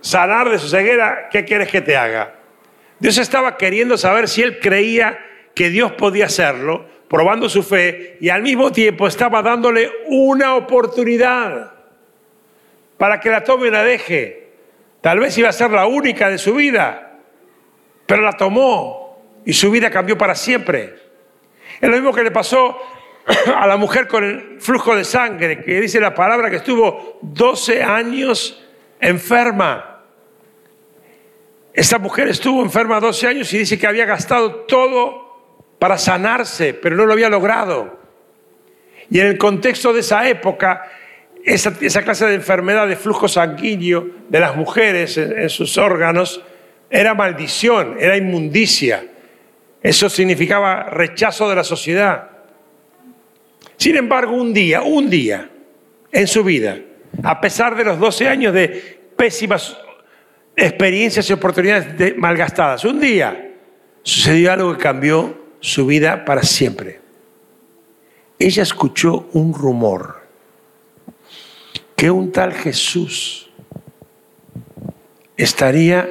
sanar 0.01 0.49
de 0.49 0.57
su 0.57 0.69
ceguera? 0.69 1.29
¿Qué 1.29 1.45
quieres 1.45 1.69
que 1.69 1.81
te 1.81 1.95
haga? 1.95 2.33
Dios 2.97 3.19
estaba 3.19 3.57
queriendo 3.57 3.95
saber 3.95 4.27
si 4.27 4.41
él 4.41 4.59
creía 4.59 5.19
que 5.53 5.69
Dios 5.69 5.91
podía 5.91 6.25
hacerlo, 6.25 6.94
probando 7.07 7.49
su 7.49 7.63
fe, 7.63 8.17
y 8.19 8.29
al 8.29 8.41
mismo 8.41 8.71
tiempo 8.71 9.07
estaba 9.07 9.41
dándole 9.41 9.91
una 10.07 10.55
oportunidad 10.55 11.71
para 12.97 13.19
que 13.19 13.29
la 13.29 13.43
tome 13.43 13.67
y 13.67 13.71
la 13.71 13.83
deje. 13.83 14.49
Tal 15.01 15.19
vez 15.19 15.37
iba 15.37 15.49
a 15.49 15.53
ser 15.53 15.71
la 15.71 15.85
única 15.85 16.29
de 16.29 16.37
su 16.37 16.55
vida, 16.55 17.19
pero 18.05 18.21
la 18.21 18.33
tomó 18.33 19.23
y 19.45 19.53
su 19.53 19.69
vida 19.69 19.89
cambió 19.89 20.17
para 20.17 20.35
siempre. 20.35 20.95
Es 21.79 21.89
lo 21.89 21.95
mismo 21.95 22.13
que 22.13 22.23
le 22.23 22.31
pasó 22.31 22.79
a 23.55 23.67
la 23.67 23.77
mujer 23.77 24.07
con 24.07 24.23
el 24.23 24.59
flujo 24.59 24.95
de 24.95 25.03
sangre, 25.03 25.63
que 25.63 25.81
dice 25.81 25.99
la 25.99 26.15
palabra 26.15 26.49
que 26.49 26.57
estuvo 26.57 27.19
12 27.21 27.83
años 27.83 28.63
enferma. 28.99 30.03
Esta 31.73 31.99
mujer 31.99 32.29
estuvo 32.29 32.63
enferma 32.63 32.99
12 32.99 33.27
años 33.27 33.53
y 33.53 33.59
dice 33.59 33.77
que 33.77 33.85
había 33.85 34.05
gastado 34.05 34.61
todo 34.61 35.24
para 35.85 35.99
sanarse, 35.99 36.73
pero 36.73 36.95
no 36.95 37.05
lo 37.05 37.13
había 37.13 37.29
logrado. 37.29 37.99
Y 39.11 39.19
en 39.19 39.27
el 39.27 39.37
contexto 39.37 39.93
de 39.93 39.99
esa 39.99 40.27
época, 40.27 40.89
esa, 41.43 42.01
clase 42.01 42.25
de 42.25 42.33
enfermedad 42.33 42.87
de 42.87 42.95
flujo 42.95 43.27
sanguíneo 43.27 44.09
de 44.27 44.39
las 44.39 44.55
mujeres 44.55 45.15
en, 45.19 45.37
en 45.37 45.47
sus 45.47 45.77
órganos 45.77 46.41
era 46.89 47.13
maldición, 47.13 47.97
era 47.99 48.17
inmundicia. 48.17 49.05
Eso 49.79 50.09
significaba 50.09 50.85
rechazo 50.85 51.47
de 51.47 51.55
la 51.55 51.63
sociedad. 51.63 52.31
Sin 53.77 53.95
embargo, 53.95 54.35
un 54.35 54.55
día, 54.55 54.81
un 54.81 55.07
día 55.07 55.51
en 56.11 56.25
su 56.25 56.43
vida, 56.43 56.79
a 57.21 57.39
pesar 57.39 57.75
de 57.75 57.83
los 57.83 57.99
12 57.99 58.27
años 58.27 58.55
de 58.55 59.01
pésimas 59.15 59.77
experiencias 60.55 61.29
y 61.29 61.33
oportunidades 61.33 62.17
malgastadas, 62.17 62.83
un 62.85 62.99
día 62.99 63.51
sucedió 64.01 64.51
algo 64.51 64.75
que 64.75 64.81
cambió 64.81 65.44
su 65.65 65.87
vida 65.87 66.25
para 66.25 66.43
siempre. 66.43 66.99
Ella 68.37 68.61
escuchó 68.61 69.27
un 69.33 69.51
rumor 69.51 70.21
que 71.95 72.11
un 72.11 72.31
tal 72.31 72.53
Jesús 72.53 73.49
estaría 75.35 76.07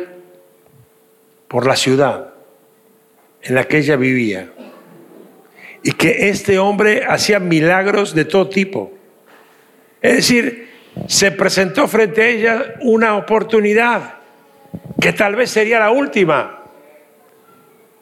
por 1.47 1.67
la 1.69 1.77
ciudad 1.77 2.35
en 3.43 3.55
la 3.55 3.63
que 3.69 3.79
ella 3.79 3.95
vivía 3.95 4.51
y 5.85 5.93
que 5.93 6.31
este 6.31 6.59
hombre 6.59 7.05
hacía 7.07 7.39
milagros 7.39 8.13
de 8.13 8.25
todo 8.25 8.49
tipo. 8.49 8.93
Es 10.03 10.17
decir, 10.17 10.69
se 11.07 11.31
presentó 11.31 11.87
frente 11.87 12.23
a 12.23 12.27
ella 12.27 12.75
una 12.81 13.17
oportunidad 13.17 14.15
que 15.01 15.13
tal 15.13 15.37
vez 15.37 15.51
sería 15.51 15.79
la 15.79 15.93
última. 15.93 16.65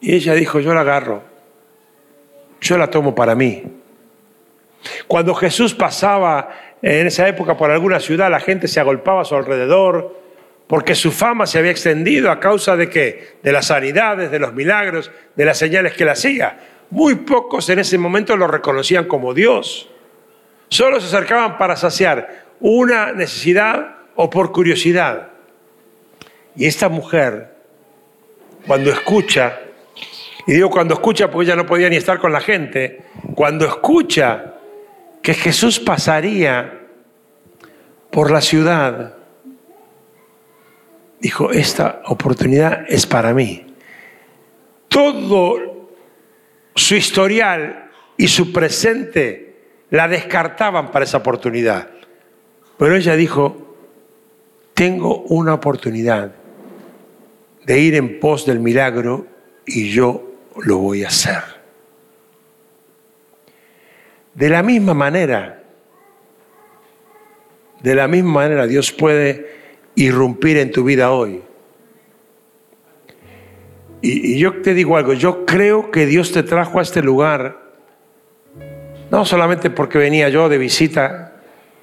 Y 0.01 0.15
ella 0.15 0.33
dijo, 0.33 0.59
yo 0.59 0.73
la 0.73 0.81
agarro, 0.81 1.32
yo 2.63 2.77
la 2.77 2.89
tomo 2.89 3.13
para 3.13 3.35
mí. 3.35 3.63
Cuando 5.07 5.35
Jesús 5.35 5.73
pasaba 5.73 6.49
en 6.81 7.07
esa 7.07 7.27
época 7.27 7.55
por 7.55 7.69
alguna 7.69 7.99
ciudad, 7.99 8.31
la 8.31 8.39
gente 8.39 8.67
se 8.67 8.79
agolpaba 8.79 9.21
a 9.21 9.25
su 9.25 9.35
alrededor, 9.35 10.19
porque 10.67 10.95
su 10.95 11.11
fama 11.11 11.45
se 11.45 11.59
había 11.59 11.71
extendido 11.71 12.31
a 12.31 12.39
causa 12.39 12.75
de 12.75 12.89
qué? 12.89 13.35
De 13.43 13.51
las 13.51 13.67
sanidades, 13.67 14.31
de 14.31 14.39
los 14.39 14.53
milagros, 14.53 15.11
de 15.35 15.45
las 15.45 15.57
señales 15.57 15.93
que 15.93 16.03
él 16.03 16.09
hacía. 16.09 16.59
Muy 16.89 17.15
pocos 17.15 17.69
en 17.69 17.79
ese 17.79 17.97
momento 17.97 18.35
lo 18.37 18.47
reconocían 18.47 19.05
como 19.05 19.33
Dios. 19.33 19.89
Solo 20.69 20.99
se 20.99 21.07
acercaban 21.07 21.57
para 21.57 21.75
saciar 21.75 22.45
una 22.59 23.11
necesidad 23.11 23.95
o 24.15 24.29
por 24.29 24.51
curiosidad. 24.51 25.29
Y 26.55 26.65
esta 26.65 26.87
mujer, 26.89 27.53
cuando 28.65 28.91
escucha, 28.91 29.59
y 30.45 30.53
digo 30.53 30.69
cuando 30.69 30.93
escucha 30.95 31.29
porque 31.29 31.45
ella 31.45 31.55
no 31.55 31.65
podía 31.65 31.89
ni 31.89 31.95
estar 31.95 32.19
con 32.19 32.31
la 32.31 32.41
gente, 32.41 33.03
cuando 33.35 33.65
escucha 33.65 34.55
que 35.21 35.33
Jesús 35.33 35.79
pasaría 35.79 36.81
por 38.11 38.29
la 38.29 38.41
ciudad, 38.41 39.15
dijo, 41.19 41.51
esta 41.51 42.01
oportunidad 42.05 42.85
es 42.89 43.07
para 43.07 43.33
mí. 43.33 43.65
Todo 44.89 45.89
su 46.75 46.95
historial 46.95 47.89
y 48.17 48.27
su 48.27 48.51
presente 48.51 49.55
la 49.89 50.07
descartaban 50.07 50.91
para 50.91 51.05
esa 51.05 51.17
oportunidad. 51.17 51.87
Pero 52.77 52.95
ella 52.95 53.15
dijo, 53.15 53.77
tengo 54.73 55.21
una 55.29 55.53
oportunidad 55.53 56.33
de 57.65 57.79
ir 57.79 57.95
en 57.95 58.19
pos 58.19 58.45
del 58.45 58.59
milagro 58.59 59.25
y 59.65 59.89
yo 59.89 60.32
lo 60.61 60.77
voy 60.77 61.03
a 61.03 61.07
hacer. 61.07 61.41
De 64.33 64.49
la 64.49 64.63
misma 64.63 64.93
manera, 64.93 65.63
de 67.81 67.95
la 67.95 68.07
misma 68.07 68.33
manera 68.33 68.65
Dios 68.65 68.91
puede 68.91 69.53
irrumpir 69.95 70.57
en 70.57 70.71
tu 70.71 70.83
vida 70.83 71.11
hoy. 71.11 71.41
Y, 74.01 74.37
yo 74.37 74.61
te 74.61 74.73
digo 74.73 74.97
algo, 74.97 75.13
yo 75.13 75.45
creo 75.45 75.91
que 75.91 76.05
Dios 76.05 76.31
te 76.31 76.43
trajo 76.43 76.79
a 76.79 76.81
este 76.81 77.01
lugar, 77.01 77.61
no 79.11 79.23
solamente 79.25 79.69
porque 79.69 79.97
venía 79.97 80.29
yo 80.29 80.49
de 80.49 80.57
visita 80.57 81.35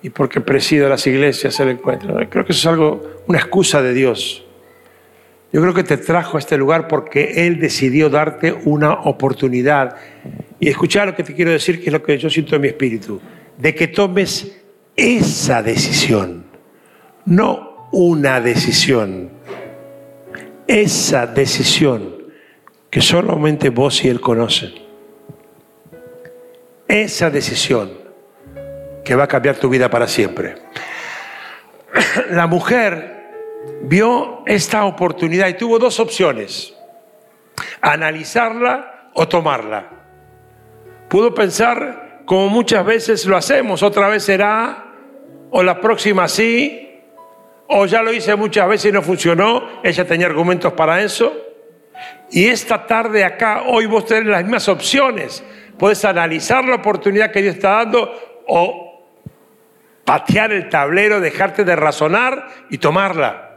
y 0.03 0.11
porque 0.11 0.41
presido 0.41 0.89
las 0.89 1.07
iglesias 1.07 1.59
el 1.61 1.71
encuentro, 1.71 2.15
creo 2.29 2.45
que 2.45 2.53
eso 2.53 2.61
es 2.61 2.67
algo, 2.67 3.23
una 3.27 3.39
excusa 3.39 3.81
de 3.81 3.95
Dios. 3.95 4.45
Yo 5.53 5.61
creo 5.61 5.75
que 5.75 5.83
te 5.83 5.97
trajo 5.97 6.37
a 6.37 6.41
este 6.41 6.57
lugar 6.57 6.87
porque 6.87 7.47
Él 7.47 7.59
decidió 7.59 8.09
darte 8.09 8.53
una 8.53 8.93
oportunidad. 8.93 9.97
Y 10.61 10.69
escuchar 10.69 11.09
lo 11.09 11.17
que 11.17 11.25
te 11.25 11.35
quiero 11.35 11.51
decir, 11.51 11.81
que 11.81 11.87
es 11.87 11.93
lo 11.93 12.03
que 12.03 12.19
yo 12.19 12.31
siento 12.31 12.55
en 12.55 12.63
mi 12.63 12.69
espíritu, 12.69 13.21
de 13.59 13.75
que 13.75 13.89
tomes 13.89 14.57
esa 14.95 15.63
decisión, 15.63 16.45
no 17.25 17.89
una 17.91 18.41
decisión, 18.41 19.31
esa 20.69 21.27
decisión 21.27 22.21
que 22.89 23.01
solamente 23.01 23.71
vos 23.71 24.05
y 24.05 24.09
Él 24.09 24.21
conocen. 24.21 24.73
Esa 26.87 27.31
decisión 27.31 27.91
que 29.05 29.15
va 29.15 29.25
a 29.25 29.29
cambiar 29.29 29.57
tu 29.57 29.69
vida 29.69 29.91
para 29.91 30.07
siempre. 30.07 30.57
La 32.31 32.47
mujer 32.47 33.20
vio 33.83 34.43
esta 34.47 34.85
oportunidad 34.85 35.49
y 35.49 35.55
tuvo 35.55 35.79
dos 35.79 36.01
opciones, 36.01 36.75
analizarla 37.81 39.11
o 39.15 39.29
tomarla. 39.29 39.89
Pudo 41.09 41.35
pensar, 41.35 42.23
como 42.25 42.49
muchas 42.49 42.85
veces 42.85 43.27
lo 43.27 43.37
hacemos, 43.37 43.83
otra 43.83 44.09
vez 44.09 44.25
será, 44.25 44.87
o 45.51 45.63
la 45.63 45.81
próxima 45.81 46.29
sí, 46.29 47.03
o 47.67 47.87
ya 47.87 48.03
lo 48.03 48.13
hice 48.13 48.35
muchas 48.37 48.69
veces 48.69 48.91
y 48.91 48.93
no 48.93 49.03
funcionó, 49.03 49.81
ella 49.83 50.05
tenía 50.05 50.27
argumentos 50.27 50.73
para 50.73 51.03
eso. 51.03 51.33
Y 52.31 52.47
esta 52.47 52.87
tarde 52.87 53.25
acá, 53.25 53.65
hoy 53.67 53.87
vos 53.87 54.07
tenés 54.07 54.27
las 54.27 54.43
mismas 54.43 54.69
opciones. 54.69 55.45
Puedes 55.79 56.05
analizar 56.05 56.65
la 56.65 56.77
oportunidad 56.77 57.33
que 57.33 57.43
Dios 57.43 57.57
está 57.57 57.71
dando 57.71 58.43
o 58.47 59.07
patear 60.05 60.53
el 60.53 60.69
tablero, 60.69 61.21
dejarte 61.21 61.65
de 61.65 61.77
razonar 61.77 62.49
y 62.71 62.79
tomarla. 62.79 63.50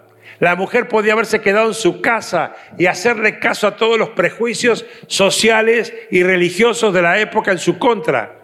La 0.44 0.58
mujer 0.58 0.90
podía 0.90 1.14
haberse 1.14 1.40
quedado 1.40 1.70
en 1.70 1.74
su 1.74 2.02
casa 2.02 2.54
y 2.78 2.88
hacerle 2.88 3.40
caso 3.40 3.66
a 3.66 3.78
todos 3.78 3.98
los 3.98 4.10
prejuicios 4.10 4.86
sociales 5.08 5.94
y 6.12 6.22
religiosos 6.22 6.94
de 6.94 7.02
la 7.02 7.18
época 7.18 7.54
en 7.54 7.60
su 7.60 7.80
contra. 7.80 8.40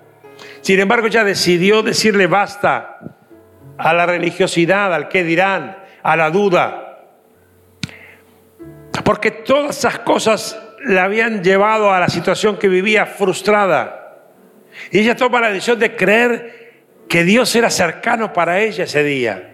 Sin 0.62 0.80
embargo, 0.80 1.08
ella 1.08 1.26
decidió 1.26 1.84
decirle 1.84 2.28
basta 2.28 3.00
a 3.78 3.94
la 3.94 4.06
religiosidad, 4.06 4.94
al 4.94 5.10
qué 5.10 5.26
dirán, 5.26 5.78
a 6.02 6.16
la 6.16 6.30
duda. 6.30 7.02
Porque 9.04 9.32
todas 9.32 9.80
esas 9.80 10.00
cosas 10.00 10.58
la 10.86 11.04
habían 11.04 11.44
llevado 11.44 11.92
a 11.92 12.00
la 12.00 12.08
situación 12.08 12.56
que 12.56 12.70
vivía 12.70 13.08
frustrada. 13.08 14.22
Y 14.90 15.00
ella 15.00 15.18
toma 15.18 15.42
la 15.42 15.50
decisión 15.50 15.78
de 15.78 15.98
creer 15.98 16.84
que 17.10 17.26
Dios 17.26 17.54
era 17.58 17.70
cercano 17.70 18.32
para 18.32 18.62
ella 18.62 18.86
ese 18.86 19.04
día. 19.04 19.49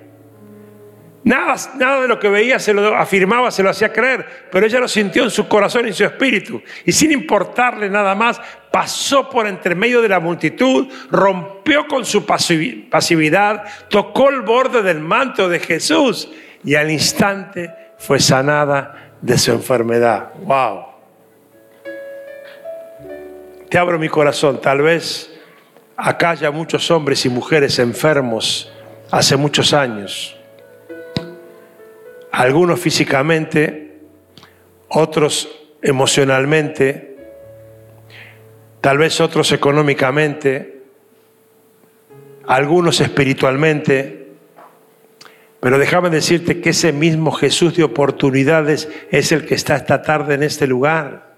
Nada, 1.26 1.55
nada 1.80 2.01
de 2.03 2.07
lo 2.07 2.19
que 2.19 2.30
veía 2.30 2.59
se 2.59 2.71
lo 2.71 2.95
afirmaba, 2.95 3.49
se 3.49 3.63
lo 3.63 3.71
hacía 3.71 3.91
creer, 3.91 4.47
pero 4.51 4.63
ella 4.63 4.80
lo 4.80 4.88
sintió 4.88 5.23
en 5.23 5.32
su 5.32 5.47
corazón 5.47 5.86
y 5.86 5.88
en 5.88 5.95
su 5.95 6.03
espíritu. 6.03 6.61
Y 6.86 6.91
sin 6.91 7.11
importarle 7.11 7.89
nada 7.89 8.13
más, 8.13 8.39
pasó 8.69 9.28
por 9.28 9.47
entre 9.47 9.73
medio 9.73 10.03
de 10.03 10.09
la 10.09 10.19
multitud, 10.19 10.88
rompió 11.09 11.88
con 11.88 12.05
su 12.05 12.28
pasividad, 12.28 13.63
tocó 13.89 14.30
el 14.30 14.41
borde 14.41 14.84
del 14.84 14.99
manto 14.99 15.49
de 15.49 15.59
Jesús 15.59 16.30
y 16.63 16.76
al 16.76 16.91
instante 16.91 17.73
fue 17.97 18.19
sanada 18.19 19.15
de 19.19 19.39
su 19.39 19.51
enfermedad. 19.51 20.32
¡Wow! 20.43 20.86
Te 23.67 23.80
abro 23.80 23.97
mi 23.97 24.09
corazón, 24.09 24.61
tal 24.61 24.84
vez 24.84 25.34
acá 25.97 26.30
haya 26.30 26.51
muchos 26.51 26.91
hombres 26.91 27.26
y 27.26 27.30
mujeres 27.30 27.80
enfermos 27.80 28.71
hace 29.09 29.36
muchos 29.36 29.73
años 29.73 30.34
algunos 32.36 32.81
físicamente, 32.81 33.93
otros 34.89 35.49
emocionalmente, 35.81 37.15
tal 38.81 38.97
vez 38.97 39.21
otros 39.21 39.53
económicamente, 39.53 40.81
algunos 42.45 42.99
espiritualmente, 42.99 44.33
pero 45.61 45.79
déjame 45.79 46.09
decirte 46.09 46.59
que 46.59 46.71
ese 46.71 46.91
mismo 46.91 47.31
Jesús 47.31 47.77
de 47.77 47.83
oportunidades 47.83 48.89
es 49.11 49.31
el 49.31 49.45
que 49.45 49.55
está 49.55 49.77
esta 49.77 50.01
tarde 50.01 50.36
en 50.36 50.43
este 50.43 50.67
lugar. 50.67 51.36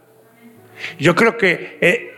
Yo 0.98 1.14
creo 1.14 1.38
que 1.38 1.78
eh, 1.80 2.16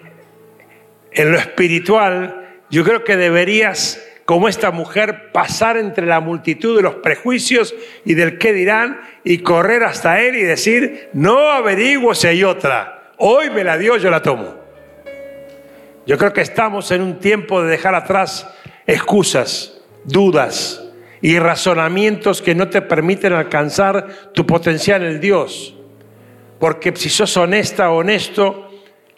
en 1.12 1.34
lo 1.34 1.38
espiritual, 1.38 2.62
yo 2.70 2.86
creo 2.86 3.04
que 3.04 3.18
deberías 3.18 4.02
como 4.30 4.48
esta 4.48 4.70
mujer, 4.70 5.32
pasar 5.32 5.76
entre 5.76 6.06
la 6.06 6.20
multitud 6.20 6.76
de 6.76 6.84
los 6.84 6.94
prejuicios 6.98 7.74
y 8.06 8.14
del 8.14 8.38
qué 8.38 8.54
dirán 8.54 9.02
y 9.24 9.40
correr 9.40 9.84
hasta 9.84 10.22
él 10.22 10.36
y 10.36 10.44
decir, 10.44 11.10
no 11.14 11.50
averiguo 11.50 12.14
si 12.14 12.28
hay 12.28 12.44
otra, 12.44 13.14
hoy 13.18 13.50
me 13.50 13.64
la 13.64 13.76
dio, 13.80 13.98
yo 13.98 14.12
la 14.12 14.22
tomo. 14.22 14.54
Yo 16.06 16.16
creo 16.20 16.32
que 16.32 16.42
estamos 16.42 16.92
en 16.92 17.02
un 17.02 17.18
tiempo 17.18 17.64
de 17.64 17.72
dejar 17.72 17.96
atrás 17.96 18.48
excusas, 18.86 19.82
dudas 20.04 20.80
y 21.22 21.40
razonamientos 21.40 22.44
que 22.44 22.54
no 22.54 22.70
te 22.70 22.84
permiten 22.84 23.34
alcanzar 23.34 24.32
tu 24.32 24.46
potencial 24.46 25.04
en 25.06 25.20
Dios. 25.20 25.76
Porque 26.60 26.96
si 26.96 27.10
sos 27.10 27.36
honesta, 27.36 27.90
honesto, 27.90 28.70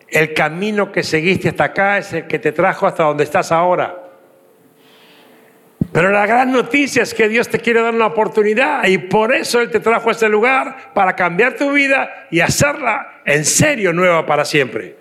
el 0.07 0.33
camino 0.33 0.89
que 0.89 1.03
seguiste 1.03 1.49
hasta 1.49 1.65
acá 1.65 1.97
es 1.97 2.13
el 2.13 2.27
que 2.27 2.39
te 2.39 2.53
trajo 2.53 2.87
hasta 2.87 3.03
donde 3.03 3.25
estás 3.25 3.51
ahora. 3.51 4.00
Pero 5.91 6.09
la 6.09 6.25
gran 6.25 6.51
noticia 6.51 7.03
es 7.03 7.13
que 7.13 7.27
Dios 7.27 7.49
te 7.49 7.59
quiere 7.59 7.81
dar 7.81 7.93
una 7.93 8.07
oportunidad 8.07 8.85
y 8.85 8.97
por 8.97 9.33
eso 9.33 9.59
Él 9.59 9.69
te 9.69 9.81
trajo 9.81 10.07
a 10.09 10.13
este 10.13 10.29
lugar 10.29 10.93
para 10.93 11.15
cambiar 11.15 11.57
tu 11.57 11.71
vida 11.73 12.27
y 12.31 12.39
hacerla 12.39 13.21
en 13.25 13.43
serio 13.43 13.91
nueva 13.91 14.25
para 14.25 14.45
siempre. 14.45 14.95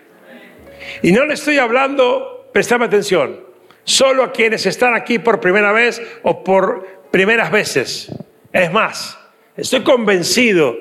Y 1.01 1.13
no 1.13 1.25
le 1.25 1.35
estoy 1.35 1.59
hablando, 1.59 2.49
prestame 2.51 2.85
atención, 2.85 3.39
solo 3.85 4.23
a 4.23 4.31
quienes 4.33 4.65
están 4.65 4.93
aquí 4.93 5.17
por 5.17 5.39
primera 5.39 5.71
vez 5.71 6.01
o 6.23 6.43
por 6.43 7.07
primeras 7.09 7.51
veces. 7.51 8.11
Es 8.51 8.71
más, 8.73 9.17
estoy 9.55 9.83
convencido, 9.83 10.75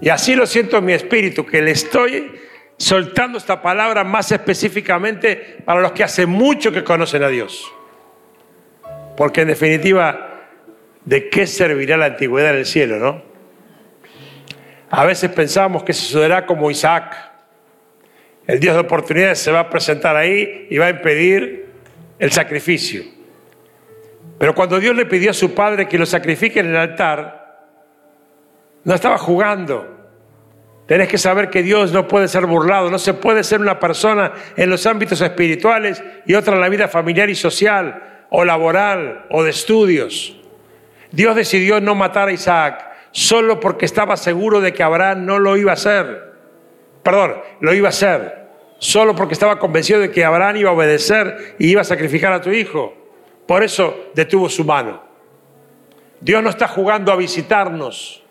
y 0.00 0.08
así 0.08 0.34
lo 0.34 0.46
siento 0.46 0.78
en 0.78 0.84
mi 0.84 0.94
espíritu, 0.94 1.46
que 1.46 1.62
le 1.62 1.70
estoy 1.70 2.32
soltando 2.76 3.38
esta 3.38 3.62
palabra 3.62 4.02
más 4.02 4.32
específicamente 4.32 5.58
para 5.64 5.80
los 5.80 5.92
que 5.92 6.02
hace 6.02 6.26
mucho 6.26 6.72
que 6.72 6.82
conocen 6.82 7.22
a 7.22 7.28
Dios. 7.28 7.72
Porque 9.16 9.42
en 9.42 9.48
definitiva, 9.48 10.42
¿de 11.04 11.28
qué 11.28 11.46
servirá 11.46 11.96
la 11.96 12.06
antigüedad 12.06 12.50
en 12.50 12.58
el 12.58 12.66
cielo, 12.66 12.98
no? 12.98 13.22
A 14.90 15.04
veces 15.04 15.30
pensamos 15.30 15.82
que 15.82 15.92
sucederá 15.92 16.46
como 16.46 16.70
Isaac. 16.70 17.16
El 18.46 18.60
Dios 18.60 18.74
de 18.74 18.80
oportunidades 18.80 19.38
se 19.38 19.50
va 19.50 19.60
a 19.60 19.70
presentar 19.70 20.16
ahí 20.16 20.66
y 20.70 20.78
va 20.78 20.86
a 20.86 20.90
impedir 20.90 21.66
el 22.18 22.30
sacrificio. 22.30 23.02
Pero 24.38 24.54
cuando 24.54 24.78
Dios 24.78 24.94
le 24.94 25.06
pidió 25.06 25.30
a 25.30 25.34
su 25.34 25.54
padre 25.54 25.88
que 25.88 25.98
lo 25.98 26.06
sacrifique 26.06 26.60
en 26.60 26.66
el 26.66 26.76
altar, 26.76 27.66
no 28.84 28.94
estaba 28.94 29.16
jugando. 29.16 29.90
Tenés 30.86 31.08
que 31.08 31.16
saber 31.16 31.48
que 31.48 31.62
Dios 31.62 31.92
no 31.92 32.06
puede 32.06 32.28
ser 32.28 32.44
burlado, 32.44 32.90
no 32.90 32.98
se 32.98 33.14
puede 33.14 33.42
ser 33.42 33.60
una 33.60 33.80
persona 33.80 34.32
en 34.56 34.68
los 34.68 34.86
ámbitos 34.86 35.20
espirituales 35.20 36.02
y 36.26 36.34
otra 36.34 36.54
en 36.54 36.60
la 36.60 36.68
vida 36.68 36.88
familiar 36.88 37.30
y 37.30 37.34
social 37.34 38.13
o 38.36 38.44
laboral 38.44 39.26
o 39.30 39.44
de 39.44 39.50
estudios. 39.50 40.36
Dios 41.12 41.36
decidió 41.36 41.80
no 41.80 41.94
matar 41.94 42.26
a 42.26 42.32
Isaac 42.32 42.84
solo 43.12 43.60
porque 43.60 43.84
estaba 43.84 44.16
seguro 44.16 44.60
de 44.60 44.74
que 44.74 44.82
Abraham 44.82 45.24
no 45.24 45.38
lo 45.38 45.56
iba 45.56 45.70
a 45.70 45.74
hacer. 45.74 46.32
Perdón, 47.04 47.36
lo 47.60 47.72
iba 47.72 47.86
a 47.86 47.90
hacer. 47.90 48.48
Solo 48.78 49.14
porque 49.14 49.34
estaba 49.34 49.60
convencido 49.60 50.00
de 50.00 50.10
que 50.10 50.24
Abraham 50.24 50.56
iba 50.56 50.70
a 50.70 50.72
obedecer 50.72 51.54
y 51.60 51.70
iba 51.70 51.82
a 51.82 51.84
sacrificar 51.84 52.32
a 52.32 52.40
tu 52.40 52.50
hijo. 52.50 52.92
Por 53.46 53.62
eso 53.62 54.10
detuvo 54.14 54.48
su 54.48 54.64
mano. 54.64 55.00
Dios 56.20 56.42
no 56.42 56.50
está 56.50 56.66
jugando 56.66 57.12
a 57.12 57.16
visitarnos. 57.16 58.24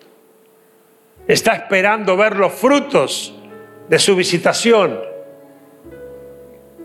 Está 1.26 1.54
esperando 1.54 2.14
ver 2.14 2.36
los 2.36 2.52
frutos 2.52 3.34
de 3.88 3.98
su 3.98 4.14
visitación. 4.14 5.00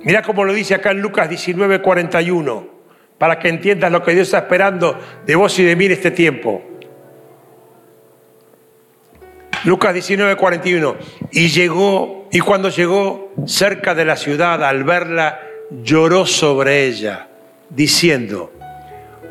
Mira 0.03 0.22
cómo 0.22 0.45
lo 0.45 0.53
dice 0.53 0.74
acá 0.74 0.91
en 0.91 1.01
Lucas 1.01 1.28
19, 1.28 1.82
41 1.82 2.78
para 3.20 3.38
que 3.38 3.49
entiendas 3.49 3.91
lo 3.91 4.01
que 4.01 4.15
Dios 4.15 4.28
está 4.28 4.39
esperando 4.39 4.97
de 5.26 5.36
vos 5.36 5.59
y 5.59 5.63
de 5.63 5.76
mí 5.76 5.86
en 5.86 5.91
este 5.91 6.09
tiempo. 6.09 6.63
Lucas 9.65 9.93
19, 9.93 10.38
41. 10.38 10.95
Y 11.34 11.49
llegó, 11.49 12.30
y 12.32 12.39
cuando 12.39 12.70
llegó 12.70 13.34
cerca 13.45 13.93
de 13.93 14.05
la 14.05 14.15
ciudad, 14.15 14.63
al 14.63 14.86
verla, 14.86 15.41
lloró 15.84 16.26
sobre 16.26 16.86
ella, 16.86 17.28
diciendo, 17.70 18.53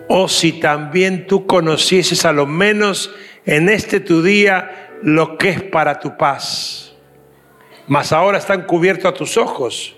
oh 0.09 0.28
si 0.28 0.53
también 0.53 1.26
tú 1.26 1.47
conocieses 1.47 2.26
a 2.26 2.32
lo 2.32 2.47
menos 2.47 3.11
en 3.47 3.70
este 3.70 4.01
tu 4.01 4.22
día 4.22 4.99
lo 5.03 5.39
que 5.39 5.49
es 5.49 5.62
para 5.62 5.99
tu 5.99 6.16
paz. 6.18 6.95
Mas 7.86 8.12
ahora 8.12 8.36
están 8.36 8.66
cubiertos 8.66 9.11
a 9.11 9.14
tus 9.14 9.39
ojos 9.39 9.97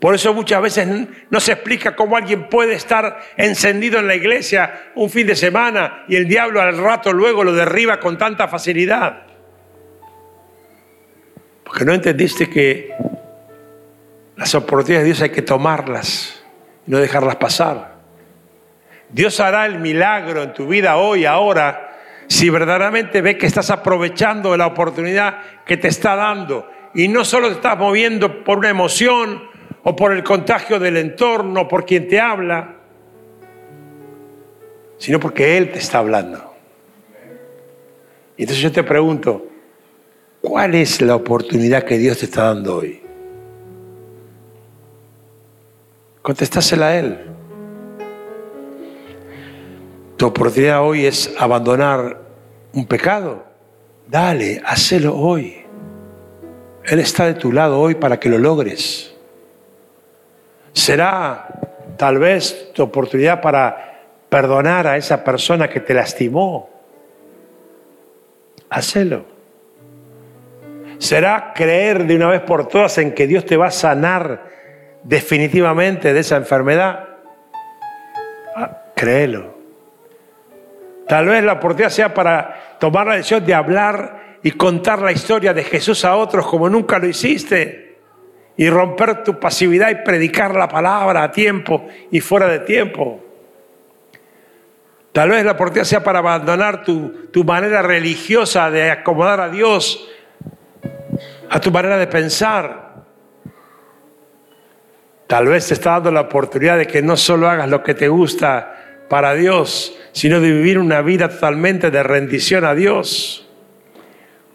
Por 0.00 0.14
eso 0.14 0.34
muchas 0.34 0.60
veces 0.60 0.88
no 1.30 1.40
se 1.40 1.52
explica 1.52 1.96
cómo 1.96 2.16
alguien 2.16 2.48
puede 2.48 2.74
estar 2.74 3.20
encendido 3.36 3.98
en 3.98 4.06
la 4.06 4.14
iglesia 4.14 4.90
un 4.94 5.08
fin 5.08 5.26
de 5.26 5.36
semana 5.36 6.04
y 6.08 6.16
el 6.16 6.28
diablo 6.28 6.60
al 6.60 6.76
rato 6.76 7.12
luego 7.12 7.42
lo 7.44 7.52
derriba 7.52 8.00
con 8.00 8.18
tanta 8.18 8.48
facilidad. 8.48 9.22
Porque 11.64 11.84
no 11.84 11.94
entendiste 11.94 12.50
que 12.50 12.92
las 14.36 14.54
oportunidades 14.54 15.04
de 15.04 15.12
Dios 15.12 15.22
hay 15.22 15.30
que 15.30 15.42
tomarlas 15.42 16.44
y 16.86 16.90
no 16.90 16.98
dejarlas 16.98 17.36
pasar. 17.36 17.94
Dios 19.08 19.38
hará 19.40 19.64
el 19.66 19.78
milagro 19.78 20.42
en 20.42 20.52
tu 20.52 20.66
vida 20.66 20.96
hoy, 20.96 21.24
ahora, 21.24 21.94
si 22.26 22.50
verdaderamente 22.50 23.22
ve 23.22 23.38
que 23.38 23.46
estás 23.46 23.70
aprovechando 23.70 24.56
la 24.56 24.66
oportunidad 24.66 25.38
que 25.64 25.76
te 25.76 25.88
está 25.88 26.16
dando 26.16 26.68
y 26.94 27.08
no 27.08 27.24
solo 27.24 27.48
te 27.48 27.54
estás 27.54 27.78
moviendo 27.78 28.44
por 28.44 28.58
una 28.58 28.70
emoción 28.70 29.53
o 29.84 29.94
por 29.94 30.12
el 30.12 30.24
contagio 30.24 30.78
del 30.78 30.96
entorno, 30.96 31.68
por 31.68 31.84
quien 31.84 32.08
te 32.08 32.18
habla, 32.18 32.76
sino 34.96 35.20
porque 35.20 35.58
Él 35.58 35.70
te 35.70 35.78
está 35.78 35.98
hablando. 35.98 36.54
Y 38.36 38.42
entonces 38.42 38.62
yo 38.62 38.72
te 38.72 38.82
pregunto, 38.82 39.46
¿cuál 40.40 40.74
es 40.74 41.02
la 41.02 41.14
oportunidad 41.14 41.84
que 41.84 41.98
Dios 41.98 42.18
te 42.18 42.24
está 42.24 42.44
dando 42.44 42.76
hoy? 42.76 43.02
Contestásela 46.22 46.86
a 46.86 46.98
Él. 46.98 47.18
Tu 50.16 50.26
oportunidad 50.26 50.82
hoy 50.82 51.04
es 51.04 51.34
abandonar 51.38 52.22
un 52.72 52.86
pecado. 52.86 53.44
Dale, 54.08 54.62
hacelo 54.64 55.14
hoy. 55.14 55.58
Él 56.84 56.98
está 57.00 57.26
de 57.26 57.34
tu 57.34 57.52
lado 57.52 57.78
hoy 57.78 57.94
para 57.94 58.18
que 58.18 58.30
lo 58.30 58.38
logres. 58.38 59.13
Será 60.74 61.46
tal 61.96 62.18
vez 62.18 62.72
tu 62.74 62.82
oportunidad 62.82 63.40
para 63.40 64.02
perdonar 64.28 64.88
a 64.88 64.96
esa 64.96 65.22
persona 65.22 65.68
que 65.68 65.78
te 65.78 65.94
lastimó. 65.94 66.68
Hacelo. 68.68 69.24
Será 70.98 71.52
creer 71.54 72.06
de 72.06 72.16
una 72.16 72.28
vez 72.28 72.40
por 72.40 72.66
todas 72.66 72.98
en 72.98 73.14
que 73.14 73.28
Dios 73.28 73.46
te 73.46 73.56
va 73.56 73.66
a 73.66 73.70
sanar 73.70 74.50
definitivamente 75.04 76.12
de 76.12 76.20
esa 76.20 76.36
enfermedad, 76.36 77.08
ah, 78.56 78.82
créelo. 78.96 79.54
Tal 81.06 81.26
vez 81.26 81.44
la 81.44 81.52
oportunidad 81.52 81.90
sea 81.90 82.12
para 82.12 82.78
tomar 82.80 83.06
la 83.06 83.16
decisión 83.16 83.44
de 83.44 83.54
hablar 83.54 84.38
y 84.42 84.50
contar 84.52 85.00
la 85.02 85.12
historia 85.12 85.54
de 85.54 85.62
Jesús 85.62 86.04
a 86.04 86.16
otros 86.16 86.46
como 86.46 86.68
nunca 86.68 86.98
lo 86.98 87.06
hiciste 87.06 87.83
y 88.56 88.68
romper 88.70 89.24
tu 89.24 89.38
pasividad 89.40 89.90
y 89.90 90.04
predicar 90.04 90.54
la 90.54 90.68
palabra 90.68 91.24
a 91.24 91.32
tiempo 91.32 91.86
y 92.10 92.20
fuera 92.20 92.46
de 92.46 92.60
tiempo. 92.60 93.20
Tal 95.12 95.30
vez 95.30 95.44
la 95.44 95.52
oportunidad 95.52 95.84
sea 95.84 96.04
para 96.04 96.18
abandonar 96.20 96.84
tu, 96.84 97.28
tu 97.30 97.44
manera 97.44 97.82
religiosa 97.82 98.70
de 98.70 98.90
acomodar 98.90 99.40
a 99.40 99.48
Dios 99.48 100.08
a 101.48 101.60
tu 101.60 101.70
manera 101.70 101.96
de 101.96 102.06
pensar 102.08 102.84
Tal 105.26 105.46
vez 105.46 105.68
te 105.68 105.74
está 105.74 105.90
dando 105.92 106.10
la 106.10 106.22
oportunidad 106.22 106.78
de 106.78 106.86
que 106.86 107.02
no 107.02 107.16
solo 107.16 107.48
hagas 107.48 107.68
lo 107.68 107.82
que 107.82 107.94
te 107.94 108.08
gusta 108.08 109.04
para 109.08 109.34
Dios, 109.34 109.96
sino 110.12 110.40
de 110.40 110.52
vivir 110.52 110.78
una 110.78 111.00
vida 111.00 111.28
totalmente 111.28 111.90
de 111.90 112.02
rendición 112.02 112.64
a 112.64 112.74
Dios. 112.74 113.48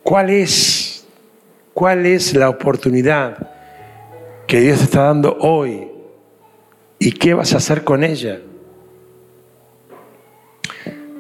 ¿Cuál 0.04 0.30
es? 0.30 1.08
¿Cuál 1.74 2.06
es 2.06 2.36
la 2.36 2.50
oportunidad 2.50 3.59
que 4.50 4.62
Dios 4.62 4.80
te 4.80 4.86
está 4.86 5.04
dando 5.04 5.38
hoy? 5.42 5.88
¿Y 6.98 7.12
qué 7.12 7.36
vas 7.36 7.54
a 7.54 7.58
hacer 7.58 7.84
con 7.84 8.04
ella? 8.04 8.42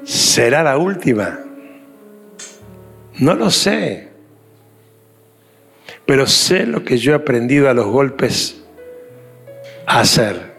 ¿Será 0.04 0.64
la 0.64 0.80
última? 0.80 1.40
No 3.20 3.36
lo 3.36 3.52
sé. 3.52 4.10
Pero 6.08 6.26
sé 6.26 6.66
lo 6.66 6.84
que 6.84 6.98
yo 6.98 7.12
he 7.12 7.16
aprendido 7.16 7.70
a 7.70 7.76
los 7.76 7.86
golpes 7.86 8.64
hacer 9.86 10.56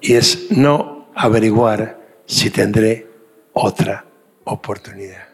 y 0.00 0.14
es 0.14 0.52
no 0.52 1.10
averiguar 1.12 1.98
si 2.24 2.50
tendré 2.50 3.08
otra 3.52 4.04
oportunidad. 4.44 5.25